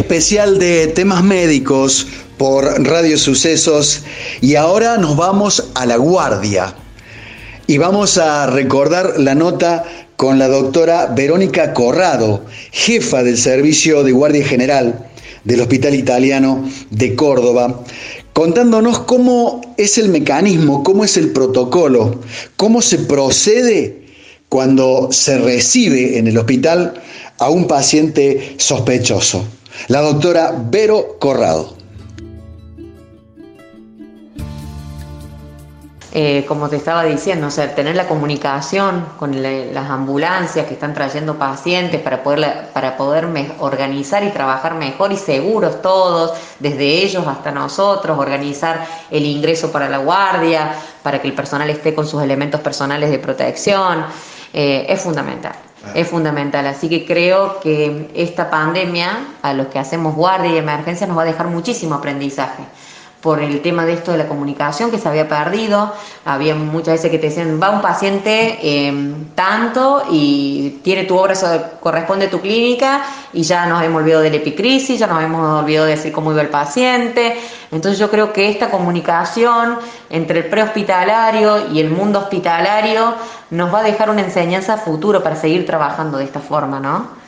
Especial 0.07 0.57
de 0.57 0.87
temas 0.87 1.21
médicos 1.21 2.07
por 2.37 2.63
Radio 2.87 3.17
Sucesos. 3.17 4.03
Y 4.39 4.55
ahora 4.55 4.95
nos 4.95 5.17
vamos 5.17 5.71
a 5.75 5.85
la 5.85 5.97
guardia. 5.97 6.73
Y 7.67 7.77
vamos 7.77 8.17
a 8.17 8.47
recordar 8.47 9.19
la 9.19 9.35
nota 9.35 9.83
con 10.15 10.39
la 10.39 10.47
doctora 10.47 11.07
Verónica 11.07 11.73
Corrado, 11.73 12.45
jefa 12.71 13.21
del 13.21 13.37
Servicio 13.37 14.01
de 14.05 14.13
Guardia 14.13 14.45
General 14.45 15.09
del 15.43 15.59
Hospital 15.59 15.93
Italiano 15.93 16.69
de 16.89 17.13
Córdoba, 17.13 17.83
contándonos 18.31 18.99
cómo 18.99 19.59
es 19.75 19.97
el 19.97 20.07
mecanismo, 20.07 20.83
cómo 20.83 21.03
es 21.03 21.17
el 21.17 21.33
protocolo, 21.33 22.21
cómo 22.55 22.81
se 22.81 22.99
procede 22.99 24.05
cuando 24.47 25.09
se 25.11 25.37
recibe 25.37 26.17
en 26.17 26.27
el 26.27 26.37
hospital 26.37 26.93
a 27.39 27.49
un 27.49 27.67
paciente 27.67 28.55
sospechoso 28.57 29.43
la 29.87 30.01
doctora 30.01 30.53
Vero 30.55 31.17
Corrado. 31.19 31.77
Eh, 36.19 36.45
como 36.47 36.67
te 36.67 36.77
estaba 36.77 37.03
diciendo, 37.03 37.45
o 37.45 37.51
sea, 37.51 37.75
tener 37.75 37.95
la 37.95 38.07
comunicación 38.07 39.05
con 39.19 39.43
las 39.43 39.89
ambulancias 39.89 40.65
que 40.65 40.73
están 40.73 40.95
trayendo 40.95 41.37
pacientes 41.37 42.01
para 42.01 42.23
poder, 42.23 42.69
para 42.73 42.95
organizar 43.59 44.23
y 44.23 44.31
trabajar 44.31 44.73
mejor 44.73 45.11
y 45.11 45.17
seguros 45.17 45.79
todos, 45.83 46.33
desde 46.57 47.03
ellos 47.03 47.27
hasta 47.27 47.51
nosotros, 47.51 48.17
organizar 48.17 48.83
el 49.11 49.25
ingreso 49.25 49.71
para 49.71 49.89
la 49.89 49.99
guardia, 49.99 50.73
para 51.03 51.21
que 51.21 51.27
el 51.27 51.35
personal 51.35 51.69
esté 51.69 51.93
con 51.93 52.07
sus 52.07 52.23
elementos 52.23 52.61
personales 52.61 53.11
de 53.11 53.19
protección, 53.19 54.05
eh, 54.53 54.87
es 54.89 54.99
fundamental. 54.99 55.66
Es 55.93 56.07
fundamental, 56.07 56.65
así 56.65 56.89
que 56.89 57.05
creo 57.05 57.59
que 57.59 58.09
esta 58.15 58.49
pandemia, 58.49 59.27
a 59.41 59.53
los 59.53 59.67
que 59.67 59.79
hacemos 59.79 60.15
guardia 60.15 60.51
y 60.51 60.57
emergencia, 60.57 61.07
nos 61.07 61.17
va 61.17 61.21
a 61.21 61.25
dejar 61.25 61.47
muchísimo 61.47 61.95
aprendizaje 61.95 62.63
por 63.21 63.41
el 63.41 63.61
tema 63.61 63.85
de 63.85 63.93
esto 63.93 64.11
de 64.11 64.19
la 64.19 64.27
comunicación 64.27 64.91
que 64.91 64.99
se 64.99 65.09
había 65.09 65.27
perdido. 65.27 65.93
Había 66.25 66.55
muchas 66.55 66.95
veces 66.95 67.11
que 67.11 67.17
te 67.17 67.27
decían, 67.27 67.59
va 67.61 67.71
un 67.71 67.81
paciente 67.81 68.59
eh, 68.61 69.13
tanto 69.33 70.03
y 70.09 70.79
tiene 70.83 71.03
tu 71.03 71.17
obra, 71.17 71.33
corresponde 71.79 72.27
a 72.27 72.29
tu 72.29 72.39
clínica 72.39 73.03
y 73.33 73.41
ya 73.43 73.65
nos 73.65 73.83
hemos 73.83 74.01
olvidado 74.01 74.21
de 74.21 74.29
la 74.29 74.35
epicrisis, 74.37 74.99
ya 74.99 75.07
nos 75.07 75.23
hemos 75.23 75.61
olvidado 75.63 75.87
de 75.87 75.95
decir 75.95 76.11
cómo 76.11 76.31
iba 76.31 76.41
el 76.41 76.49
paciente. 76.49 77.37
Entonces 77.71 77.99
yo 77.99 78.09
creo 78.09 78.31
que 78.31 78.49
esta 78.49 78.69
comunicación 78.69 79.77
entre 80.09 80.39
el 80.39 80.45
prehospitalario 80.45 81.71
y 81.71 81.79
el 81.79 81.89
mundo 81.89 82.19
hospitalario 82.19 83.15
nos 83.49 83.73
va 83.73 83.79
a 83.79 83.83
dejar 83.83 84.09
una 84.09 84.21
enseñanza 84.21 84.77
futuro 84.77 85.23
para 85.23 85.35
seguir 85.35 85.65
trabajando 85.65 86.17
de 86.17 86.23
esta 86.23 86.39
forma, 86.39 86.79
¿no? 86.79 87.26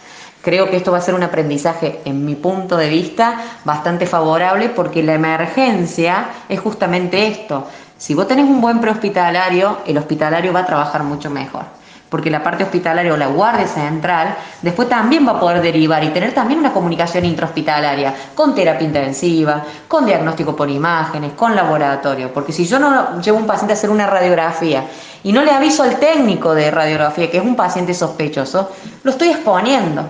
Creo 0.50 0.68
que 0.68 0.78
esto 0.78 0.92
va 0.92 0.98
a 0.98 1.02
ser 1.02 1.14
un 1.14 1.22
aprendizaje, 1.22 2.02
en 2.06 2.26
mi 2.26 2.34
punto 2.34 2.76
de 2.76 2.90
vista, 2.90 3.40
bastante 3.66 4.08
favorable 4.08 4.70
porque 4.70 5.04
la 5.04 5.14
emergencia 5.14 6.26
es 6.50 6.60
justamente 6.60 7.28
esto. 7.28 7.68
Si 8.00 8.16
vos 8.16 8.28
tenés 8.28 8.46
un 8.46 8.60
buen 8.60 8.82
prehospitalario, 8.82 9.78
el 9.86 10.00
hospitalario 10.00 10.52
va 10.52 10.62
a 10.62 10.66
trabajar 10.66 11.04
mucho 11.04 11.30
mejor. 11.30 11.66
Porque 12.10 12.32
la 12.32 12.42
parte 12.42 12.64
hospitalaria 12.64 13.14
o 13.14 13.18
la 13.18 13.28
guardia 13.28 13.68
central 13.68 14.38
después 14.64 14.90
también 14.90 15.28
va 15.28 15.34
a 15.34 15.40
poder 15.40 15.62
derivar 15.62 16.04
y 16.04 16.10
tener 16.10 16.34
también 16.34 16.60
una 16.60 16.74
comunicación 16.74 17.26
intrahospitalaria 17.26 18.16
con 18.34 18.56
terapia 18.56 18.88
intensiva, 18.88 19.64
con 19.88 20.08
diagnóstico 20.08 20.56
por 20.56 20.68
imágenes, 20.68 21.34
con 21.34 21.56
laboratorio. 21.56 22.34
Porque 22.34 22.54
si 22.54 22.66
yo 22.66 22.80
no 22.80 23.22
llevo 23.22 23.38
un 23.38 23.46
paciente 23.46 23.74
a 23.74 23.78
hacer 23.78 23.92
una 23.92 24.08
radiografía 24.08 24.86
y 25.22 25.32
no 25.32 25.44
le 25.44 25.52
aviso 25.52 25.84
al 25.84 26.00
técnico 26.00 26.56
de 26.56 26.72
radiografía 26.72 27.30
que 27.30 27.38
es 27.38 27.44
un 27.44 27.56
paciente 27.56 27.94
sospechoso, 27.94 28.72
lo 29.04 29.12
estoy 29.12 29.30
exponiendo 29.30 30.10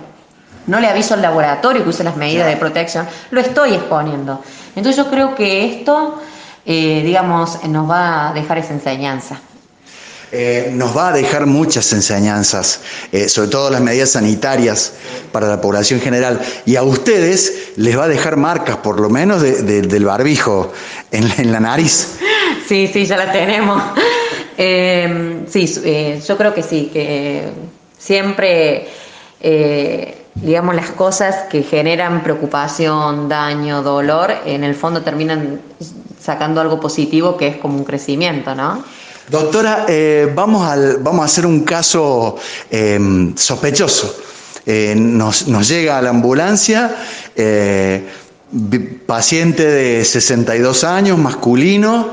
no 0.70 0.78
le 0.78 0.86
aviso 0.86 1.14
al 1.14 1.22
laboratorio 1.22 1.82
que 1.82 1.90
use 1.90 2.04
las 2.04 2.16
medidas 2.16 2.46
de 2.46 2.56
protección, 2.56 3.06
lo 3.32 3.40
estoy 3.40 3.74
exponiendo. 3.74 4.40
Entonces 4.76 4.96
yo 4.96 5.10
creo 5.10 5.34
que 5.34 5.66
esto, 5.66 6.22
eh, 6.64 7.02
digamos, 7.04 7.62
nos 7.64 7.90
va 7.90 8.30
a 8.30 8.32
dejar 8.32 8.58
esa 8.58 8.72
enseñanza. 8.72 9.40
Eh, 10.32 10.70
nos 10.72 10.96
va 10.96 11.08
a 11.08 11.12
dejar 11.12 11.46
muchas 11.46 11.92
enseñanzas, 11.92 12.82
eh, 13.10 13.28
sobre 13.28 13.48
todo 13.48 13.68
las 13.68 13.80
medidas 13.80 14.12
sanitarias 14.12 14.92
para 15.32 15.48
la 15.48 15.60
población 15.60 16.00
general. 16.00 16.40
Y 16.66 16.76
a 16.76 16.84
ustedes 16.84 17.72
les 17.74 17.98
va 17.98 18.04
a 18.04 18.08
dejar 18.08 18.36
marcas, 18.36 18.76
por 18.76 19.00
lo 19.00 19.10
menos 19.10 19.42
del 19.42 20.04
barbijo 20.04 20.72
en, 21.10 21.52
la 21.52 21.60
nariz. 21.60 22.16
Sí, 22.68 22.86
sí, 22.86 23.04
ya 23.04 23.16
la 23.16 23.32
tenemos. 23.32 23.82
sí, 25.48 26.20
yo 26.24 26.36
creo 26.36 26.54
que 26.54 26.62
sí, 26.62 26.88
que 26.92 27.48
siempre 27.98 28.86
digamos, 30.42 30.74
las 30.74 30.90
cosas 30.90 31.48
que 31.50 31.62
generan 31.62 32.22
preocupación, 32.22 33.28
daño, 33.28 33.82
dolor, 33.82 34.32
en 34.44 34.64
el 34.64 34.74
fondo 34.74 35.02
terminan 35.02 35.60
sacando 36.20 36.60
algo 36.60 36.80
positivo 36.80 37.36
que 37.36 37.48
es 37.48 37.56
como 37.56 37.76
un 37.78 37.84
crecimiento, 37.84 38.54
¿no? 38.54 38.84
Doctora, 39.28 39.86
eh, 39.88 40.30
vamos, 40.34 40.68
al, 40.68 40.98
vamos 40.98 41.22
a 41.22 41.24
hacer 41.26 41.46
un 41.46 41.60
caso 41.60 42.36
em, 42.70 43.36
sospechoso. 43.36 44.16
Eh, 44.66 44.94
nos, 44.96 45.46
nos, 45.48 45.68
llega 45.68 45.98
a 45.98 46.02
la 46.02 46.10
ambulancia 46.10 46.94
paciente 49.06 49.64
de 49.64 50.04
62 50.04 50.84
años, 50.84 51.18
masculino, 51.18 52.10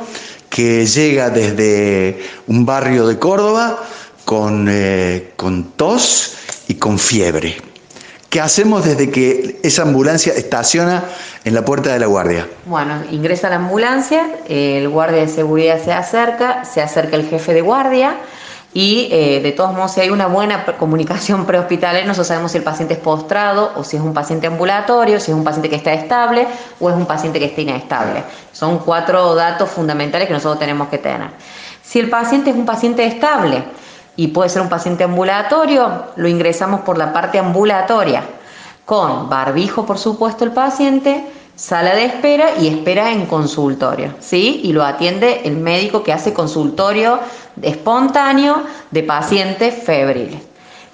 que 0.49 0.85
llega 0.85 1.29
desde 1.29 2.19
un 2.47 2.65
barrio 2.65 3.07
de 3.07 3.17
Córdoba 3.19 3.83
con, 4.25 4.67
eh, 4.69 5.33
con 5.35 5.71
tos 5.71 6.33
y 6.67 6.75
con 6.75 6.99
fiebre. 6.99 7.57
¿Qué 8.29 8.41
hacemos 8.41 8.83
desde 8.83 9.09
que 9.09 9.59
esa 9.63 9.83
ambulancia 9.83 10.33
estaciona 10.33 11.03
en 11.45 11.53
la 11.53 11.63
puerta 11.63 11.93
de 11.93 11.99
la 11.99 12.07
guardia? 12.07 12.45
Bueno, 12.65 13.01
ingresa 13.09 13.49
la 13.49 13.55
ambulancia, 13.55 14.27
el 14.49 14.89
guardia 14.89 15.21
de 15.21 15.29
seguridad 15.29 15.81
se 15.81 15.93
acerca, 15.93 16.65
se 16.65 16.81
acerca 16.81 17.15
el 17.15 17.25
jefe 17.27 17.53
de 17.53 17.61
guardia, 17.61 18.17
y 18.73 19.07
eh, 19.11 19.39
de 19.41 19.53
todos 19.53 19.73
modos, 19.73 19.93
si 19.93 20.01
hay 20.01 20.09
una 20.09 20.27
buena 20.27 20.65
comunicación 20.77 21.45
prehospitalaria, 21.45 22.05
nosotros 22.05 22.27
sabemos 22.27 22.51
si 22.51 22.57
el 22.57 22.63
paciente 22.63 22.95
es 22.95 22.99
postrado 22.99 23.71
o 23.75 23.83
si 23.83 23.95
es 23.95 24.03
un 24.03 24.13
paciente 24.13 24.47
ambulatorio, 24.47 25.19
si 25.19 25.31
es 25.31 25.37
un 25.37 25.43
paciente 25.43 25.69
que 25.69 25.77
está 25.77 25.93
estable 25.93 26.45
o 26.79 26.89
es 26.89 26.95
un 26.95 27.05
paciente 27.05 27.39
que 27.39 27.45
está 27.45 27.61
inestable. 27.61 28.23
Son 28.51 28.79
cuatro 28.79 29.35
datos 29.35 29.69
fundamentales 29.69 30.27
que 30.27 30.33
nosotros 30.33 30.59
tenemos 30.59 30.89
que 30.89 30.97
tener. 30.97 31.29
Si 31.81 31.99
el 31.99 32.09
paciente 32.09 32.49
es 32.49 32.55
un 32.57 32.65
paciente 32.65 33.05
estable 33.05 33.63
y 34.17 34.27
puede 34.27 34.49
ser 34.49 34.63
un 34.63 34.69
paciente 34.69 35.03
ambulatorio, 35.05 36.07
lo 36.15 36.27
ingresamos 36.27 36.81
por 36.81 36.97
la 36.97 37.13
parte 37.13 37.39
ambulatoria, 37.39 38.23
con 38.83 39.29
barbijo, 39.29 39.85
por 39.85 39.99
supuesto, 39.99 40.43
el 40.43 40.51
paciente, 40.51 41.23
sala 41.55 41.95
de 41.95 42.05
espera 42.05 42.57
y 42.59 42.67
espera 42.67 43.11
en 43.11 43.27
consultorio, 43.27 44.15
¿sí? 44.19 44.61
Y 44.63 44.73
lo 44.73 44.83
atiende 44.83 45.41
el 45.45 45.57
médico 45.57 46.03
que 46.03 46.13
hace 46.13 46.33
consultorio 46.33 47.19
espontáneo 47.61 48.63
de 48.91 49.03
pacientes 49.03 49.83
febriles. 49.83 50.41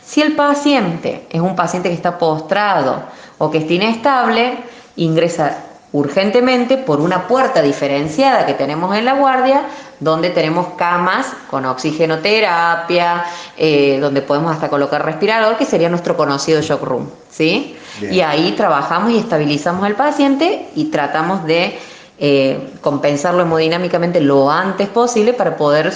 Si 0.06 0.22
el 0.22 0.36
paciente 0.36 1.26
es 1.30 1.42
un 1.42 1.56
paciente 1.56 1.90
que 1.90 1.96
está 1.96 2.18
postrado 2.18 3.04
o 3.38 3.50
que 3.50 3.60
está 3.60 3.74
inestable, 3.74 4.58
ingresa 4.98 5.58
urgentemente 5.94 6.78
por 6.78 7.00
una 7.00 7.28
puerta 7.28 7.62
diferenciada 7.62 8.46
que 8.46 8.56
tenemos 8.56 8.96
en 8.96 9.06
la 9.06 9.14
guardia, 9.14 9.68
donde 10.00 10.32
tenemos 10.32 10.70
camas 10.76 11.28
con 11.50 11.66
oxigenoterapia, 11.66 13.24
eh, 13.58 14.00
donde 14.02 14.24
podemos 14.24 14.52
hasta 14.52 14.70
colocar 14.70 15.06
respirador, 15.06 15.56
que 15.56 15.66
sería 15.66 15.90
nuestro 15.90 16.18
conocido 16.18 16.62
shock 16.62 16.82
room. 16.84 17.10
¿sí? 17.30 17.78
Y 18.02 18.22
ahí 18.22 18.54
trabajamos 18.58 19.12
y 19.12 19.20
estabilizamos 19.20 19.86
al 19.86 19.96
paciente 19.96 20.68
y 20.76 20.86
tratamos 20.86 21.46
de 21.46 21.78
eh, 22.18 22.74
compensarlo 22.82 23.44
hemodinámicamente 23.44 24.20
lo 24.20 24.50
antes 24.50 24.90
posible 24.90 25.34
para 25.34 25.56
poder 25.56 25.94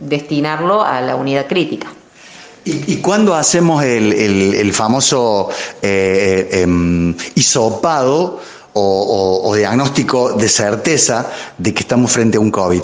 destinarlo 0.00 0.82
a 0.82 1.02
la 1.02 1.14
unidad 1.14 1.46
crítica. 1.46 1.88
¿Y, 2.64 2.96
cuándo 2.96 3.32
hacemos 3.32 3.84
el, 3.84 4.72
famoso 4.72 5.50
eh, 5.82 6.48
em, 6.50 7.14
hisopado 7.36 8.40
o, 8.78 9.54
diagnóstico 9.54 10.32
de 10.34 10.48
certeza 10.48 11.26
de 11.56 11.72
que 11.72 11.80
estamos 11.80 12.12
frente 12.12 12.36
a 12.36 12.40
un 12.40 12.50
COVID? 12.50 12.82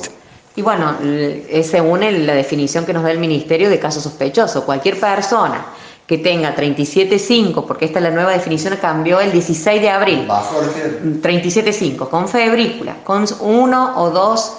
Y 0.56 0.62
bueno, 0.62 0.96
es 1.02 1.68
según 1.68 2.00
la 2.26 2.34
definición 2.34 2.84
que 2.84 2.92
nos 2.92 3.02
da 3.02 3.10
el 3.10 3.18
Ministerio 3.18 3.70
de 3.70 3.78
caso 3.78 4.00
sospechoso. 4.00 4.64
Cualquier 4.64 4.98
persona 5.00 5.66
que 6.06 6.18
tenga 6.18 6.54
37.5, 6.54 7.64
porque 7.66 7.86
esta 7.86 7.98
es 7.98 8.02
la 8.02 8.10
nueva 8.10 8.32
definición, 8.32 8.76
cambió 8.80 9.20
el 9.20 9.32
16 9.32 9.80
de 9.80 9.90
abril. 9.90 10.28
37.5, 10.28 12.08
con 12.08 12.28
febrícula, 12.28 12.96
con 13.04 13.24
uno 13.40 13.94
o 13.96 14.10
dos 14.10 14.52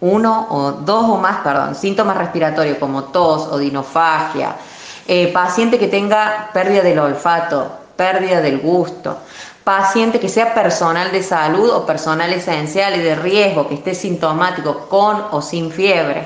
uno 0.00 0.46
o 0.50 0.72
dos 0.72 1.04
o 1.08 1.16
más, 1.16 1.40
perdón, 1.40 1.74
síntomas 1.74 2.16
respiratorios 2.16 2.78
como 2.78 3.04
tos 3.04 3.48
o 3.50 3.58
dinofagia, 3.58 4.54
eh, 5.06 5.32
paciente 5.32 5.78
que 5.78 5.88
tenga 5.88 6.50
pérdida 6.52 6.82
del 6.82 6.98
olfato, 6.98 7.68
pérdida 7.96 8.40
del 8.40 8.58
gusto, 8.58 9.18
paciente 9.68 10.18
que 10.18 10.30
sea 10.30 10.54
personal 10.54 11.12
de 11.12 11.22
salud 11.22 11.68
o 11.68 11.84
personal 11.84 12.32
esencial 12.32 12.96
y 12.96 13.00
de 13.00 13.14
riesgo, 13.14 13.68
que 13.68 13.74
esté 13.74 13.94
sintomático 13.94 14.88
con 14.88 15.24
o 15.30 15.42
sin 15.42 15.70
fiebre. 15.70 16.24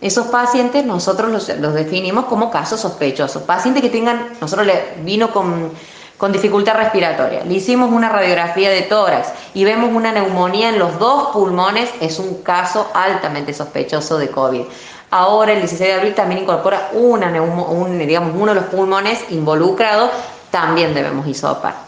Esos 0.00 0.28
pacientes 0.28 0.84
nosotros 0.84 1.28
los, 1.32 1.74
definimos 1.74 2.26
como 2.26 2.52
casos 2.52 2.78
sospechosos. 2.78 3.42
Pacientes 3.42 3.82
que 3.82 3.90
tengan, 3.90 4.28
nosotros 4.40 4.64
le 4.64 4.94
vino 5.02 5.32
con 5.32 5.72
con 6.18 6.32
dificultad 6.32 6.74
respiratoria. 6.74 7.44
Le 7.44 7.54
hicimos 7.54 7.92
una 7.92 8.08
radiografía 8.08 8.70
de 8.70 8.82
tórax 8.82 9.28
y 9.54 9.64
vemos 9.64 9.90
una 9.92 10.12
neumonía 10.12 10.68
en 10.68 10.78
los 10.78 10.98
dos 10.98 11.28
pulmones, 11.28 11.90
es 12.00 12.18
un 12.18 12.42
caso 12.42 12.90
altamente 12.92 13.54
sospechoso 13.54 14.18
de 14.18 14.28
COVID. 14.28 14.62
Ahora, 15.10 15.52
el 15.52 15.60
16 15.60 15.88
de 15.90 15.94
abril 15.94 16.14
también 16.14 16.42
incorpora 16.42 16.90
una 16.92 17.40
un, 17.40 17.98
digamos, 18.00 18.32
uno 18.34 18.52
de 18.52 18.60
los 18.60 18.64
pulmones 18.70 19.24
involucrados, 19.30 20.10
también 20.50 20.92
debemos 20.92 21.24
hisopar. 21.26 21.87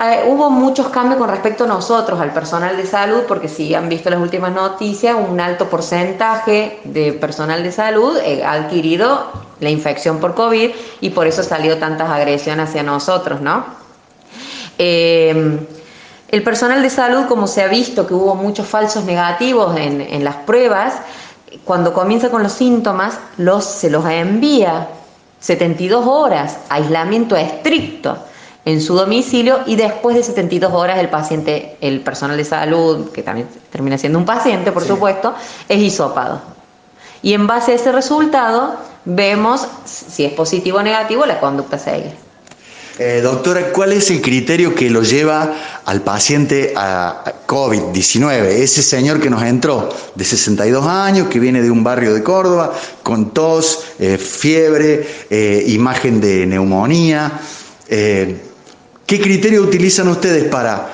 Eh, 0.00 0.24
hubo 0.26 0.50
muchos 0.50 0.88
cambios 0.88 1.20
con 1.20 1.30
respecto 1.30 1.64
a 1.64 1.66
nosotros, 1.68 2.20
al 2.20 2.32
personal 2.32 2.76
de 2.76 2.84
salud, 2.84 3.22
porque 3.28 3.48
si 3.48 3.74
han 3.76 3.88
visto 3.88 4.10
las 4.10 4.18
últimas 4.18 4.52
noticias, 4.52 5.16
un 5.16 5.38
alto 5.38 5.70
porcentaje 5.70 6.80
de 6.82 7.12
personal 7.12 7.62
de 7.62 7.70
salud 7.70 8.18
eh, 8.24 8.42
ha 8.42 8.52
adquirido 8.54 9.30
la 9.60 9.70
infección 9.70 10.18
por 10.18 10.34
COVID 10.34 10.70
y 11.00 11.10
por 11.10 11.28
eso 11.28 11.44
salió 11.44 11.78
tantas 11.78 12.10
agresiones 12.10 12.70
hacia 12.70 12.82
nosotros, 12.82 13.40
¿no? 13.40 13.64
Eh, 14.78 15.60
el 16.26 16.42
personal 16.42 16.82
de 16.82 16.90
salud, 16.90 17.26
como 17.26 17.46
se 17.46 17.62
ha 17.62 17.68
visto 17.68 18.04
que 18.08 18.14
hubo 18.14 18.34
muchos 18.34 18.66
falsos 18.66 19.04
negativos 19.04 19.76
en, 19.76 20.00
en 20.00 20.24
las 20.24 20.34
pruebas, 20.34 20.94
cuando 21.64 21.92
comienza 21.92 22.30
con 22.30 22.42
los 22.42 22.52
síntomas, 22.52 23.20
los, 23.36 23.64
se 23.64 23.90
los 23.90 24.04
envía 24.06 24.88
72 25.38 26.04
horas, 26.04 26.58
aislamiento 26.68 27.36
estricto 27.36 28.18
en 28.64 28.80
su 28.80 28.94
domicilio 28.94 29.60
y 29.66 29.76
después 29.76 30.16
de 30.16 30.22
72 30.22 30.72
horas 30.72 30.98
el 30.98 31.10
paciente, 31.10 31.76
el 31.80 32.00
personal 32.00 32.36
de 32.36 32.44
salud, 32.44 33.10
que 33.10 33.22
también 33.22 33.48
termina 33.70 33.98
siendo 33.98 34.18
un 34.18 34.24
paciente, 34.24 34.72
por 34.72 34.84
supuesto, 34.84 35.34
es 35.68 35.78
hisopado. 35.78 36.40
Y 37.22 37.32
en 37.34 37.46
base 37.46 37.72
a 37.72 37.74
ese 37.74 37.92
resultado 37.92 38.76
vemos 39.04 39.66
si 39.84 40.24
es 40.24 40.32
positivo 40.32 40.78
o 40.78 40.82
negativo 40.82 41.26
la 41.26 41.40
conducta 41.40 41.78
seguir. 41.78 42.24
Eh, 42.96 43.20
doctora, 43.22 43.72
¿cuál 43.72 43.92
es 43.92 44.08
el 44.12 44.22
criterio 44.22 44.72
que 44.72 44.88
lo 44.88 45.02
lleva 45.02 45.52
al 45.84 46.02
paciente 46.02 46.74
a 46.76 47.24
COVID-19? 47.44 48.44
Ese 48.44 48.82
señor 48.84 49.20
que 49.20 49.28
nos 49.28 49.42
entró 49.42 49.88
de 50.14 50.24
62 50.24 50.86
años, 50.86 51.26
que 51.26 51.40
viene 51.40 51.60
de 51.60 51.72
un 51.72 51.82
barrio 51.82 52.14
de 52.14 52.22
Córdoba, 52.22 52.72
con 53.02 53.30
tos, 53.30 53.80
eh, 53.98 54.16
fiebre, 54.16 55.04
eh, 55.28 55.64
imagen 55.66 56.20
de 56.20 56.46
neumonía. 56.46 57.32
¿Qué 59.06 59.20
criterio 59.20 59.62
utilizan 59.62 60.08
ustedes 60.08 60.44
para 60.44 60.88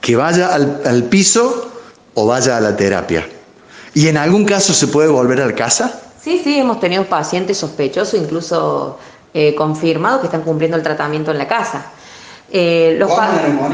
que 0.00 0.16
vaya 0.16 0.54
al, 0.54 1.04
piso 1.04 1.70
o 2.14 2.26
vaya 2.26 2.56
a 2.56 2.60
la 2.60 2.76
terapia? 2.76 3.28
¿Y 3.94 4.08
en 4.08 4.16
algún 4.16 4.44
caso 4.44 4.72
se 4.72 4.86
puede 4.86 5.08
volver 5.08 5.42
a 5.42 5.54
casa? 5.54 6.00
Sí, 6.22 6.40
sí, 6.42 6.58
hemos 6.58 6.80
tenido 6.80 7.04
pacientes 7.04 7.58
sospechosos, 7.58 8.18
incluso 8.18 8.98
eh, 9.34 9.54
confirmados, 9.54 10.20
que 10.20 10.26
están 10.26 10.42
cumpliendo 10.42 10.76
el 10.76 10.82
tratamiento 10.82 11.30
en 11.30 11.38
la 11.38 11.46
casa. 11.46 11.92
Eh, 12.50 12.96
los 12.98 13.10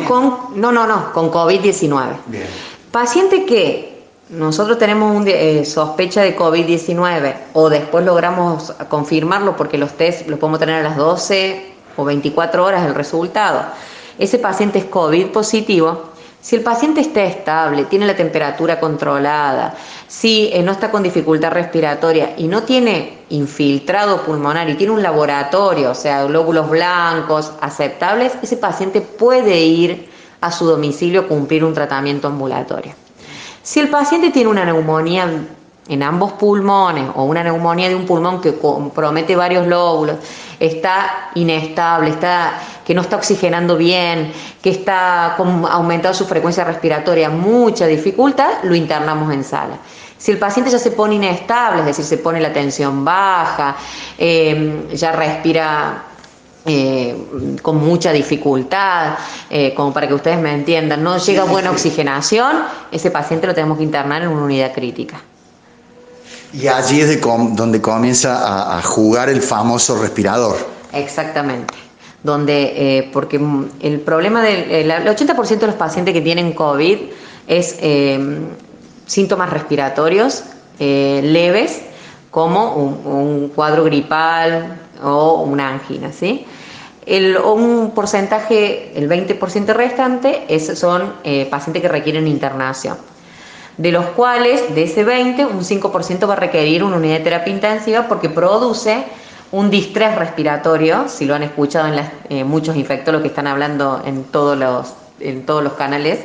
¿Con, 0.07 0.61
no, 0.61 0.73
no, 0.73 0.87
no, 0.87 1.13
con 1.13 1.31
COVID-19. 1.31 2.07
Paciente 2.91 3.45
que 3.45 4.03
nosotros 4.31 4.79
tenemos 4.79 5.17
un, 5.17 5.27
eh, 5.29 5.65
sospecha 5.65 6.23
de 6.23 6.37
COVID-19 6.37 7.35
o 7.55 7.69
después 7.71 8.05
logramos 8.05 8.73
confirmarlo 8.89 9.57
porque 9.57 9.79
los 9.79 9.93
test 9.93 10.29
los 10.29 10.39
podemos 10.39 10.59
tener 10.59 10.77
a 10.77 10.89
las 10.89 10.97
12 10.97 11.78
o 11.99 12.05
24 12.07 12.65
horas 12.65 12.87
el 12.87 12.95
resultado, 12.95 13.67
ese 14.19 14.39
paciente 14.39 14.79
es 14.79 14.87
COVID 14.87 15.27
positivo, 15.27 16.09
si 16.41 16.57
el 16.57 16.63
paciente 16.63 17.01
está 17.01 17.25
estable, 17.25 17.85
tiene 17.85 18.07
la 18.07 18.15
temperatura 18.15 18.79
controlada, 18.79 19.75
si 20.07 20.51
eh, 20.53 20.63
no 20.63 20.73
está 20.73 20.91
con 20.91 21.03
dificultad 21.03 21.51
respiratoria 21.51 22.35
y 22.39 22.47
no 22.47 22.63
tiene 22.63 23.19
infiltrado 23.31 24.23
pulmonar 24.23 24.71
y 24.71 24.77
tiene 24.77 24.93
un 24.93 25.03
laboratorio, 25.03 25.91
o 25.91 25.95
sea, 25.95 26.25
glóbulos 26.25 26.71
blancos 26.71 27.53
aceptables, 27.61 28.33
ese 28.41 28.57
paciente 28.57 29.01
puede 29.01 29.59
ir 29.61 30.09
a 30.41 30.53
su 30.53 30.65
domicilio 30.65 31.23
a 31.23 31.27
cumplir 31.27 31.65
un 31.65 31.75
tratamiento 31.75 32.29
ambulatorio. 32.29 32.95
Si 33.63 33.81
el 33.81 33.89
paciente 33.89 34.31
tiene 34.31 34.49
una 34.49 34.65
neumonía 34.65 35.29
en 35.89 36.03
ambos 36.03 36.33
pulmones 36.33 37.11
o 37.15 37.25
una 37.25 37.43
neumonía 37.43 37.89
de 37.89 37.95
un 37.95 38.07
pulmón 38.07 38.41
que 38.41 38.57
compromete 38.57 39.35
varios 39.35 39.67
lóbulos, 39.67 40.17
está 40.61 41.31
inestable, 41.35 42.11
está, 42.11 42.61
que 42.85 42.95
no 42.95 43.03
está 43.03 43.17
oxigenando 43.17 43.77
bien, 43.77 44.33
que 44.63 44.71
está 44.71 45.35
con 45.37 45.65
aumentado 45.67 46.15
su 46.15 46.27
frecuencia 46.27 46.65
respiratoria, 46.65 47.31
mucha 47.31 47.87
dificultad, 47.87 48.63
lo 48.65 48.75
internamos 48.75 49.33
en 49.33 49.45
sala. 49.45 49.79
Si 50.19 50.33
el 50.33 50.39
paciente 50.39 50.71
ya 50.71 50.79
se 50.79 50.91
pone 50.91 51.15
inestable, 51.15 51.81
es 51.81 51.87
decir, 51.87 52.05
se 52.05 52.19
pone 52.19 52.41
la 52.41 52.53
tensión 52.53 53.05
baja, 53.05 53.77
eh, 54.19 54.89
ya 54.93 55.13
respira 55.13 56.03
eh, 56.67 57.57
con 57.63 57.77
mucha 57.77 58.13
dificultad, 58.13 59.15
eh, 59.49 59.73
como 59.75 59.93
para 59.93 60.09
que 60.09 60.15
ustedes 60.15 60.39
me 60.39 60.53
entiendan, 60.53 61.03
no 61.03 61.17
llega 61.17 61.45
buena 61.45 61.71
oxigenación, 61.71 62.65
ese 62.91 63.11
paciente 63.11 63.47
lo 63.47 63.55
tenemos 63.55 63.79
que 63.79 63.85
internar 63.85 64.23
en 64.23 64.29
una 64.29 64.43
unidad 64.43 64.73
crítica. 64.75 65.21
Y 66.53 66.67
allí 66.67 67.01
es 67.01 67.21
donde 67.21 67.81
comienza 67.81 68.77
a, 68.79 68.83
jugar 68.83 69.29
el 69.29 69.43
famoso 69.43 70.01
respirador. 70.01 70.57
Exactamente. 70.93 71.75
Donde, 72.23 72.99
eh, 72.99 73.11
porque 73.13 73.41
el 73.81 74.01
problema 74.01 74.43
del 74.43 74.91
el 74.91 74.91
80% 74.91 75.59
de 75.59 75.67
los 75.67 75.77
pacientes 75.77 76.15
que 76.15 76.21
tienen 76.21 76.53
COVID 76.53 76.99
es 77.47 77.77
síntomas 79.07 79.51
respiratorios 79.51 80.45
leves, 80.79 81.81
como 82.31 82.75
un 82.75 83.53
cuadro 83.55 83.85
gripal, 83.85 84.79
o 85.03 85.43
una 85.43 85.71
angina, 85.71 86.13
¿sí? 86.13 86.47
El, 87.07 87.39
un 87.39 87.93
porcentaje, 87.95 88.93
el 88.95 89.09
20% 89.09 89.73
restante, 89.75 90.45
es, 90.49 90.79
son 90.79 91.15
eh, 91.25 91.47
pacientes 91.51 91.81
que 91.81 91.89
requieren 91.89 92.27
internación. 92.27 92.99
De 93.79 93.93
los 93.93 94.07
cuales, 94.07 94.75
de 94.75 94.83
ese 94.83 95.05
20, 95.05 95.47
un 95.47 95.61
5% 95.61 96.29
va 96.29 96.33
a 96.33 96.37
requerir 96.37 96.83
una 96.83 96.97
unidad 96.97 97.19
de 97.19 97.25
terapia 97.25 97.53
intensiva 97.53 98.09
porque 98.09 98.29
produce 98.29 99.05
un 99.53 99.71
distrés 99.71 100.17
respiratorio, 100.17 101.09
si 101.09 101.25
lo 101.25 101.35
han 101.35 101.45
escuchado 101.45 101.87
en 101.89 102.11
eh, 102.29 102.45
muchos 102.45 102.77
infectólogos 102.77 103.23
que 103.23 103.29
están 103.29 103.47
hablando 103.47 104.03
en 104.05 104.25
todos 104.25 104.59
los, 104.59 104.95
en 105.21 105.47
todos 105.47 105.63
los 105.63 105.75
canales, 105.75 106.25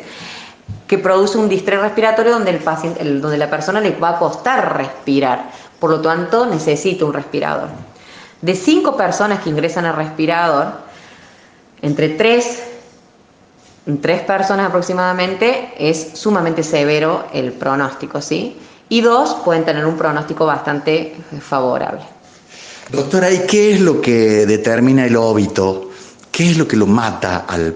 que 0.87 0.97
produce 0.97 1.37
un 1.37 1.47
distrés 1.47 1.79
respiratorio 1.79 2.33
donde, 2.33 2.51
el 2.51 2.57
paciente, 2.57 3.03
donde 3.03 3.37
la 3.37 3.49
persona 3.49 3.79
le 3.79 3.91
va 3.91 4.09
a 4.09 4.19
costar 4.19 4.75
respirar, 4.77 5.51
por 5.79 5.91
lo 5.91 6.01
tanto 6.01 6.45
necesita 6.47 7.05
un 7.05 7.13
respirador. 7.13 7.69
De 8.41 8.55
cinco 8.55 8.97
personas 8.97 9.41
que 9.41 9.49
ingresan 9.49 9.85
al 9.85 9.95
respirador, 9.95 10.73
entre 11.81 12.09
tres, 12.09 12.63
tres 14.01 14.21
personas 14.21 14.69
aproximadamente, 14.69 15.73
es 15.77 16.11
sumamente 16.13 16.63
severo 16.63 17.25
el 17.33 17.51
pronóstico, 17.51 18.21
¿sí? 18.21 18.57
Y 18.89 19.01
dos 19.01 19.37
pueden 19.43 19.65
tener 19.65 19.85
un 19.85 19.97
pronóstico 19.97 20.45
bastante 20.45 21.15
favorable. 21.41 22.01
Doctora, 22.91 23.31
¿y 23.31 23.45
qué 23.47 23.73
es 23.73 23.81
lo 23.81 24.01
que 24.01 24.45
determina 24.45 25.05
el 25.05 25.15
óbito? 25.15 25.89
¿Qué 26.31 26.51
es 26.51 26.57
lo 26.57 26.67
que 26.67 26.77
lo 26.77 26.85
mata 26.85 27.45
al, 27.47 27.75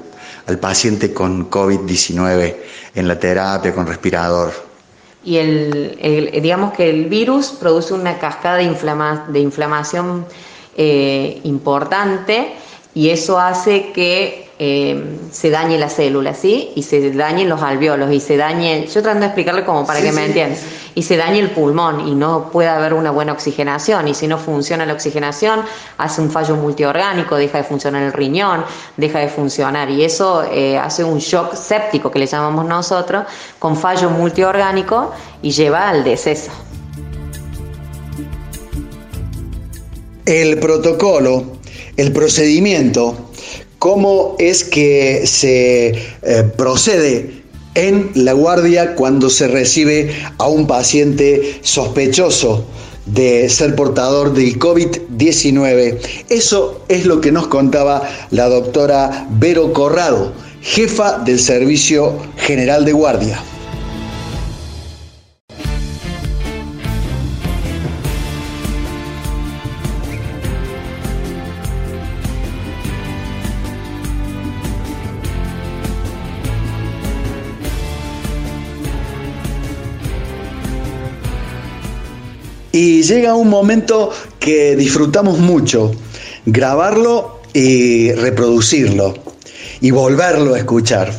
paciente 0.62 1.14
con 1.14 1.50
COVID-19 1.50 2.56
en 2.96 3.08
la 3.08 3.20
terapia 3.20 3.74
con 3.74 3.86
respirador? 3.86 4.54
Y 5.26 5.38
el, 5.38 6.40
digamos 6.42 6.74
que 6.74 6.90
el 6.90 7.06
virus 7.06 7.48
produce 7.48 7.94
una 7.94 8.18
cascada 8.18 8.58
de, 8.58 8.64
inflama, 8.64 9.26
de 9.28 9.40
inflamación 9.40 10.26
eh, 10.78 11.42
importante 11.44 12.54
y 12.94 13.10
eso 13.10 13.38
hace 13.38 13.92
que 13.92 14.47
eh, 14.60 15.20
se 15.32 15.50
dañe 15.50 15.78
la 15.78 15.90
célula, 15.90 16.34
¿sí? 16.34 16.72
Y 16.76 16.84
se 16.84 17.12
dañen 17.12 17.50
los 17.50 17.62
alveolos 17.62 18.12
y 18.12 18.20
se 18.20 18.38
dañe, 18.38 18.88
yo 18.88 19.02
tratando 19.02 19.22
de 19.22 19.26
explicarle 19.28 19.64
como 19.64 19.86
para 19.86 20.02
que 20.02 20.12
me 20.12 20.26
entiendan, 20.26 20.58
y 20.96 21.04
se 21.04 21.16
dañe 21.16 21.40
el 21.40 21.52
pulmón 21.52 22.08
y 22.08 22.16
no 22.16 22.50
puede 22.52 22.70
haber 22.70 22.94
una 22.94 23.12
buena 23.12 23.34
oxigenación 23.34 24.08
y 24.08 24.16
si 24.16 24.28
no 24.28 24.38
funciona 24.38 24.86
la 24.86 24.94
oxigenación 24.94 25.62
hace 25.98 26.22
un 26.22 26.32
fallo 26.32 26.56
multiorgánico, 26.56 27.36
deja 27.36 27.60
de 27.60 27.64
funcionar 27.64 28.02
el 28.04 28.14
riñón, 28.14 28.66
deja 28.98 29.20
de 29.20 29.28
funcionar 29.28 29.92
y 29.92 30.04
eso 30.04 30.44
eh, 30.52 30.78
hace 30.78 31.04
un 31.04 31.20
shock 31.20 31.54
séptico 31.54 32.10
que 32.10 32.20
le 32.20 32.26
llamamos 32.26 32.66
nosotros 32.66 33.26
con 33.60 33.78
fallo 33.78 34.10
multiorgánico 34.10 35.12
y 35.42 35.52
lleva 35.52 35.90
al 35.90 36.04
deceso. 36.04 36.52
el 40.28 40.60
protocolo, 40.60 41.58
el 41.96 42.12
procedimiento, 42.12 43.27
cómo 43.80 44.36
es 44.40 44.64
que 44.64 45.26
se 45.26 45.90
eh, 45.90 46.44
procede 46.58 47.44
en 47.76 48.12
la 48.16 48.34
guardia 48.34 48.96
cuando 48.96 49.30
se 49.30 49.48
recibe 49.48 50.12
a 50.40 50.48
un 50.48 50.66
paciente 50.66 51.60
sospechoso 51.62 52.66
de 53.06 53.50
ser 53.50 53.76
portador 53.76 54.34
del 54.34 54.60
COVID-19. 54.60 56.00
Eso 56.30 56.84
es 56.90 57.06
lo 57.06 57.22
que 57.22 57.32
nos 57.32 57.48
contaba 57.48 58.02
la 58.32 58.50
doctora 58.50 59.28
Vero 59.30 59.74
Corrado, 59.74 60.34
jefa 60.62 61.20
del 61.20 61.40
Servicio 61.40 62.18
General 62.38 62.84
de 62.84 62.94
Guardia. 62.94 63.42
Llega 83.08 83.36
un 83.36 83.50
momento 83.50 84.12
que 84.40 84.76
disfrutamos 84.76 85.40
mucho, 85.40 85.94
grabarlo 86.46 87.42
y 87.54 88.12
reproducirlo 88.12 89.14
y 89.80 89.92
volverlo 89.92 90.56
a 90.56 90.60
escuchar. 90.60 91.14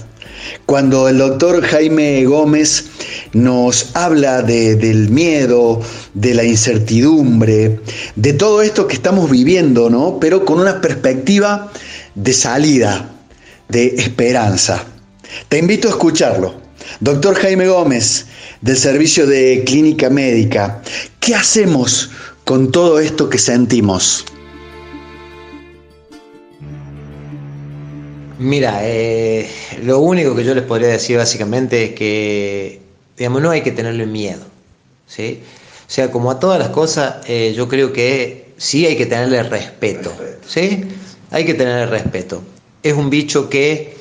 Cuando 0.67 1.09
el 1.09 1.19
doctor 1.19 1.63
Jaime 1.63 2.25
Gómez 2.25 2.87
nos 3.33 3.97
habla 3.97 4.43
del 4.43 5.09
miedo, 5.09 5.81
de 6.15 6.35
la 6.35 6.45
incertidumbre, 6.45 7.81
de 8.17 8.33
todo 8.35 8.61
esto 8.61 8.87
que 8.87 8.95
estamos 8.95 9.31
viviendo, 9.31 9.89
¿no? 9.89 10.19
Pero 10.21 10.45
con 10.45 10.61
una 10.61 10.81
perspectiva 10.81 11.73
de 12.15 12.33
salida, 12.33 13.11
de 13.69 13.95
esperanza. 13.97 14.85
Te 15.49 15.59
invito 15.59 15.89
a 15.89 15.93
escucharlo. 15.93 16.55
Doctor 17.01 17.35
Jaime 17.35 17.69
Gómez, 17.69 18.27
del 18.61 18.77
Servicio 18.77 19.27
de 19.27 19.63
Clínica 19.65 20.11
Médica, 20.11 20.83
¿qué 21.29 21.35
hacemos 21.35 22.09
con 22.45 22.73
todo 22.73 22.99
esto 23.01 23.29
que 23.29 23.37
sentimos? 23.37 24.25
Mira, 28.39 28.79
eh, 28.85 29.47
lo 29.83 29.99
único 29.99 30.35
que 30.35 30.43
yo 30.43 30.55
les 30.55 30.65
podría 30.65 30.89
decir 30.89 31.19
básicamente 31.19 31.85
es 31.85 31.95
que, 31.95 32.81
digamos, 33.19 33.43
no 33.43 33.51
hay 33.51 33.61
que 33.61 33.73
tenerle 33.73 34.07
miedo, 34.07 34.41
¿sí? 35.07 35.43
O 35.87 35.91
sea, 35.91 36.11
como 36.11 36.31
a 36.31 36.41
todas 36.41 36.59
las 36.59 36.71
cosas, 36.71 37.17
eh, 37.27 37.53
yo 37.55 37.69
creo 37.69 37.93
que 37.93 38.55
sí 38.57 38.87
hay 38.87 38.97
que 38.97 39.05
tenerle 39.05 39.43
respeto, 39.43 40.11
¿sí? 40.47 40.87
Hay 41.31 41.45
que 41.45 41.53
tenerle 41.53 41.85
respeto. 41.89 42.43
Es 42.83 42.95
un 42.95 43.11
bicho 43.11 43.51
que 43.51 43.99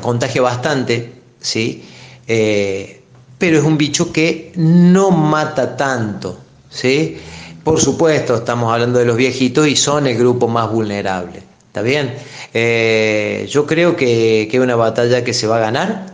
contagia 0.00 0.42
bastante, 0.42 1.10
¿sí? 1.40 1.82
Eh, 2.28 3.00
pero 3.36 3.58
es 3.58 3.64
un 3.64 3.76
bicho 3.76 4.12
que 4.12 4.52
no 4.54 5.10
mata 5.10 5.76
tanto, 5.76 6.44
¿sí? 6.70 7.18
Por 7.64 7.80
supuesto, 7.80 8.36
estamos 8.36 8.72
hablando 8.72 8.98
de 8.98 9.04
los 9.04 9.16
viejitos 9.16 9.66
y 9.66 9.76
son 9.76 10.06
el 10.06 10.16
grupo 10.16 10.48
más 10.48 10.70
vulnerable, 10.70 11.42
¿está 11.66 11.82
bien? 11.82 12.14
Eh, 12.54 13.46
yo 13.50 13.66
creo 13.66 13.96
que, 13.96 14.48
es 14.50 14.60
una 14.60 14.76
batalla 14.76 15.24
que 15.24 15.34
se 15.34 15.46
va 15.46 15.58
a 15.58 15.60
ganar, 15.60 16.06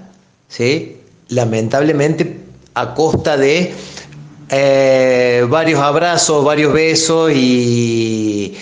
¿sí? 0.49 0.97
Lamentablemente 1.29 2.41
a 2.75 2.95
costa 2.95 3.37
de 3.37 3.73
eh, 4.51 5.47
varios 5.49 5.81
abrazos, 5.81 6.45
varios 6.45 6.73
besos 6.73 7.33
y 7.33 8.57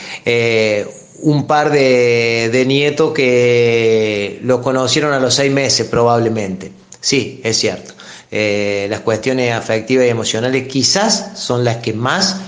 un 1.23 1.47
par 1.47 1.71
de, 1.71 2.51
de 2.53 2.67
nietos 2.67 3.13
que 3.13 4.41
lo 4.43 4.61
conocieron 4.61 5.13
a 5.13 5.21
los 5.21 5.35
seis 5.35 5.53
meses 5.53 5.87
probablemente. 5.87 6.73
Sí, 7.01 7.41
es 7.45 7.59
cierto. 7.59 7.95
Eh, 8.35 8.87
las 8.89 9.01
cuestiones 9.01 9.53
afectivas 9.53 10.07
y 10.07 10.09
emocionales 10.09 10.67
quizás 10.67 11.33
son 11.35 11.65
las 11.65 11.77
que 11.77 11.93
más 11.93 12.39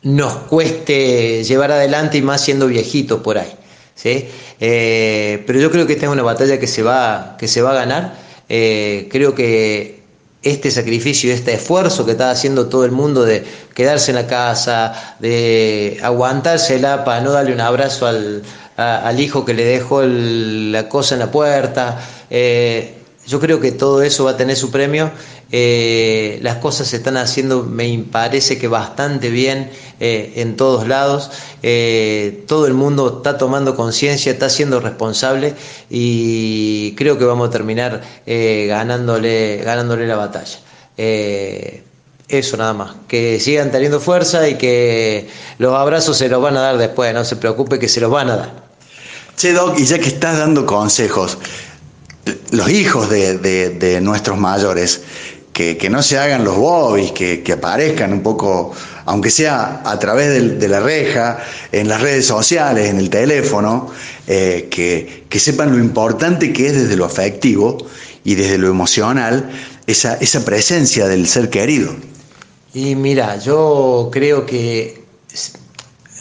nos 0.00 0.32
cueste 0.48 1.44
llevar 1.44 1.72
adelante 1.72 2.16
y 2.16 2.22
más 2.22 2.40
siendo 2.40 2.66
viejitos 2.66 3.20
por 3.20 3.36
ahí. 3.36 3.52
¿sí? 3.94 4.28
Eh, 4.60 5.44
pero 5.46 5.60
yo 5.60 5.70
creo 5.70 5.86
que 5.86 5.92
esta 5.92 6.06
es 6.06 6.12
una 6.12 6.22
batalla 6.22 6.58
que 6.58 6.66
se 6.66 6.82
va, 6.82 7.36
que 7.38 7.48
se 7.48 7.60
va 7.60 7.72
a 7.72 7.74
ganar. 7.74 8.14
Eh, 8.48 9.08
creo 9.10 9.34
que 9.34 10.00
este 10.42 10.70
sacrificio, 10.70 11.30
este 11.34 11.52
esfuerzo 11.52 12.06
que 12.06 12.12
está 12.12 12.30
haciendo 12.30 12.70
todo 12.70 12.86
el 12.86 12.92
mundo 12.92 13.22
de 13.26 13.44
quedarse 13.74 14.12
en 14.12 14.14
la 14.14 14.26
casa, 14.26 15.16
de 15.18 15.98
aguantársela 16.02 17.04
para 17.04 17.20
no 17.20 17.32
darle 17.32 17.52
un 17.52 17.60
abrazo 17.60 18.06
al, 18.06 18.42
al 18.78 19.20
hijo 19.20 19.44
que 19.44 19.52
le 19.52 19.66
dejó 19.66 20.02
la 20.02 20.88
cosa 20.88 21.16
en 21.16 21.18
la 21.18 21.30
puerta, 21.30 22.00
yo 23.26 23.40
creo 23.40 23.60
que 23.60 23.72
todo 23.72 24.02
eso 24.02 24.24
va 24.24 24.32
a 24.32 24.36
tener 24.36 24.56
su 24.56 24.70
premio. 24.70 25.10
Eh, 25.50 26.38
las 26.42 26.56
cosas 26.56 26.88
se 26.88 26.96
están 26.96 27.16
haciendo, 27.16 27.62
me 27.62 28.04
parece 28.10 28.58
que 28.58 28.68
bastante 28.68 29.30
bien 29.30 29.70
eh, 30.00 30.34
en 30.36 30.56
todos 30.56 30.86
lados. 30.86 31.30
Eh, 31.62 32.44
todo 32.46 32.66
el 32.66 32.74
mundo 32.74 33.18
está 33.18 33.36
tomando 33.36 33.74
conciencia, 33.74 34.32
está 34.32 34.48
siendo 34.48 34.80
responsable 34.80 35.54
y 35.90 36.94
creo 36.96 37.18
que 37.18 37.24
vamos 37.24 37.48
a 37.48 37.50
terminar 37.50 38.02
ganándole, 38.26 39.58
ganándole 39.64 40.06
la 40.06 40.16
batalla. 40.16 40.58
eso 42.28 42.56
nada 42.56 42.72
más, 42.72 42.96
que 43.08 43.38
sigan 43.40 43.70
teniendo 43.70 44.00
fuerza 44.00 44.48
y 44.48 44.56
que 44.56 45.28
los 45.58 45.74
abrazos 45.74 46.16
se 46.16 46.28
los 46.28 46.40
van 46.42 46.56
a 46.56 46.60
dar 46.60 46.78
después, 46.78 47.12
no 47.14 47.24
se 47.24 47.36
preocupe 47.36 47.78
que 47.78 47.88
se 47.88 48.00
los 48.00 48.10
van 48.10 48.30
a 48.30 48.36
dar. 48.36 48.66
Che, 49.36 49.52
Doc, 49.52 49.78
y 49.78 49.84
ya 49.84 49.98
que 49.98 50.08
estás 50.08 50.38
dando 50.38 50.64
consejos, 50.64 51.36
los 52.50 52.70
hijos 52.70 53.08
de, 53.10 53.98
nuestros 54.02 54.38
mayores, 54.38 55.02
que, 55.52 55.88
no 55.90 56.02
se 56.02 56.18
hagan 56.18 56.44
los 56.44 56.56
bobbies, 56.56 57.12
que, 57.12 57.52
aparezcan 57.52 58.12
un 58.12 58.22
poco, 58.22 58.72
aunque 59.06 59.30
sea 59.30 59.82
a 59.84 59.98
través 59.98 60.58
de, 60.58 60.68
la 60.68 60.80
reja, 60.80 61.38
en 61.72 61.88
las 61.88 62.00
redes 62.00 62.26
sociales, 62.26 62.88
en 62.88 62.98
el 62.98 63.10
teléfono, 63.10 63.90
eh, 64.26 64.68
que, 64.70 65.24
que, 65.28 65.38
sepan 65.38 65.72
lo 65.72 65.78
importante 65.78 66.52
que 66.52 66.66
es 66.66 66.74
desde 66.74 66.96
lo 66.96 67.04
afectivo 67.04 67.78
y 68.24 68.34
desde 68.34 68.58
lo 68.58 68.68
emocional 68.68 69.48
esa, 69.86 70.14
esa 70.16 70.44
presencia 70.44 71.06
del 71.06 71.28
ser 71.28 71.48
querido. 71.48 71.94
Y 72.74 72.94
mira, 72.94 73.38
yo 73.38 74.10
creo 74.12 74.44
que 74.44 75.05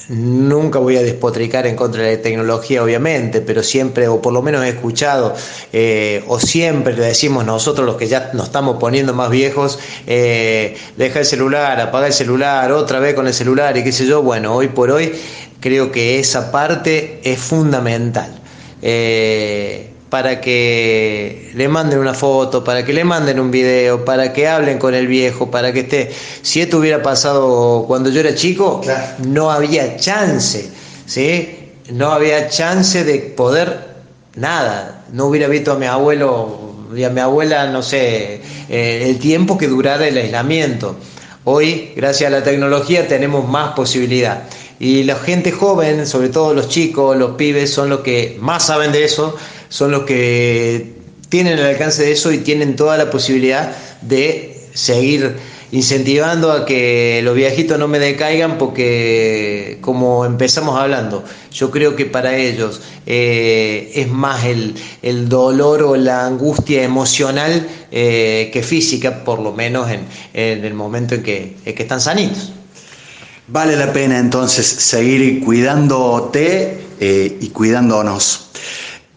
Nunca 0.08 0.78
voy 0.78 0.98
a 0.98 1.02
despotricar 1.02 1.66
en 1.66 1.76
contra 1.76 2.04
de 2.04 2.18
la 2.18 2.22
tecnología, 2.22 2.84
obviamente, 2.84 3.42
pero 3.42 3.64
siempre, 3.64 4.08
o 4.08 4.22
por 4.22 4.34
lo 4.34 4.44
menos 4.44 4.64
he 4.64 4.70
escuchado, 4.70 5.34
eh, 5.74 6.24
o 6.28 6.40
siempre 6.40 6.96
le 6.96 7.06
decimos 7.06 7.44
nosotros 7.44 7.88
los 7.88 7.96
que 7.96 8.08
ya 8.08 8.30
nos 8.34 8.48
estamos 8.48 8.78
poniendo 8.80 9.16
más 9.16 9.32
viejos, 9.32 9.80
eh, 10.06 10.78
deja 10.96 11.20
el 11.20 11.26
celular, 11.26 11.80
apaga 11.82 12.06
el 12.06 12.14
celular, 12.14 12.72
otra 12.72 13.00
vez 13.00 13.16
con 13.16 13.26
el 13.26 13.34
celular 13.34 13.76
y 13.78 13.84
qué 13.84 13.92
sé 13.92 14.06
yo. 14.06 14.22
Bueno, 14.22 14.54
hoy 14.54 14.68
por 14.68 14.92
hoy 14.92 15.12
creo 15.60 15.92
que 15.92 16.20
esa 16.20 16.52
parte 16.52 17.22
es 17.24 17.40
fundamental. 17.40 18.30
Eh, 18.84 19.95
para 20.10 20.40
que 20.40 21.52
le 21.56 21.68
manden 21.68 22.00
una 22.00 22.14
foto, 22.14 22.64
para 22.64 22.86
que 22.86 22.94
le 22.94 23.04
manden 23.04 23.40
un 23.40 23.52
video, 23.52 24.06
para 24.06 24.32
que 24.34 24.48
hablen 24.48 24.78
con 24.78 24.94
el 24.94 25.08
viejo, 25.08 25.50
para 25.50 25.74
que 25.74 25.82
esté. 25.82 26.12
Si 26.42 26.62
esto 26.62 26.78
hubiera 26.78 27.02
pasado 27.02 27.86
cuando 27.88 28.10
yo 28.10 28.20
era 28.20 28.36
chico, 28.36 28.82
no 29.26 29.52
había 29.52 29.98
chance, 29.98 30.70
¿sí? 31.06 31.72
No 31.92 32.12
había 32.12 32.50
chance 32.50 33.04
de 33.04 33.20
poder 33.20 33.96
nada. 34.36 35.04
No 35.12 35.26
hubiera 35.26 35.48
visto 35.48 35.72
a 35.72 35.76
mi 35.76 35.86
abuelo 35.86 36.76
y 36.96 37.04
a 37.04 37.10
mi 37.10 37.20
abuela, 37.20 37.68
no 37.68 37.82
sé, 37.82 38.42
eh, 38.70 39.08
el 39.10 39.20
tiempo 39.20 39.58
que 39.58 39.68
durara 39.68 40.08
el 40.08 40.18
aislamiento. 40.18 40.96
Hoy, 41.44 41.92
gracias 41.96 42.32
a 42.32 42.32
la 42.32 42.44
tecnología, 42.44 43.08
tenemos 43.08 43.48
más 43.48 43.74
posibilidad. 43.74 44.44
Y 44.80 45.04
la 45.04 45.16
gente 45.16 45.52
joven, 45.52 46.06
sobre 46.06 46.30
todo 46.30 46.54
los 46.54 46.68
chicos, 46.70 47.16
los 47.16 47.32
pibes, 47.32 47.72
son 47.72 47.90
los 47.90 48.02
que 48.02 48.38
más 48.42 48.66
saben 48.66 48.92
de 48.92 49.06
eso 49.06 49.36
son 49.70 49.92
los 49.92 50.04
que 50.04 50.94
tienen 51.30 51.60
el 51.60 51.66
alcance 51.66 52.04
de 52.04 52.12
eso 52.12 52.32
y 52.32 52.40
tienen 52.40 52.76
toda 52.76 52.98
la 52.98 53.10
posibilidad 53.10 53.76
de 54.02 54.68
seguir 54.74 55.36
incentivando 55.72 56.52
a 56.52 56.66
que 56.66 57.22
los 57.24 57.36
viejitos 57.36 57.78
no 57.78 57.88
me 57.88 58.00
decaigan 58.00 58.58
porque 58.58 59.78
como 59.82 60.26
empezamos 60.26 60.80
hablando, 60.80 61.24
yo 61.52 61.72
creo 61.72 61.96
que 61.96 62.06
para 62.06 62.38
ellos 62.38 62.82
eh, 63.06 63.92
es 63.96 64.10
más 64.10 64.46
el, 64.46 65.28
dolor 65.28 65.84
o 65.84 65.96
la 65.96 66.26
angustia 66.26 66.84
emocional 66.84 67.68
eh, 67.92 68.50
que 68.54 68.64
física, 68.64 69.24
por 69.24 69.40
lo 69.40 69.52
menos 69.52 69.90
en, 69.92 70.06
el 70.34 70.74
momento 70.74 71.16
en 71.16 71.24
que, 71.24 71.56
están 71.66 72.00
sanitos. 72.00 72.54
Vale 73.48 73.76
la 73.76 73.94
pena 73.94 74.18
entonces 74.18 74.66
seguir 74.66 75.44
cuidándote 75.44 76.80
eh, 77.00 77.38
y 77.42 77.50
cuidándonos. 77.50 78.50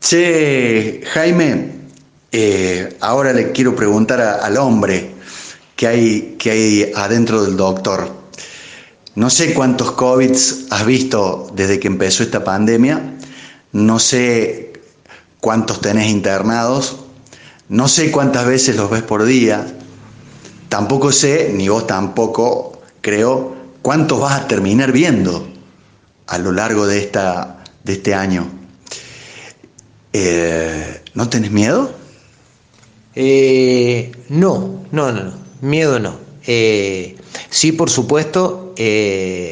Che, 0.00 1.00
Jaime, 1.12 1.72
eh, 2.30 2.96
ahora 3.00 3.32
le 3.32 3.52
quiero 3.52 3.74
preguntar 3.74 4.20
al 4.20 4.56
hombre 4.56 5.10
que 5.74 5.86
hay, 5.86 6.36
que 6.38 6.50
hay 6.50 6.92
adentro 6.94 7.42
del 7.42 7.56
doctor. 7.56 8.08
No 9.16 9.28
sé 9.28 9.54
cuántos 9.54 9.92
COVID 9.92 10.30
has 10.70 10.86
visto 10.86 11.50
desde 11.54 11.80
que 11.80 11.88
empezó 11.88 12.22
esta 12.22 12.44
pandemia, 12.44 13.14
no 13.72 13.98
sé 13.98 14.72
cuántos 15.40 15.80
tenés 15.80 16.08
internados, 16.08 16.98
no 17.68 17.88
sé 17.88 18.12
cuántas 18.12 18.46
veces 18.46 18.76
los 18.76 18.90
ves 18.90 19.02
por 19.02 19.24
día, 19.24 19.66
tampoco 20.68 21.10
sé, 21.10 21.52
ni 21.52 21.68
vos 21.68 21.86
tampoco 21.88 22.80
creo, 23.00 23.56
cuántos 23.82 24.20
vas 24.20 24.40
a 24.40 24.46
terminar 24.46 24.92
viendo 24.92 25.48
a 26.28 26.38
lo 26.38 26.52
largo 26.52 26.86
de, 26.86 26.98
esta, 26.98 27.64
de 27.82 27.94
este 27.94 28.14
año. 28.14 28.57
Eh, 30.20 31.00
¿No 31.14 31.28
tenés 31.28 31.52
miedo? 31.52 31.92
Eh, 33.14 34.10
no, 34.28 34.84
no, 34.90 35.12
no, 35.12 35.32
miedo 35.60 36.00
no. 36.00 36.16
Eh, 36.44 37.16
sí, 37.50 37.70
por 37.70 37.88
supuesto, 37.88 38.74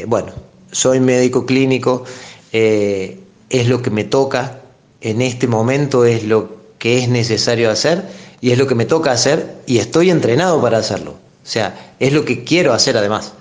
bueno, 0.08 0.32
soy 0.72 0.98
médico 0.98 1.46
clínico, 1.46 2.02
es 2.50 3.68
lo 3.68 3.80
que 3.80 3.90
me 3.90 4.02
toca 4.02 4.60
en 5.00 5.22
este 5.22 5.46
momento, 5.46 6.04
es 6.04 6.24
lo 6.24 6.56
que 6.78 6.98
es 6.98 7.08
necesario 7.08 7.70
hacer 7.70 8.02
y 8.40 8.50
es 8.50 8.58
lo 8.58 8.66
que 8.66 8.74
me 8.74 8.86
toca 8.86 9.12
hacer 9.12 9.58
y 9.66 9.78
estoy 9.78 10.10
entrenado 10.10 10.60
para 10.60 10.78
hacerlo. 10.78 11.12
O 11.12 11.48
sea, 11.48 11.94
es 12.00 12.12
lo 12.12 12.24
que 12.24 12.42
quiero 12.42 12.72
hacer 12.72 12.96
además. 12.96 13.34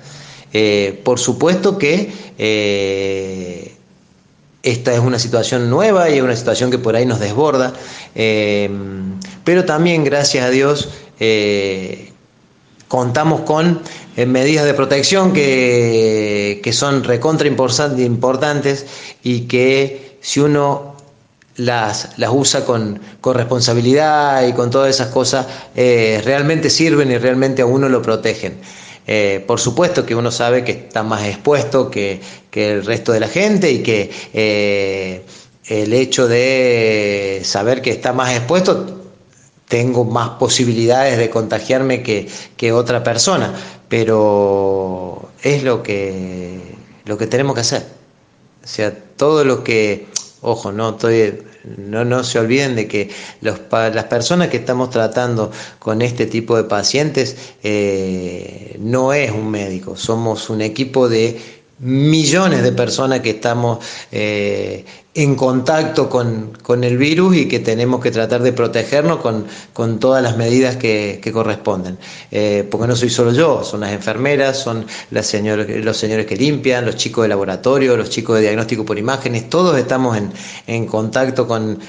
por 1.03 1.17
supuesto 1.17 1.79
que 1.79 2.11
esta 4.65 4.93
es 4.93 4.99
una 4.99 5.19
situación 5.19 5.69
nueva 5.69 6.09
y 6.09 6.17
es 6.17 6.23
una 6.23 6.35
situación 6.35 6.71
que 6.71 6.79
por 6.79 6.95
ahí 6.95 7.05
nos 7.05 7.19
desborda, 7.19 7.73
eh, 8.15 8.67
pero 9.43 9.63
también 9.63 10.03
gracias 10.03 10.43
a 10.43 10.49
Dios 10.49 10.89
eh, 11.19 12.11
contamos 12.87 13.41
con 13.41 13.81
eh, 14.17 14.25
medidas 14.25 14.65
de 14.65 14.73
protección 14.73 15.33
que, 15.33 16.69
son 16.73 17.03
recontra 17.03 17.47
importantes 17.47 18.87
y 19.23 19.41
que 19.41 20.17
si 20.21 20.39
uno 20.39 20.95
las, 21.57 22.17
las 22.17 22.31
usa 22.33 22.65
con, 22.65 22.99
con, 23.21 23.35
responsabilidad 23.35 24.47
y 24.47 24.53
con 24.53 24.71
todas 24.71 24.89
esas 24.89 25.09
cosas, 25.09 25.45
realmente 25.75 26.71
sirven 26.71 27.11
y 27.11 27.19
realmente 27.19 27.61
a 27.61 27.67
uno 27.67 27.87
lo 27.87 28.01
protegen. 28.01 28.57
Eh, 29.07 29.43
por 29.45 29.59
supuesto 29.59 30.05
que 30.05 30.15
uno 30.15 30.31
sabe 30.31 30.63
que 30.63 30.71
está 30.71 31.03
más 31.03 31.25
expuesto 31.25 31.91
que, 31.91 32.21
el 32.53 32.85
resto 32.85 33.11
de 33.11 33.19
la 33.19 33.27
gente 33.27 33.71
y 33.71 33.83
que 33.83 34.09
eh, 34.33 35.23
el 35.67 35.93
hecho 35.93 36.27
de 36.27 37.41
saber 37.43 37.81
que 37.81 37.91
está 37.91 38.13
más 38.13 38.33
expuesto, 38.33 39.01
tengo 39.67 40.05
más 40.05 40.29
posibilidades 40.31 41.17
de 41.17 41.29
contagiarme 41.29 42.01
que, 42.03 42.71
otra 42.71 43.03
persona, 43.03 43.53
pero 43.89 45.29
es 45.43 45.63
lo 45.63 45.83
que, 45.83 46.59
lo 47.05 47.17
que 47.17 47.27
tenemos 47.27 47.55
que 47.55 47.61
hacer. 47.61 47.85
O 48.63 48.67
sea, 48.67 48.93
todo 49.17 49.43
lo 49.43 49.63
que, 49.63 50.07
ojo, 50.41 50.71
no 50.71 50.91
estoy 50.91 51.43
no, 51.77 52.05
no 52.05 52.23
se 52.23 52.39
olviden 52.39 52.75
de 52.75 52.87
que 52.87 53.09
los, 53.41 53.59
las 53.71 54.03
personas 54.05 54.49
que 54.49 54.57
estamos 54.57 54.89
tratando 54.89 55.51
con 55.79 56.01
este 56.01 56.25
tipo 56.25 56.55
de 56.57 56.65
pacientes 56.65 57.53
eh, 57.63 58.77
no 58.79 59.13
es 59.13 59.31
un 59.31 59.49
médico, 59.49 59.95
somos 59.95 60.49
un 60.49 60.61
equipo 60.61 61.09
de 61.09 61.39
millones 61.79 62.63
de 62.63 62.71
personas 62.71 63.19
que 63.19 63.31
estamos 63.31 63.79
eh, 64.11 64.85
en 65.13 65.35
contacto 65.35 66.09
con, 66.09 66.83
el 66.83 66.97
virus 66.97 67.35
y 67.37 67.47
que 67.47 67.59
tenemos 67.59 68.01
que 68.01 68.11
tratar 68.11 68.41
de 68.41 68.53
protegernos 68.53 69.19
con, 69.19 69.99
todas 69.99 70.21
las 70.23 70.37
medidas 70.37 70.75
que, 70.77 71.21
corresponden. 71.33 71.97
Eh, 72.31 72.67
porque 72.69 72.87
no 72.87 72.95
soy 72.95 73.09
solo 73.09 73.31
yo, 73.31 73.63
son 73.63 73.81
las 73.81 73.91
enfermeras, 73.91 74.57
son 74.57 74.85
las 75.11 75.33
los 75.33 75.97
señores 75.97 76.25
que 76.25 76.35
limpian, 76.35 76.85
los 76.85 76.95
chicos 76.95 77.23
de 77.23 77.29
laboratorio, 77.29 77.95
los 77.97 78.09
chicos 78.09 78.35
de 78.35 78.43
diagnóstico 78.43 78.85
por 78.85 78.97
imágenes, 78.97 79.49
todos 79.49 79.77
estamos 79.77 80.17
en, 80.67 80.85
contacto 80.85 81.47
con, 81.47 81.79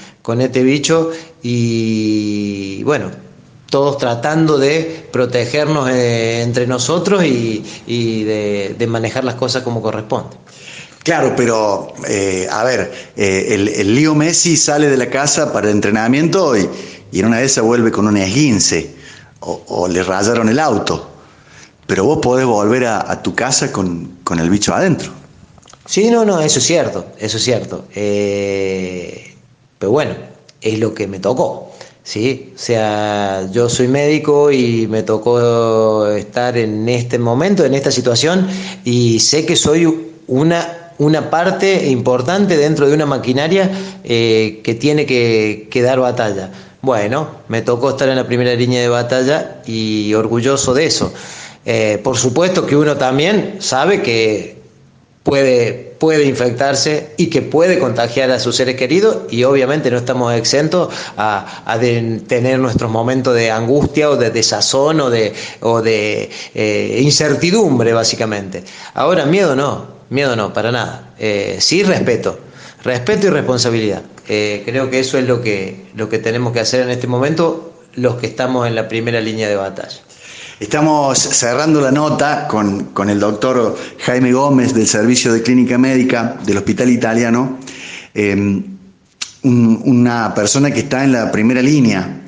este 0.41 0.63
bicho 0.63 1.11
y 1.41 2.83
bueno, 2.83 3.26
todos 3.69 3.97
tratando 3.97 4.57
de 4.57 5.07
protegernos 5.11 5.89
eh, 5.89 6.41
entre 6.41 6.67
nosotros 6.67 7.23
y, 7.23 7.63
de, 7.87 8.87
manejar 8.87 9.23
las 9.23 9.35
cosas 9.35 9.63
como 9.63 9.81
corresponde. 9.81 10.35
Claro, 11.03 11.33
pero 11.35 11.93
eh, 12.07 12.47
a 12.49 12.63
ver, 12.63 12.91
eh, 13.15 13.47
el, 13.51 13.67
el, 13.69 13.95
Lío 13.95 14.13
Messi 14.13 14.57
sale 14.57 14.89
de 14.89 14.97
la 14.97 15.09
casa 15.09 15.53
para 15.53 15.67
el 15.67 15.75
entrenamiento 15.75 16.57
y, 16.57 16.69
en 17.13 17.25
una 17.25 17.39
vez 17.39 17.53
se 17.53 17.61
vuelve 17.61 17.91
con 17.91 18.07
un 18.07 18.17
esguince 18.17 18.95
o, 19.39 19.87
le 19.87 20.03
rayaron 20.03 20.49
el 20.49 20.59
auto. 20.59 21.09
Pero 21.85 22.03
vos 22.03 22.19
podés 22.21 22.45
volver 22.45 22.85
a, 22.85 23.21
tu 23.23 23.33
casa 23.33 23.71
con, 23.71 24.17
el 24.37 24.49
bicho 24.49 24.73
adentro. 24.73 25.11
Sí, 25.85 26.09
no, 26.11 26.25
no, 26.25 26.41
eso 26.41 26.59
es 26.59 26.65
cierto, 26.65 27.05
eso 27.17 27.37
es 27.37 27.43
cierto. 27.43 27.85
pero 27.93 29.91
bueno, 29.91 30.15
es 30.61 30.79
lo 30.79 30.93
que 30.93 31.07
me 31.07 31.19
tocó. 31.19 31.66
Sí, 32.07 32.53
o 32.55 32.57
sea, 32.57 33.49
yo 33.51 33.67
soy 33.67 33.89
médico 33.89 34.49
y 34.49 34.87
me 34.87 35.03
tocó 35.03 36.07
estar 36.07 36.57
en 36.57 36.87
este 36.87 37.19
momento, 37.19 37.65
en 37.65 37.73
esta 37.73 37.91
situación, 37.91 38.47
y 38.85 39.19
sé 39.19 39.45
que 39.45 39.57
soy 39.57 40.13
una, 40.27 40.93
una 40.99 41.29
parte 41.29 41.89
importante 41.89 42.55
dentro 42.55 42.87
de 42.87 42.93
una 42.93 43.05
maquinaria 43.05 43.69
eh, 44.05 44.61
que 44.63 44.73
tiene 44.75 45.05
que, 45.05 45.81
dar 45.83 45.99
batalla. 45.99 46.49
Bueno, 46.81 47.27
me 47.49 47.61
tocó 47.61 47.89
estar 47.89 48.07
en 48.07 48.15
la 48.15 48.25
primera 48.25 48.55
línea 48.55 48.79
de 48.79 48.87
batalla 48.87 49.61
y 49.65 50.13
orgulloso 50.13 50.73
de 50.73 50.85
eso. 50.85 51.11
Eh, 51.65 51.99
por 52.01 52.15
supuesto 52.15 52.65
que 52.65 52.77
uno 52.77 52.95
también 52.95 53.57
sabe 53.59 54.01
que 54.01 54.55
puede 55.23 55.86
puede 55.99 56.25
infectarse 56.25 57.13
y 57.17 57.27
que 57.27 57.41
puede 57.41 57.79
contagiar 57.79 58.31
a 58.31 58.39
sus 58.39 58.55
seres 58.55 58.75
queridos 58.75 59.23
y 59.29 59.43
obviamente 59.43 59.89
no 59.91 59.97
estamos 59.97 60.33
exentos 60.33 60.93
a, 61.17 61.77
tener 62.27 62.59
nuestros 62.59 62.91
momentos 62.91 63.35
de 63.35 63.51
angustia 63.51 64.09
o 64.09 64.17
de 64.17 64.31
desazón 64.31 64.99
o 65.01 65.09
de, 65.09 65.33
o 65.61 65.81
de 65.81 66.29
eh, 66.53 66.99
incertidumbre 67.01 67.93
básicamente. 67.93 68.63
Ahora 68.93 69.25
miedo 69.25 69.55
no, 69.55 69.87
miedo 70.09 70.35
no, 70.35 70.53
para 70.53 70.71
nada. 70.71 71.13
Eh, 71.19 71.57
sí 71.59 71.83
respeto, 71.83 72.39
respeto 72.83 73.27
y 73.27 73.29
responsabilidad. 73.29 74.01
Eh, 74.27 74.63
creo 74.65 74.89
que 74.89 74.99
eso 74.99 75.17
es 75.17 75.25
lo 75.25 75.41
que, 75.41 75.87
lo 75.95 76.09
que 76.09 76.19
tenemos 76.19 76.53
que 76.53 76.59
hacer 76.59 76.81
en 76.81 76.89
este 76.89 77.07
momento 77.07 77.73
los 77.95 78.15
que 78.15 78.27
estamos 78.27 78.67
en 78.67 78.75
la 78.75 78.87
primera 78.87 79.19
línea 79.21 79.47
de 79.47 79.55
batalla. 79.55 80.06
Estamos 80.59 81.19
cerrando 81.19 81.79
la 81.81 81.91
nota 81.91 82.47
con, 82.47 82.89
el 83.07 83.19
doctor 83.19 83.77
Jaime 83.99 84.33
Gómez 84.33 84.73
del 84.73 84.87
Servicio 84.87 85.31
de 85.31 85.43
Clínica 85.43 85.77
Médica 85.77 86.35
del 86.43 86.57
Hospital 86.57 86.89
Italiano, 86.89 87.59
em, 88.15 88.63
una 89.43 90.33
persona 90.33 90.71
que 90.71 90.79
está 90.79 91.03
en 91.03 91.11
la 91.11 91.31
primera 91.31 91.61
línea. 91.61 92.23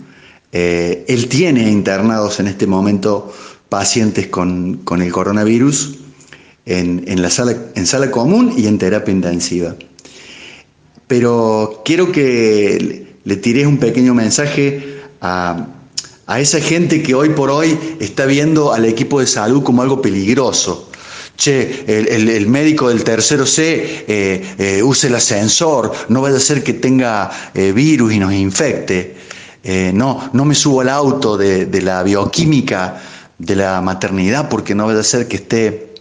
Eh, 0.51 1.05
él 1.07 1.27
tiene 1.27 1.71
internados 1.71 2.39
en 2.39 2.45
este 2.45 2.67
momento 2.67 3.33
pacientes 3.67 4.27
con, 4.27 4.83
el 4.87 5.11
coronavirus 5.11 5.97
en, 6.67 7.21
la 7.23 7.31
sala, 7.31 7.55
en 7.73 7.87
sala 7.87 8.11
común 8.11 8.53
y 8.55 8.67
en 8.67 8.77
terapia 8.77 9.11
intensiva. 9.11 9.75
Pero 11.07 11.81
quiero 11.83 12.11
que 12.11 13.15
le 13.23 13.35
tires 13.37 13.65
un 13.65 13.79
pequeño 13.79 14.13
mensaje 14.13 14.99
a 15.19 15.65
a 16.29 16.39
esa 16.39 16.61
gente 16.61 17.01
que 17.01 17.15
hoy 17.15 17.29
por 17.29 17.49
hoy 17.49 17.77
está 17.99 18.27
viendo 18.27 18.71
al 18.71 18.85
equipo 18.85 19.19
de 19.19 19.25
salud 19.25 19.63
como 19.63 19.81
algo 19.81 19.99
peligroso. 19.99 20.87
Che, 21.35 21.85
el, 21.87 22.47
médico 22.47 22.89
del 22.89 23.03
tercero 23.03 23.47
C 23.47 24.05
eh, 24.07 24.55
eh, 24.59 24.83
use 24.83 25.07
el 25.07 25.15
ascensor, 25.15 25.91
no 26.09 26.21
vaya 26.21 26.37
a 26.37 26.39
ser 26.39 26.61
que 26.63 26.73
tenga 26.73 27.31
eh, 27.55 27.71
virus 27.71 28.13
y 28.13 28.19
nos 28.19 28.31
infecte. 28.31 29.15
no, 29.93 30.29
no 30.33 30.45
me 30.45 30.53
subo 30.53 30.81
al 30.81 30.89
auto 30.89 31.35
de, 31.35 31.65
de, 31.65 31.81
la 31.81 32.03
bioquímica 32.03 33.01
de 33.39 33.55
la 33.55 33.81
maternidad 33.81 34.49
porque 34.49 34.75
no 34.75 34.85
vaya 34.85 34.99
a 34.99 35.03
ser 35.03 35.27
que 35.27 35.37
esté 35.37 35.95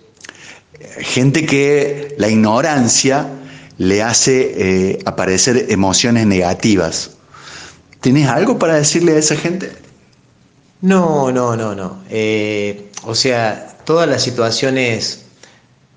gente 1.01 1.47
que 1.47 2.15
la 2.19 2.29
ignorancia 2.29 3.27
le 3.79 4.03
hace 4.03 4.99
aparecer 5.07 5.67
emociones 5.71 6.27
negativas. 6.27 7.13
¿Tienes 8.03 8.29
algo 8.29 8.59
para 8.59 8.75
decirle 8.75 9.13
a 9.13 9.19
esa 9.19 9.35
gente? 9.35 9.88
No, 10.81 11.33
no, 11.33 11.57
no, 11.57 11.75
no. 11.75 12.03
Eh, 12.09 12.91
o 13.05 13.15
sea, 13.15 13.77
todas 13.85 14.09
las 14.09 14.23
situaciones 14.23 15.25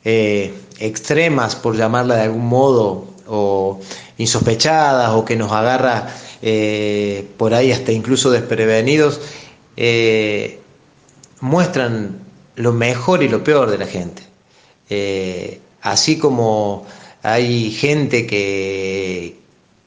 eh, 0.03 0.53
extremas, 0.79 1.55
por 1.55 1.75
llamarla 1.75 2.15
de 2.15 2.21
algún 2.23 2.47
modo, 2.47 3.07
o 3.27 3.79
insospechadas, 4.17 5.11
o 5.11 5.23
que 5.23 5.35
nos 5.35 5.51
agarra 5.51 6.07
eh, 6.41 7.27
por 7.37 7.53
ahí 7.53 7.71
hasta 7.71 7.91
incluso 7.91 8.31
desprevenidos, 8.31 9.21
muestran 11.41 12.19
lo 12.55 12.73
mejor 12.73 13.23
y 13.23 13.29
lo 13.29 13.43
peor 13.43 13.69
de 13.69 13.77
la 13.77 13.87
gente. 13.87 14.23
así 15.81 16.17
como 16.17 16.85
hay 17.23 17.71
gente 17.71 18.25
que, 18.27 19.37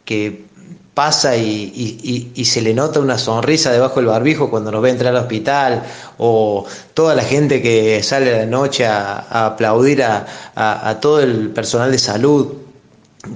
que 0.05 0.44
pasa 0.95 1.37
y, 1.37 2.45
se 2.45 2.63
le 2.63 2.73
nota 2.73 3.01
una 3.01 3.19
sonrisa 3.19 3.73
debajo 3.73 3.97
del 3.97 4.07
barbijo 4.07 4.49
cuando 4.49 4.71
nos 4.71 4.81
ve 4.81 4.91
entrar 4.91 5.15
al 5.15 5.23
hospital, 5.23 5.83
o 6.19 6.65
toda 6.95 7.15
la 7.15 7.25
gente 7.25 7.61
que 7.61 8.03
sale 8.03 8.35
a 8.35 8.39
la 8.39 8.47
noche 8.47 8.87
a, 8.87 9.47
aplaudir 9.47 10.03
a, 10.05 10.99
todo 11.01 11.21
el 11.21 11.51
personal 11.51 11.91
de 11.91 11.99
salud, 11.99 12.55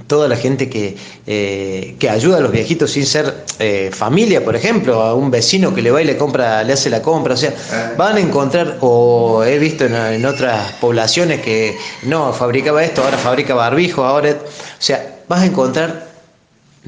toda 0.07 0.29
la 0.29 0.37
gente 0.37 0.69
que, 0.69 0.97
eh, 1.27 1.97
que 1.99 2.11
ayuda 2.11 2.37
a 2.37 2.41
los 2.41 2.53
viejitos 2.53 2.91
sin 2.91 3.07
ser 3.07 3.45
eh, 3.59 3.91
familia, 3.93 4.45
por 4.45 4.55
ejemplo, 4.55 5.01
a 5.01 5.15
un 5.15 5.31
vecino 5.31 5.75
que 5.75 5.83
le 5.83 5.91
va 5.91 6.03
y 6.03 6.05
le 6.05 6.17
compra, 6.17 6.63
le 6.63 6.75
hace 6.75 6.91
la 6.91 7.03
compra, 7.03 7.35
o 7.35 7.37
sea, 7.37 7.55
van 7.97 8.17
a 8.17 8.21
encontrar, 8.21 8.77
o 8.83 9.43
he 9.45 9.59
visto 9.59 9.87
en 9.87 10.25
otras 10.27 10.73
poblaciones 10.75 11.41
que 11.41 11.77
no, 12.03 12.33
fabricaba 12.33 12.85
esto, 12.85 13.03
ahora 13.03 13.19
fabrica 13.19 13.55
barbijo, 13.55 14.05
ahora, 14.05 14.31
o 14.31 14.37
sea, 14.83 15.21
vas 15.27 15.41
a 15.41 15.47
encontrar 15.47 16.08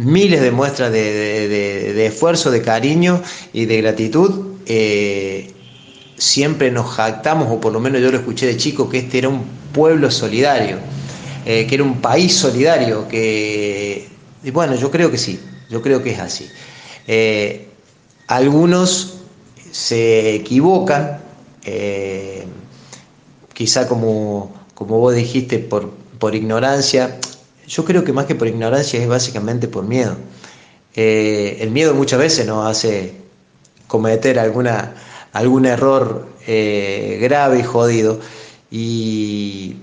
miles 0.04 0.40
de 0.40 0.50
muestras 0.50 0.90
de, 0.92 2.06
esfuerzo, 2.06 2.50
de 2.50 2.62
cariño 2.62 3.22
y 3.52 3.66
de 3.66 3.82
gratitud. 3.82 4.56
Eh, 4.66 5.52
siempre 6.16 6.70
nos 6.70 6.86
jactamos, 6.90 7.48
o 7.50 7.60
por 7.60 7.72
lo 7.72 7.80
menos 7.80 8.00
yo 8.00 8.10
lo 8.10 8.18
escuché 8.18 8.46
de 8.46 8.56
chico, 8.56 8.88
que 8.88 8.98
este 8.98 9.18
era 9.18 9.28
un 9.28 9.44
pueblo 9.72 10.10
solidario, 10.10 10.78
eh, 11.46 11.66
que 11.66 11.74
era 11.74 11.84
un 11.84 12.00
país 12.00 12.34
solidario, 12.34 13.08
que, 13.08 14.08
y 14.42 14.50
bueno, 14.50 14.74
yo 14.74 14.90
creo 14.90 15.10
que 15.10 15.18
sí, 15.18 15.40
yo 15.70 15.80
creo 15.82 16.02
que 16.02 16.12
es 16.12 16.18
así. 16.18 16.48
Eh, 17.06 17.68
algunos 18.26 19.18
se 19.70 20.34
equivocan, 20.34 21.20
quizá 23.54 23.86
como, 23.88 24.54
como 24.74 24.98
vos 24.98 25.14
dijiste, 25.14 25.58
por, 25.58 25.90
por 26.18 26.34
ignorancia, 26.34 27.18
yo 27.70 27.84
creo 27.84 28.02
que 28.02 28.12
más 28.12 28.26
que 28.26 28.34
por 28.34 28.48
ignorancia 28.48 29.00
es 29.00 29.06
básicamente 29.06 29.68
por 29.68 29.84
miedo. 29.84 30.16
Eh, 30.96 31.58
el 31.60 31.70
miedo 31.70 31.94
muchas 31.94 32.18
veces 32.18 32.44
nos 32.44 32.68
hace 32.68 33.14
cometer 33.86 34.40
alguna, 34.40 34.94
algún 35.32 35.66
error 35.66 36.26
eh, 36.48 37.18
grave 37.22 37.60
y 37.60 37.62
jodido. 37.62 38.18
Y 38.72 39.76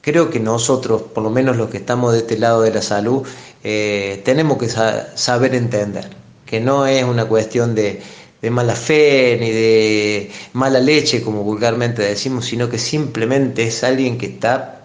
creo 0.00 0.30
que 0.30 0.38
nosotros, 0.38 1.02
por 1.02 1.24
lo 1.24 1.30
menos 1.30 1.56
los 1.56 1.70
que 1.70 1.78
estamos 1.78 2.12
de 2.12 2.20
este 2.20 2.38
lado 2.38 2.62
de 2.62 2.70
la 2.70 2.82
salud, 2.82 3.26
eh, 3.64 4.22
tenemos 4.24 4.56
que 4.58 4.68
saber 4.68 5.56
entender 5.56 6.08
que 6.46 6.60
no 6.60 6.86
es 6.86 7.02
una 7.02 7.24
cuestión 7.24 7.74
de, 7.74 8.00
de 8.40 8.50
mala 8.50 8.76
fe 8.76 9.36
ni 9.40 9.50
de 9.50 10.30
mala 10.52 10.78
leche, 10.78 11.20
como 11.20 11.42
vulgarmente 11.42 12.02
decimos, 12.02 12.46
sino 12.46 12.70
que 12.70 12.78
simplemente 12.78 13.64
es 13.64 13.82
alguien 13.82 14.18
que 14.18 14.26
está 14.26 14.77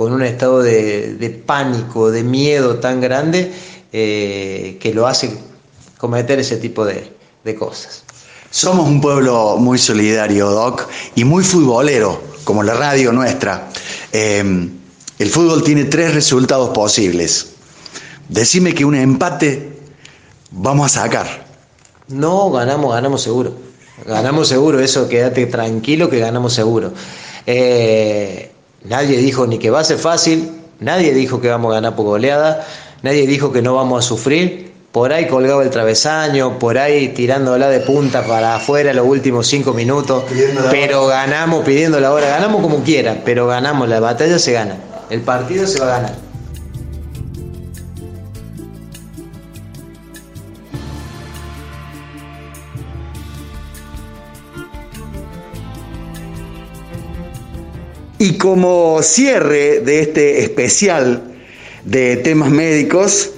con 0.00 0.14
un 0.14 0.22
estado 0.22 0.62
de, 0.62 1.42
pánico, 1.44 2.10
de 2.10 2.24
miedo 2.24 2.76
tan 2.76 3.02
grande 3.02 3.52
eh, 3.92 4.78
que 4.80 4.94
lo 4.94 5.06
hace 5.06 5.30
cometer 5.98 6.38
ese 6.38 6.56
tipo 6.56 6.86
de, 6.86 7.12
cosas. 7.58 8.04
Somos 8.50 8.88
un 8.88 9.02
pueblo 9.02 9.58
muy 9.58 9.76
solidario, 9.76 10.48
Doc, 10.48 10.88
y 11.16 11.24
muy 11.24 11.44
futbolero, 11.44 12.18
como 12.44 12.62
la 12.62 12.72
radio 12.72 13.12
nuestra. 13.12 13.68
Eh, 14.10 14.70
el 15.18 15.28
fútbol 15.28 15.62
tiene 15.62 15.84
tres 15.84 16.14
resultados 16.14 16.70
posibles. 16.70 17.48
Decime 18.26 18.72
que 18.74 18.86
un 18.86 18.94
empate 18.94 19.68
vamos 20.50 20.96
a 20.96 21.02
sacar. 21.02 21.44
No, 22.08 22.50
ganamos, 22.50 22.94
ganamos 22.94 23.20
seguro. 23.20 23.52
Ganamos 24.06 24.48
seguro, 24.48 24.80
eso 24.80 25.10
quédate 25.10 25.44
tranquilo 25.44 26.08
que 26.08 26.20
ganamos 26.20 26.54
seguro. 26.54 26.90
Eh, 27.44 28.50
Nadie 28.84 29.18
dijo 29.18 29.46
ni 29.46 29.58
que 29.58 29.70
va 29.70 29.80
a 29.80 29.84
ser 29.84 29.98
fácil, 29.98 30.50
nadie 30.80 31.12
dijo 31.12 31.40
que 31.40 31.48
vamos 31.48 31.70
a 31.72 31.74
ganar 31.76 31.96
por 31.96 32.06
goleada, 32.06 32.66
nadie 33.02 33.26
dijo 33.26 33.52
que 33.52 33.62
no 33.62 33.74
vamos 33.74 34.04
a 34.04 34.08
sufrir. 34.08 34.70
Por 34.90 35.12
ahí 35.12 35.28
colgado 35.28 35.62
el 35.62 35.70
travesaño, 35.70 36.58
por 36.58 36.76
ahí 36.76 37.10
tirándola 37.10 37.68
de 37.68 37.78
punta 37.78 38.24
para 38.26 38.56
afuera 38.56 38.92
los 38.92 39.06
últimos 39.06 39.46
cinco 39.46 39.72
minutos, 39.72 40.24
pero 40.68 41.06
ganamos 41.06 41.64
pidiendo 41.64 42.00
la 42.00 42.12
hora, 42.12 42.26
ganamos 42.26 42.60
como 42.60 42.82
quiera, 42.82 43.22
pero 43.24 43.46
ganamos, 43.46 43.88
la 43.88 44.00
batalla 44.00 44.40
se 44.40 44.50
gana, 44.50 44.78
el 45.08 45.20
partido 45.20 45.64
se 45.68 45.78
va 45.78 45.86
a 45.86 46.00
ganar. 46.00 46.29
Y 58.22 58.36
como 58.36 59.02
cierre 59.02 59.80
de 59.80 60.00
este 60.00 60.42
especial 60.42 61.22
de 61.86 62.18
temas 62.18 62.50
médicos, 62.50 63.30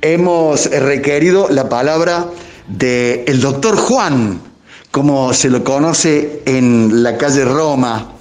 hemos 0.00 0.64
requerido 0.64 1.48
la 1.50 1.68
palabra 1.68 2.24
del 2.66 3.22
el 3.26 3.38
doctor 3.42 3.76
Juan, 3.76 4.40
como 4.90 5.34
se 5.34 5.50
lo 5.50 5.62
conoce 5.62 6.40
en 6.46 7.02
la 7.02 7.18
calle 7.18 7.44
Roma, 7.44 8.12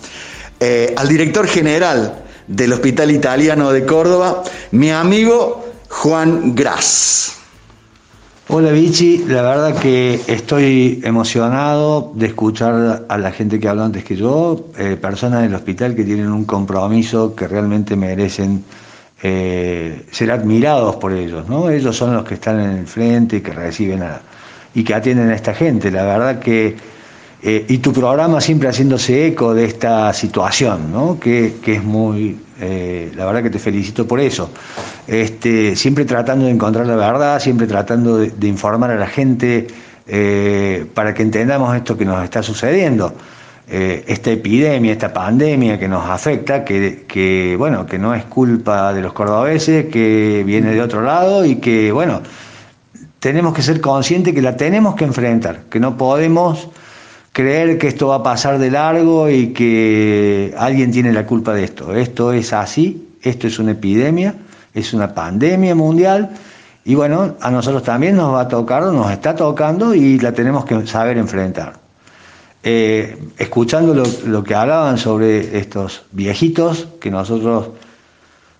eh, 0.59 0.93
al 0.97 1.07
director 1.07 1.47
general 1.47 2.25
del 2.47 2.73
Hospital 2.73 3.11
Italiano 3.11 3.71
de 3.71 3.85
Córdoba, 3.85 4.43
mi 4.71 4.91
amigo 4.91 5.71
Juan 5.87 6.53
Gras. 6.53 7.38
Hola 8.51 8.71
Vichy, 8.71 9.25
la 9.27 9.43
verdad 9.43 9.79
que 9.79 10.19
estoy 10.25 11.01
emocionado 11.03 12.11
de 12.15 12.25
escuchar 12.25 13.05
a 13.07 13.17
la 13.19 13.31
gente 13.31 13.59
que 13.59 13.67
habló 13.67 13.83
antes 13.83 14.03
que 14.03 14.15
yo, 14.15 14.65
eh, 14.75 14.97
personas 14.99 15.43
del 15.43 15.53
hospital 15.53 15.93
que 15.93 16.03
tienen 16.03 16.31
un 16.31 16.45
compromiso 16.45 17.35
que 17.35 17.47
realmente 17.47 17.95
merecen 17.95 18.63
eh, 19.21 20.03
ser 20.09 20.31
admirados 20.31 20.95
por 20.95 21.13
ellos, 21.13 21.47
¿no? 21.47 21.69
Ellos 21.69 21.95
son 21.95 22.15
los 22.15 22.23
que 22.23 22.33
están 22.33 22.59
en 22.59 22.71
el 22.71 22.87
frente, 22.87 23.43
que 23.43 23.51
reciben 23.51 24.03
y 24.73 24.83
que 24.83 24.95
atienden 24.95 25.29
a 25.29 25.35
esta 25.35 25.53
gente. 25.53 25.91
La 25.91 26.05
verdad 26.05 26.39
que 26.39 26.75
Eh, 27.41 27.65
y 27.69 27.77
tu 27.77 27.93
programa 27.93 28.41
siempre 28.41 28.67
haciéndose 28.67 29.27
eco 29.27 29.53
de 29.53 29.63
esta 29.63 30.11
situación, 30.13 30.91
¿no? 30.91 31.17
que, 31.17 31.55
es 31.65 31.83
muy, 31.83 32.37
eh, 32.59 33.13
la 33.15 33.25
verdad 33.25 33.43
que 33.43 33.49
te 33.49 33.59
felicito 33.59 34.05
por 34.05 34.19
eso. 34.19 34.49
Este, 35.07 35.73
siempre 35.77 36.03
tratando 36.03 36.45
de 36.45 36.51
encontrar 36.51 36.85
la 36.85 36.97
verdad, 36.97 37.39
siempre 37.39 37.65
tratando 37.65 38.17
de, 38.17 38.47
informar 38.47 38.91
a 38.91 38.95
la 38.95 39.07
gente 39.07 39.67
eh, 40.05 40.85
para 40.93 41.13
que 41.13 41.21
entendamos 41.23 41.73
esto 41.77 41.97
que 41.97 42.03
nos 42.03 42.21
está 42.23 42.43
sucediendo. 42.43 43.13
esta 43.69 44.31
epidemia, 44.31 44.91
esta 44.91 45.13
pandemia 45.13 45.77
que 45.77 45.87
nos 45.87 46.09
afecta, 46.09 46.65
que, 46.65 47.05
que, 47.07 47.55
bueno, 47.55 47.85
que 47.85 47.99
no 47.99 48.15
es 48.15 48.25
culpa 48.25 48.93
de 48.93 49.01
los 49.01 49.13
cordobeses, 49.13 49.85
que 49.85 50.43
viene 50.43 50.73
de 50.73 50.81
otro 50.81 51.03
lado 51.03 51.45
y 51.45 51.57
que, 51.57 51.91
bueno, 51.91 52.21
tenemos 53.19 53.53
que 53.53 53.61
ser 53.61 53.79
conscientes 53.79 54.33
que 54.33 54.41
la 54.41 54.57
tenemos 54.57 54.95
que 54.95 55.05
enfrentar, 55.05 55.65
que 55.69 55.79
no 55.79 55.97
podemos 55.97 56.69
creer 57.33 57.77
que 57.77 57.87
esto 57.87 58.07
va 58.07 58.15
a 58.15 58.23
pasar 58.23 58.59
de 58.59 58.71
largo 58.71 59.29
y 59.29 59.53
que 59.53 60.53
alguien 60.57 60.91
tiene 60.91 61.13
la 61.13 61.25
culpa 61.25 61.53
de 61.53 61.63
esto. 61.63 61.95
Esto 61.95 62.33
es 62.33 62.53
así, 62.53 63.09
esto 63.21 63.47
es 63.47 63.59
una 63.59 63.71
epidemia, 63.71 64.35
es 64.73 64.93
una 64.93 65.13
pandemia 65.13 65.75
mundial 65.75 66.31
y 66.85 66.95
bueno, 66.95 67.35
a 67.39 67.51
nosotros 67.51 67.83
también 67.83 68.15
nos 68.15 68.33
va 68.33 68.41
a 68.41 68.47
tocar, 68.47 68.83
nos 68.83 69.11
está 69.11 69.35
tocando 69.35 69.93
y 69.93 70.19
la 70.19 70.31
tenemos 70.31 70.65
que 70.65 70.85
saber 70.87 71.17
enfrentar. 71.17 71.73
Eh, 72.61 73.17
escuchando 73.37 74.03
lo, 74.25 74.43
que 74.43 74.53
hablaban 74.53 74.97
sobre 74.97 75.57
estos 75.57 76.03
viejitos 76.11 76.89
que 76.99 77.09
nosotros 77.09 77.69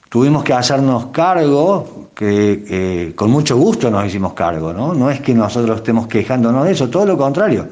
tuvimos 0.08 0.44
que 0.44 0.54
hacernos 0.54 1.08
cargo, 1.08 2.10
que 2.16 3.14
con 3.16 3.30
mucho 3.30 3.58
gusto 3.58 3.90
nos 3.90 4.06
hicimos 4.06 4.34
cargo, 4.34 4.72
¿no? 4.72 4.94
No 4.94 5.10
es 5.10 5.20
que 5.20 5.34
nosotros 5.34 5.78
estemos 5.78 6.08
quejándonos 6.08 6.66
de 6.66 6.72
eso, 6.72 6.90
todo 6.90 7.06
lo 7.06 7.18
contrario 7.18 7.68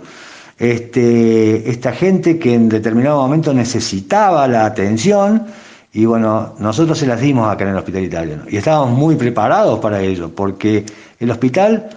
este, 0.59 1.69
esta 1.69 1.91
gente 1.91 2.39
que 2.39 2.53
en 2.53 2.69
determinado 2.69 3.21
momento 3.21 3.53
necesitaba 3.53 4.47
la 4.47 4.65
atención 4.65 5.45
y 5.93 6.05
bueno, 6.05 6.55
nosotros 6.59 6.97
se 6.97 7.07
las 7.07 7.21
dimos 7.21 7.49
acá 7.49 7.63
en 7.63 7.71
el 7.71 7.77
hospital 7.77 8.03
italiano 8.03 8.43
y 8.49 8.57
estábamos 8.57 8.97
muy 8.97 9.15
preparados 9.15 9.79
para 9.79 10.01
ello, 10.01 10.29
porque 10.33 10.85
el 11.19 11.31
hospital 11.31 11.89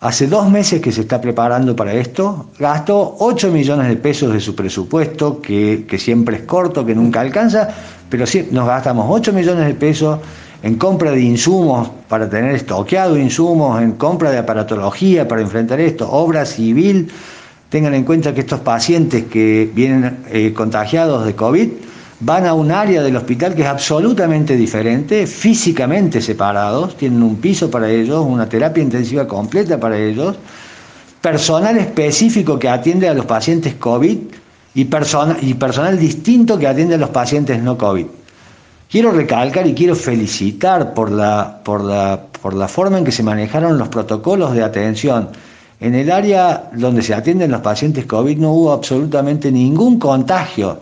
hace 0.00 0.26
dos 0.26 0.50
meses 0.50 0.80
que 0.80 0.90
se 0.90 1.02
está 1.02 1.20
preparando 1.20 1.76
para 1.76 1.92
esto, 1.94 2.46
gastó 2.58 3.16
8 3.20 3.52
millones 3.52 3.88
de 3.88 3.96
pesos 3.96 4.32
de 4.32 4.40
su 4.40 4.56
presupuesto, 4.56 5.40
que, 5.40 5.86
siempre 5.96 6.38
es 6.38 6.42
corto, 6.42 6.84
que 6.84 6.94
nunca 6.94 7.20
alcanza, 7.20 7.68
pero 8.10 8.26
sí, 8.26 8.48
nos 8.50 8.66
gastamos 8.66 9.06
8 9.08 9.32
millones 9.32 9.66
de 9.66 9.74
pesos 9.74 10.18
en 10.64 10.76
compra 10.76 11.12
de 11.12 11.20
insumos 11.20 11.88
para 12.08 12.28
tener 12.28 12.54
estoqueado 12.54 13.16
insumos, 13.16 13.80
en 13.80 13.92
compra 13.92 14.32
de 14.32 14.38
aparatología 14.38 15.26
para 15.26 15.40
enfrentar 15.40 15.80
esto, 15.80 16.10
obra 16.10 16.44
civil 16.44 17.08
Tengan 17.72 17.94
en 17.94 18.04
cuenta 18.04 18.34
que 18.34 18.40
estos 18.42 18.60
pacientes 18.60 19.24
que 19.32 19.70
vienen 19.74 20.18
eh, 20.30 20.52
contagiados 20.52 21.24
de 21.24 21.34
COVID 21.34 21.70
van 22.20 22.44
a 22.44 22.52
un 22.52 22.70
área 22.70 23.02
del 23.02 23.16
hospital 23.16 23.54
que 23.54 23.62
es 23.62 23.66
absolutamente 23.66 24.58
diferente, 24.58 25.26
físicamente 25.26 26.20
separados, 26.20 26.98
tienen 26.98 27.22
un 27.22 27.36
piso 27.36 27.70
para 27.70 27.88
ellos, 27.88 28.26
una 28.28 28.46
terapia 28.46 28.82
intensiva 28.82 29.26
completa 29.26 29.80
para 29.80 29.96
ellos, 29.96 30.36
personal 31.22 31.78
específico 31.78 32.58
que 32.58 32.68
atiende 32.68 33.08
a 33.08 33.14
los 33.14 33.24
pacientes 33.24 33.76
COVID 33.76 34.18
y, 34.74 34.80
y 34.82 35.54
personal 35.54 35.98
distinto 35.98 36.58
que 36.58 36.66
atiende 36.66 36.96
a 36.96 36.98
los 36.98 37.08
pacientes 37.08 37.62
no 37.62 37.78
COVID. 37.78 38.04
Quiero 38.90 39.12
recalcar 39.12 39.66
y 39.66 39.72
quiero 39.72 39.96
felicitar 39.96 40.92
por 40.92 41.10
la, 41.10 41.62
por 41.64 41.82
la, 41.82 42.20
por 42.42 42.52
la 42.52 42.68
forma 42.68 42.98
en 42.98 43.04
que 43.04 43.12
se 43.12 43.22
manejaron 43.22 43.78
los 43.78 43.88
protocolos 43.88 44.52
de 44.52 44.62
atención 44.62 45.30
en 45.82 45.96
el 45.96 46.12
área 46.12 46.70
donde 46.72 47.02
se 47.02 47.12
atienden 47.12 47.50
los 47.50 47.60
pacientes 47.60 48.06
COVID 48.06 48.38
no 48.38 48.52
hubo 48.52 48.72
absolutamente 48.72 49.50
ningún 49.50 49.98
contagio, 49.98 50.80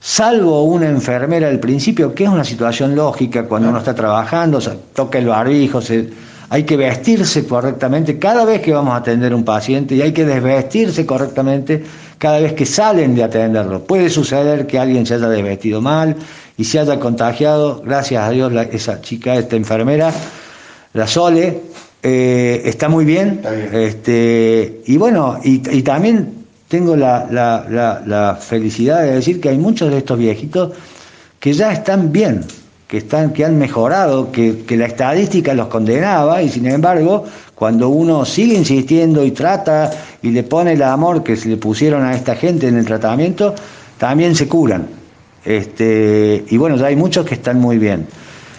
salvo 0.00 0.62
una 0.62 0.88
enfermera 0.88 1.48
al 1.48 1.60
principio, 1.60 2.14
que 2.14 2.24
es 2.24 2.30
una 2.30 2.42
situación 2.42 2.96
lógica 2.96 3.44
cuando 3.44 3.68
uno 3.68 3.78
está 3.78 3.94
trabajando, 3.94 4.62
se 4.62 4.70
toca 4.94 5.18
el 5.18 5.26
barbijo, 5.26 5.80
hay 6.48 6.62
que 6.62 6.76
vestirse 6.76 7.46
correctamente 7.46 8.18
cada 8.18 8.46
vez 8.46 8.62
que 8.62 8.72
vamos 8.72 8.94
a 8.94 8.96
atender 8.96 9.34
un 9.34 9.44
paciente 9.44 9.94
y 9.94 10.00
hay 10.00 10.12
que 10.12 10.24
desvestirse 10.24 11.04
correctamente 11.04 11.84
cada 12.16 12.40
vez 12.40 12.54
que 12.54 12.64
salen 12.64 13.14
de 13.14 13.24
atenderlo. 13.24 13.84
Puede 13.84 14.08
suceder 14.08 14.66
que 14.66 14.78
alguien 14.78 15.04
se 15.04 15.14
haya 15.14 15.28
desvestido 15.28 15.82
mal 15.82 16.16
y 16.56 16.64
se 16.64 16.78
haya 16.78 16.98
contagiado, 16.98 17.82
gracias 17.84 18.22
a 18.22 18.30
Dios 18.30 18.52
esa 18.72 19.02
chica, 19.02 19.34
esta 19.34 19.56
enfermera, 19.56 20.12
la 20.94 21.06
Sole, 21.06 21.60
eh, 22.06 22.60
está 22.66 22.90
muy 22.90 23.06
bien. 23.06 23.40
Este, 23.72 24.82
y 24.84 24.98
bueno, 24.98 25.40
y, 25.42 25.58
también 25.82 26.44
tengo 26.68 26.96
la, 26.96 28.38
felicidad 28.40 29.02
de 29.02 29.12
decir 29.12 29.40
que 29.40 29.48
hay 29.48 29.56
muchos 29.56 29.90
de 29.90 29.98
estos 29.98 30.18
viejitos 30.18 30.72
que 31.40 31.54
ya 31.54 31.72
están 31.72 32.12
bien, 32.12 32.44
que, 32.88 32.98
están, 32.98 33.32
que 33.32 33.46
han 33.46 33.58
mejorado, 33.58 34.30
que, 34.30 34.64
la 34.76 34.84
estadística 34.84 35.54
los 35.54 35.68
condenaba 35.68 36.42
y 36.42 36.50
sin 36.50 36.66
embargo, 36.66 37.24
cuando 37.54 37.88
uno 37.88 38.26
sigue 38.26 38.54
insistiendo 38.54 39.24
y 39.24 39.30
trata 39.30 39.90
y 40.20 40.30
le 40.30 40.42
pone 40.42 40.74
el 40.74 40.82
amor 40.82 41.22
que 41.22 41.36
se 41.36 41.48
le 41.48 41.56
pusieron 41.56 42.04
a 42.04 42.14
esta 42.14 42.36
gente 42.36 42.68
en 42.68 42.76
el 42.76 42.84
tratamiento, 42.84 43.54
también 43.96 44.34
se 44.34 44.46
curan. 44.46 44.88
Este, 45.42 46.44
y 46.50 46.56
bueno, 46.58 46.76
ya 46.76 46.86
hay 46.86 46.96
muchos 46.96 47.24
que 47.24 47.34
están 47.34 47.58
muy 47.60 47.78
bien. 47.78 48.06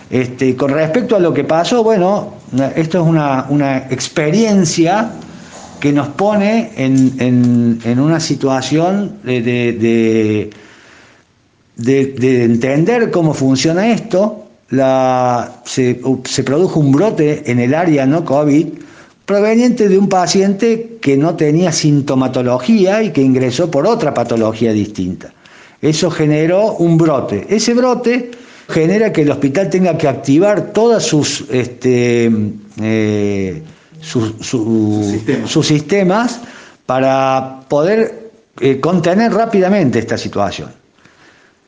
Este, 0.09 0.55
con 0.55 0.71
respecto 0.71 1.15
a 1.15 1.19
lo 1.19 1.33
que 1.33 1.43
pasó, 1.43 1.83
bueno, 1.83 2.35
esto 2.75 3.01
es 3.01 3.07
una, 3.07 3.87
experiencia 3.89 5.11
que 5.79 5.91
nos 5.91 6.09
pone 6.09 6.71
en, 6.75 7.99
una 7.99 8.19
situación 8.19 9.17
de, 9.23 10.51
de, 11.75 12.43
entender 12.43 13.09
cómo 13.11 13.33
funciona 13.33 13.91
esto. 13.91 14.45
se, 15.65 16.01
se, 16.23 16.43
produjo 16.43 16.79
un 16.79 16.91
brote 16.91 17.49
en 17.51 17.59
el 17.59 17.73
área 17.73 18.05
no 18.05 18.23
COVID 18.23 18.67
proveniente 19.25 19.89
de 19.89 19.97
un 19.97 20.07
paciente 20.07 20.97
que 21.01 21.17
no 21.17 21.35
tenía 21.35 21.71
sintomatología 21.71 23.01
y 23.01 23.11
que 23.11 23.21
ingresó 23.21 23.71
por 23.71 23.87
otra 23.87 24.13
patología 24.13 24.71
distinta. 24.71 25.33
Eso 25.81 26.11
generó 26.11 26.73
un 26.73 26.97
brote. 26.97 27.47
Ese 27.49 27.73
brote 27.73 28.31
genera 28.67 29.11
que 29.11 29.21
el 29.21 29.31
hospital 29.31 29.69
tenga 29.69 29.97
que 29.97 30.07
activar 30.07 30.73
todas 30.73 31.03
sus, 31.03 31.45
este, 31.49 32.31
eh, 32.81 33.63
sus 34.01 35.67
sistemas 35.67 36.39
para 36.85 37.61
poder 37.67 38.31
eh, 38.59 38.79
contener 38.79 39.33
rápidamente 39.33 39.99
esta 39.99 40.17
situación. 40.17 40.69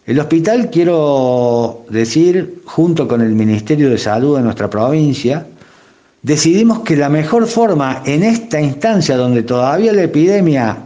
El 0.06 0.20
hospital, 0.20 0.70
quiero 0.70 1.86
decir, 1.89 2.62
junto 2.66 3.08
con 3.08 3.22
el 3.22 3.34
Ministerio 3.34 3.89
de 3.89 3.98
Salud 3.98 4.38
de 4.38 4.43
nuestra 4.43 4.70
provincia, 4.70 5.45
decidimos 6.22 6.80
que 6.80 6.95
la 6.95 7.10
mejor 7.10 7.45
forma 7.45 8.04
en 8.06 8.24
esta 8.24 8.62
instancia 8.62 9.18
donde 9.18 9.43
todavía 9.43 9.92
la 9.92 10.04
epidemia 10.04 10.78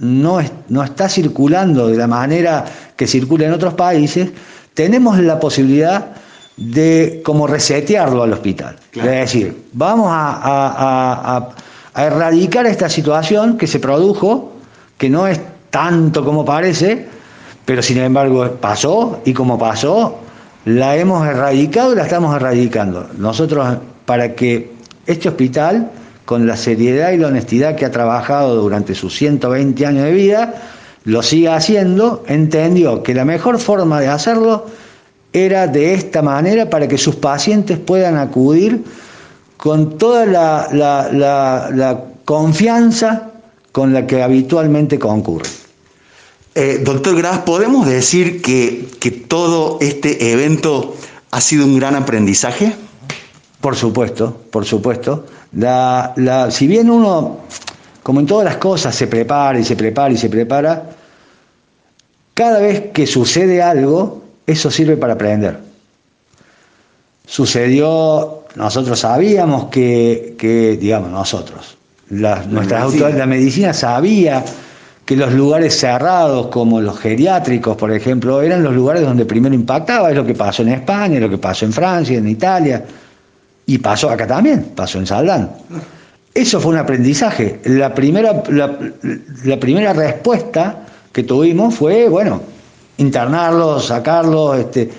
no, 0.00 0.38
no 0.68 0.84
está 0.84 1.08
circulando 1.08 1.88
de 1.88 1.96
la 1.96 2.06
manera 2.06 2.66
que 2.94 3.06
circula 3.06 3.46
en 3.46 3.52
otros 3.52 3.72
países, 3.72 4.30
tenemos 4.78 5.18
la 5.18 5.40
posibilidad 5.40 6.06
de 6.56 7.20
como 7.24 7.48
resetearlo 7.48 8.22
al 8.22 8.32
hospital. 8.32 8.76
Es 8.94 9.02
decir, 9.02 9.64
vamos 9.72 10.06
a, 10.08 11.48
erradicar 11.96 12.64
esta 12.64 12.88
situación 12.88 13.58
que 13.58 13.66
se 13.66 13.80
produjo, 13.80 14.52
que 14.96 15.10
no 15.10 15.26
es 15.26 15.40
tanto 15.70 16.24
como 16.24 16.44
parece, 16.44 17.08
pero 17.64 17.82
sin 17.82 17.98
embargo 17.98 18.48
pasó 18.60 19.20
y 19.24 19.32
como 19.32 19.58
pasó, 19.58 20.20
la 20.64 20.94
hemos 20.94 21.26
erradicado 21.26 21.92
y 21.92 21.96
la 21.96 22.04
estamos 22.04 22.36
erradicando. 22.36 23.08
Nosotros, 23.18 23.78
para 24.06 24.36
que 24.36 24.74
este 25.06 25.28
hospital, 25.28 25.90
con 26.24 26.46
la 26.46 26.56
seriedad 26.56 27.10
y 27.10 27.16
la 27.16 27.26
honestidad 27.26 27.74
que 27.74 27.84
ha 27.84 27.90
trabajado 27.90 28.54
durante 28.54 28.94
sus 28.94 29.12
120 29.16 29.86
años 29.86 30.04
de 30.04 30.12
vida, 30.12 30.54
lo 31.08 31.22
siga 31.22 31.56
haciendo, 31.56 32.22
entendió 32.26 33.02
que 33.02 33.14
la 33.14 33.24
mejor 33.24 33.58
forma 33.58 33.98
de 33.98 34.08
hacerlo 34.08 34.66
era 35.32 35.66
de 35.66 35.94
esta 35.94 36.20
manera 36.20 36.68
para 36.68 36.86
que 36.86 36.98
sus 36.98 37.16
pacientes 37.16 37.78
puedan 37.78 38.18
acudir 38.18 38.84
con 39.56 39.96
toda 39.96 40.26
la, 40.26 42.04
confianza 42.26 43.30
con 43.72 43.94
la 43.94 44.06
que 44.06 44.22
habitualmente 44.22 44.98
concurren. 44.98 45.50
Eh, 46.54 46.82
doctor 46.84 47.16
Gras, 47.16 47.38
¿podemos 47.38 47.86
decir 47.86 48.42
que, 48.42 48.86
que 49.00 49.10
todo 49.10 49.78
este 49.80 50.30
evento 50.30 50.94
ha 51.30 51.40
sido 51.40 51.64
un 51.64 51.78
gran 51.78 51.94
aprendizaje? 51.94 52.74
Por 53.62 53.76
supuesto, 53.76 54.42
por 54.50 54.66
supuesto. 54.66 55.24
si 56.50 56.66
bien 56.66 56.90
uno, 56.90 57.38
como 58.02 58.20
en 58.20 58.26
todas 58.26 58.44
las 58.44 58.58
cosas, 58.58 58.94
se 58.94 59.06
prepara 59.06 59.58
y 59.58 59.64
se 59.64 59.74
prepara 59.74 60.12
y 60.12 60.18
se 60.18 60.28
prepara, 60.28 60.97
cada 62.38 62.60
vez 62.60 62.92
que 62.92 63.04
sucede 63.04 63.60
algo, 63.60 64.22
eso 64.46 64.70
sirve 64.70 64.96
para 64.96 65.14
aprender. 65.14 65.58
Sucedió, 67.26 68.44
nosotros 68.54 69.00
sabíamos 69.00 69.64
que, 69.70 70.78
digamos, 70.80 71.10
nosotros, 71.10 71.76
la, 72.10 72.44
nuestras 72.44 72.92
medicina. 72.92 73.08
la 73.08 73.26
medicina 73.26 73.74
sabía 73.74 74.44
que 75.04 75.16
los 75.16 75.32
lugares 75.32 75.80
cerrados, 75.80 76.46
como 76.46 76.80
los 76.80 77.00
geriátricos, 77.00 77.76
por 77.76 77.90
ejemplo, 77.90 78.40
eran 78.40 78.62
los 78.62 78.72
lugares 78.72 79.02
donde 79.02 79.24
primero 79.24 79.56
impactaba, 79.56 80.08
es 80.10 80.14
lo 80.14 80.24
que 80.24 80.36
pasó 80.36 80.62
en 80.62 80.68
España, 80.68 81.18
lo 81.18 81.28
que 81.28 81.38
pasó 81.38 81.64
en 81.64 81.72
Francia, 81.72 82.18
en 82.18 82.28
Italia, 82.28 82.84
y 83.66 83.78
pasó 83.78 84.10
acá 84.10 84.28
también, 84.28 84.74
pasó 84.76 84.98
en 84.98 85.08
Saldán. 85.08 85.50
Eso 86.34 86.60
fue 86.60 86.70
un 86.70 86.78
aprendizaje. 86.78 87.58
La 87.64 87.92
primera, 87.92 88.44
la, 88.48 89.58
primera 89.58 89.92
respuesta 89.92 90.84
que 91.12 91.22
tuvimos 91.22 91.74
fue, 91.74 92.08
bueno, 92.08 92.40
internarlos, 92.98 93.86
sacarlos, 93.86 94.58
este, 94.58 94.90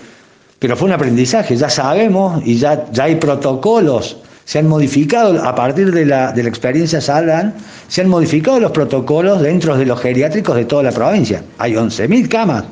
pero 0.58 0.76
fue 0.76 0.88
un 0.88 0.94
aprendizaje, 0.94 1.56
ya 1.56 1.70
sabemos 1.70 2.42
y 2.46 2.58
ya, 2.58 2.86
ya 2.92 3.06
hay 3.06 3.16
protocolos, 3.16 4.18
se 4.46 4.60
han 4.60 4.68
modificado 4.68 5.42
a 5.44 5.54
partir 5.54 5.92
de 5.94 6.06
la, 6.06 6.32
de 6.32 6.44
la 6.44 6.50
experiencia 6.50 7.00
Saldan, 7.00 7.54
se 7.88 8.02
han 8.02 8.10
modificado 8.10 8.60
los 8.60 8.72
protocolos 8.72 9.42
dentro 9.42 9.78
de 9.78 9.86
los 9.86 10.00
geriátricos 10.00 10.56
de 10.56 10.66
toda 10.66 10.84
la 10.84 10.92
provincia. 10.92 11.44
Hay 11.60 11.74
11.000 11.74 12.28
camas 12.28 12.64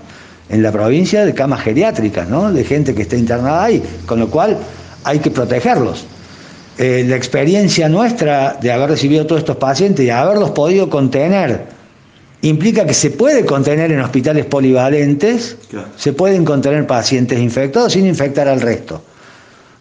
en 0.50 0.64
la 0.64 0.72
provincia 0.72 1.24
de 1.24 1.34
camas 1.34 1.62
geriátricas, 1.62 2.28
¿no? 2.28 2.52
de 2.52 2.64
gente 2.64 2.96
que 2.96 3.04
está 3.04 3.16
internada 3.16 3.66
ahí, 3.66 3.84
con 4.06 4.20
lo 4.20 4.28
cual 4.30 4.58
hay 5.04 5.20
que 5.20 5.30
protegerlos. 5.30 6.06
Eh, 6.78 7.06
la 7.08 7.16
experiencia 7.16 7.90
nuestra 7.90 8.58
de 8.60 8.72
haber 8.72 8.90
recibido 8.90 9.26
todos 9.26 9.40
estos 9.40 9.58
pacientes 9.58 10.06
y 10.06 10.10
haberlos 10.10 10.52
podido 10.52 10.90
contener 10.90 11.77
implica 12.42 12.86
que 12.86 12.94
se 12.94 13.12
puede 13.12 13.46
contener 13.46 13.92
en 13.92 14.02
hospitales 14.02 14.46
polivalentes, 14.46 15.58
se 15.96 16.14
pueden 16.14 16.46
contener 16.46 16.86
pacientes 16.86 17.40
infectados 17.40 17.94
sin 17.94 18.06
infectar 18.06 18.48
al 18.48 18.62
resto. 18.62 19.02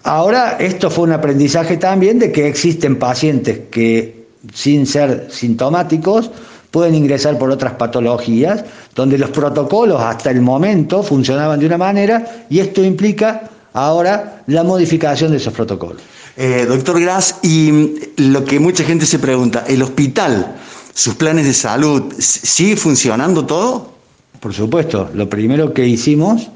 Ahora, 0.03 0.57
esto 0.59 0.91
fue 0.91 1.05
un 1.05 1.13
aprendizaje 1.13 1.77
también 1.77 2.19
de 2.19 2.31
que 2.31 2.47
existen 2.47 2.99
pacientes 2.99 3.61
que, 3.71 4.27
sin 4.55 4.87
ser 4.87 5.27
sintomáticos, 5.31 6.31
pueden 6.71 6.95
ingresar 6.95 7.39
por 7.39 7.51
otras 7.51 7.73
patologías, 7.75 8.65
donde 8.95 9.19
los 9.19 9.31
protocolos 9.31 10.01
hasta 10.01 10.31
el 10.31 10.41
momento 10.41 11.03
funcionaban 11.03 11.59
de 11.59 11.67
una 11.67 11.79
manera 11.79 12.45
y 12.49 12.61
esto 12.61 12.85
implica 12.85 13.51
ahora 13.73 14.43
la 14.47 14.63
modificación 14.63 15.33
de 15.33 15.39
esos 15.39 15.53
protocolos. 15.53 16.03
Eh, 16.37 16.67
doctor 16.69 17.01
Gras, 17.01 17.37
y 17.43 17.95
lo 18.19 18.45
que 18.45 18.61
mucha 18.61 18.85
gente 18.85 19.07
se 19.07 19.19
pregunta, 19.19 19.65
¿el 19.67 19.83
hospital 19.83 20.55
sus 20.97 21.15
planes 21.15 21.45
de 21.45 21.53
salud, 21.53 22.11
¿sigue 22.19 22.75
funcionando 22.75 23.45
todo? 23.45 23.93
Por 24.41 24.55
supuesto, 24.55 25.11
lo 25.13 25.29
primero 25.29 25.75
que 25.75 25.87
hicimos 25.87 26.49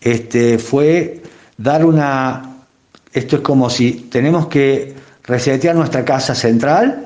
este, 0.00 0.58
fue 0.58 1.22
dar 1.58 1.84
una... 1.84 2.54
Esto 3.12 3.36
es 3.36 3.42
como 3.42 3.68
si 3.68 4.08
tenemos 4.10 4.46
que 4.46 4.94
resetear 5.24 5.76
nuestra 5.76 6.06
casa 6.06 6.34
central, 6.34 7.04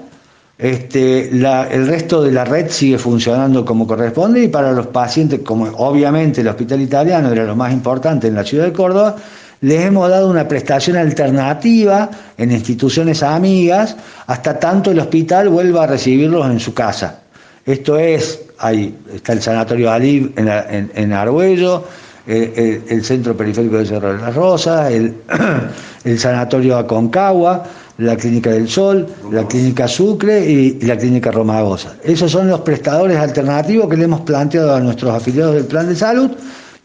este, 0.58 1.28
el 1.28 1.86
resto 1.88 2.22
de 2.22 2.30
la 2.30 2.44
red 2.44 2.70
sigue 2.70 2.98
funcionando 2.98 3.64
como 3.64 3.84
corresponde 3.84 4.44
y 4.44 4.48
para 4.48 4.70
los 4.70 4.86
pacientes, 4.86 5.40
como 5.40 5.64
obviamente 5.64 6.42
el 6.42 6.46
hospital 6.46 6.80
italiano 6.82 7.32
era 7.32 7.44
lo 7.46 7.56
más 7.56 7.72
importante 7.72 8.28
en 8.28 8.36
la 8.36 8.44
ciudad 8.44 8.66
de 8.66 8.72
Córdoba, 8.72 9.16
les 9.60 9.84
hemos 9.84 10.08
dado 10.08 10.30
una 10.30 10.46
prestación 10.46 10.96
alternativa 10.96 12.10
en 12.36 12.52
instituciones 12.52 13.22
amigas 13.22 13.96
hasta 14.26 14.58
tanto 14.58 14.90
el 14.90 14.98
hospital 14.98 15.48
vuelva 15.48 15.84
a 15.84 15.86
recibirlos 15.86 16.46
en 16.46 16.60
su 16.60 16.74
casa. 16.74 17.20
Esto 17.64 17.98
es, 17.98 18.40
ahí 18.58 18.96
está 19.12 19.32
el 19.32 19.42
Sanatorio 19.42 19.90
Alib 19.90 20.32
en, 20.36 20.90
en, 20.94 21.12
Argüello, 21.12 21.84
el, 22.26 23.04
Centro 23.04 23.36
Periférico 23.36 23.78
de 23.78 23.86
Cerro 23.86 24.12
de 24.12 24.20
las 24.20 24.34
Rosas, 24.34 24.92
el, 24.92 25.14
el 26.04 26.18
Sanatorio 26.18 26.76
Aconcagua, 26.76 27.64
la 27.98 28.16
Clínica 28.16 28.50
del 28.50 28.68
Sol, 28.68 29.06
la 29.32 29.46
Clínica 29.48 29.88
Sucre 29.88 30.48
y, 30.48 30.80
la 30.82 30.96
Clínica 30.96 31.30
Romagosa. 31.30 31.94
Esos 32.04 32.30
son 32.30 32.48
los 32.48 32.60
prestadores 32.60 33.16
alternativos 33.16 33.88
que 33.88 33.96
le 33.96 34.04
hemos 34.04 34.20
planteado 34.20 34.74
a 34.74 34.80
nuestros 34.80 35.14
afiliados 35.14 35.54
del 35.54 35.64
Plan 35.64 35.88
de 35.88 35.96
Salud 35.96 36.30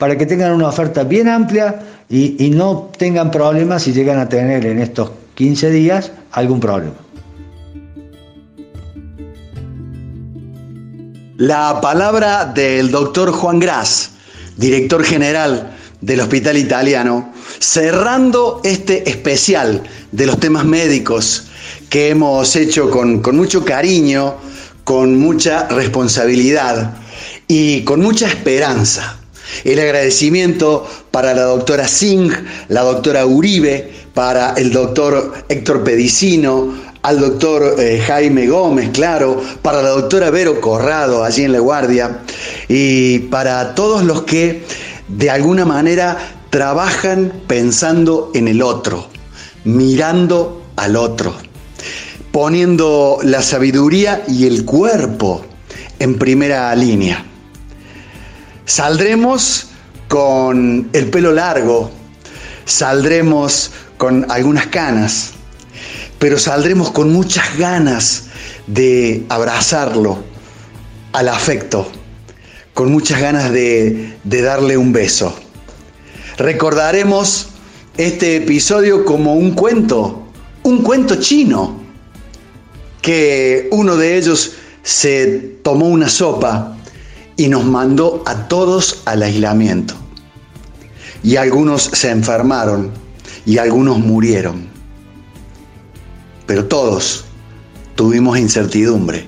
para 0.01 0.17
que 0.17 0.25
tengan 0.25 0.51
una 0.53 0.69
oferta 0.69 1.03
bien 1.03 1.27
amplia 1.27 1.79
y, 2.09 2.49
no 2.49 2.89
tengan 2.97 3.29
problemas 3.29 3.83
si 3.83 3.93
llegan 3.93 4.17
a 4.17 4.27
tener 4.27 4.65
en 4.65 4.79
estos 4.79 5.11
15 5.35 5.69
días 5.69 6.11
algún 6.31 6.59
problema. 6.59 6.95
La 11.37 11.79
palabra 11.81 12.45
del 12.45 12.89
doctor 12.89 13.31
Juan 13.31 13.59
Gras, 13.59 14.13
director 14.57 15.03
general 15.03 15.71
del 16.01 16.21
Hospital 16.21 16.57
Italiano, 16.57 17.31
cerrando 17.59 18.59
este 18.63 19.07
especial 19.07 19.83
de 20.11 20.25
los 20.25 20.39
temas 20.39 20.65
médicos 20.65 21.45
que 21.89 22.09
hemos 22.09 22.55
hecho 22.55 22.89
con, 22.89 23.21
con 23.21 23.37
mucho 23.37 23.63
cariño, 23.63 24.33
con 24.83 25.19
mucha 25.19 25.67
responsabilidad 25.67 26.95
y 27.47 27.83
con 27.83 28.01
mucha 28.01 28.27
esperanza. 28.27 29.20
El 29.63 29.79
agradecimiento 29.79 30.87
para 31.11 31.33
la 31.33 31.43
doctora 31.43 31.87
Singh, 31.87 32.31
la 32.69 32.81
doctora 32.81 33.25
Uribe, 33.25 33.91
para 34.13 34.53
el 34.53 34.71
doctor 34.71 35.33
Héctor 35.47 35.83
Pedicino, 35.83 36.73
al 37.01 37.19
doctor 37.19 37.75
eh, 37.79 38.01
Jaime 38.05 38.47
Gómez, 38.47 38.89
claro, 38.91 39.41
para 39.61 39.81
la 39.81 39.89
doctora 39.89 40.29
Vero 40.29 40.61
Corrado, 40.61 41.23
allí 41.23 41.43
en 41.43 41.53
La 41.53 41.59
Guardia, 41.59 42.19
y 42.67 43.19
para 43.19 43.73
todos 43.73 44.03
los 44.03 44.23
que 44.23 44.63
de 45.07 45.29
alguna 45.29 45.65
manera 45.65 46.17
trabajan 46.49 47.31
pensando 47.47 48.31
en 48.33 48.47
el 48.47 48.61
otro, 48.61 49.07
mirando 49.63 50.61
al 50.75 50.95
otro, 50.95 51.33
poniendo 52.31 53.19
la 53.23 53.41
sabiduría 53.41 54.23
y 54.27 54.45
el 54.45 54.65
cuerpo 54.65 55.45
en 55.99 56.17
primera 56.19 56.75
línea. 56.75 57.25
Saldremos 58.65 59.67
con 60.07 60.89
el 60.93 61.09
pelo 61.09 61.31
largo, 61.31 61.91
saldremos 62.65 63.71
con 63.97 64.29
algunas 64.29 64.67
canas, 64.67 65.31
pero 66.19 66.37
saldremos 66.37 66.91
con 66.91 67.11
muchas 67.11 67.57
ganas 67.57 68.25
de 68.67 69.25
abrazarlo 69.29 70.23
al 71.13 71.27
afecto, 71.27 71.89
con 72.73 72.91
muchas 72.91 73.19
ganas 73.19 73.51
de, 73.51 74.17
darle 74.23 74.77
un 74.77 74.93
beso. 74.93 75.35
Recordaremos 76.37 77.49
este 77.97 78.37
episodio 78.37 79.05
como 79.05 79.35
un 79.35 79.51
cuento, 79.51 80.27
un 80.63 80.83
cuento 80.83 81.15
chino, 81.15 81.81
que 83.01 83.67
uno 83.71 83.95
de 83.97 84.17
ellos 84.17 84.53
se 84.83 85.57
tomó 85.63 85.87
una 85.87 86.07
sopa 86.07 86.77
y 87.37 87.47
nos 87.47 87.65
mandó 87.65 88.23
a 88.25 88.47
todos 88.47 89.01
al 89.05 89.23
aislamiento. 89.23 89.95
Y 91.23 91.35
algunos 91.35 91.83
se 91.83 92.09
enfermaron 92.09 92.91
y 93.45 93.57
algunos 93.57 93.99
murieron. 93.99 94.67
Pero 96.45 96.65
todos 96.65 97.25
tuvimos 97.95 98.37
incertidumbre, 98.37 99.25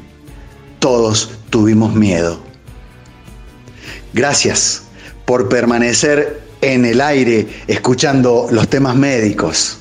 todos 0.80 1.32
tuvimos 1.50 1.94
miedo. 1.94 2.42
Gracias 4.14 4.84
por 5.26 5.50
permanecer 5.50 6.42
en 6.62 6.86
el 6.86 7.02
aire 7.02 7.48
escuchando 7.68 8.48
los 8.52 8.68
temas 8.70 8.96
médicos, 8.96 9.78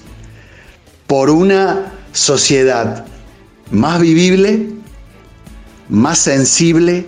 por 1.07 1.31
una 1.31 1.93
sociedad 2.12 3.07
más 3.70 4.01
vivible, 4.01 4.69
más 5.89 6.19
sensible, 6.19 7.07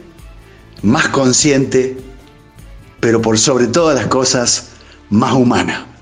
más 0.82 1.08
consciente, 1.08 1.96
pero 3.00 3.20
por 3.20 3.38
sobre 3.38 3.66
todas 3.66 3.94
las 3.94 4.06
cosas, 4.06 4.70
más 5.10 5.32
humana. 5.32 5.93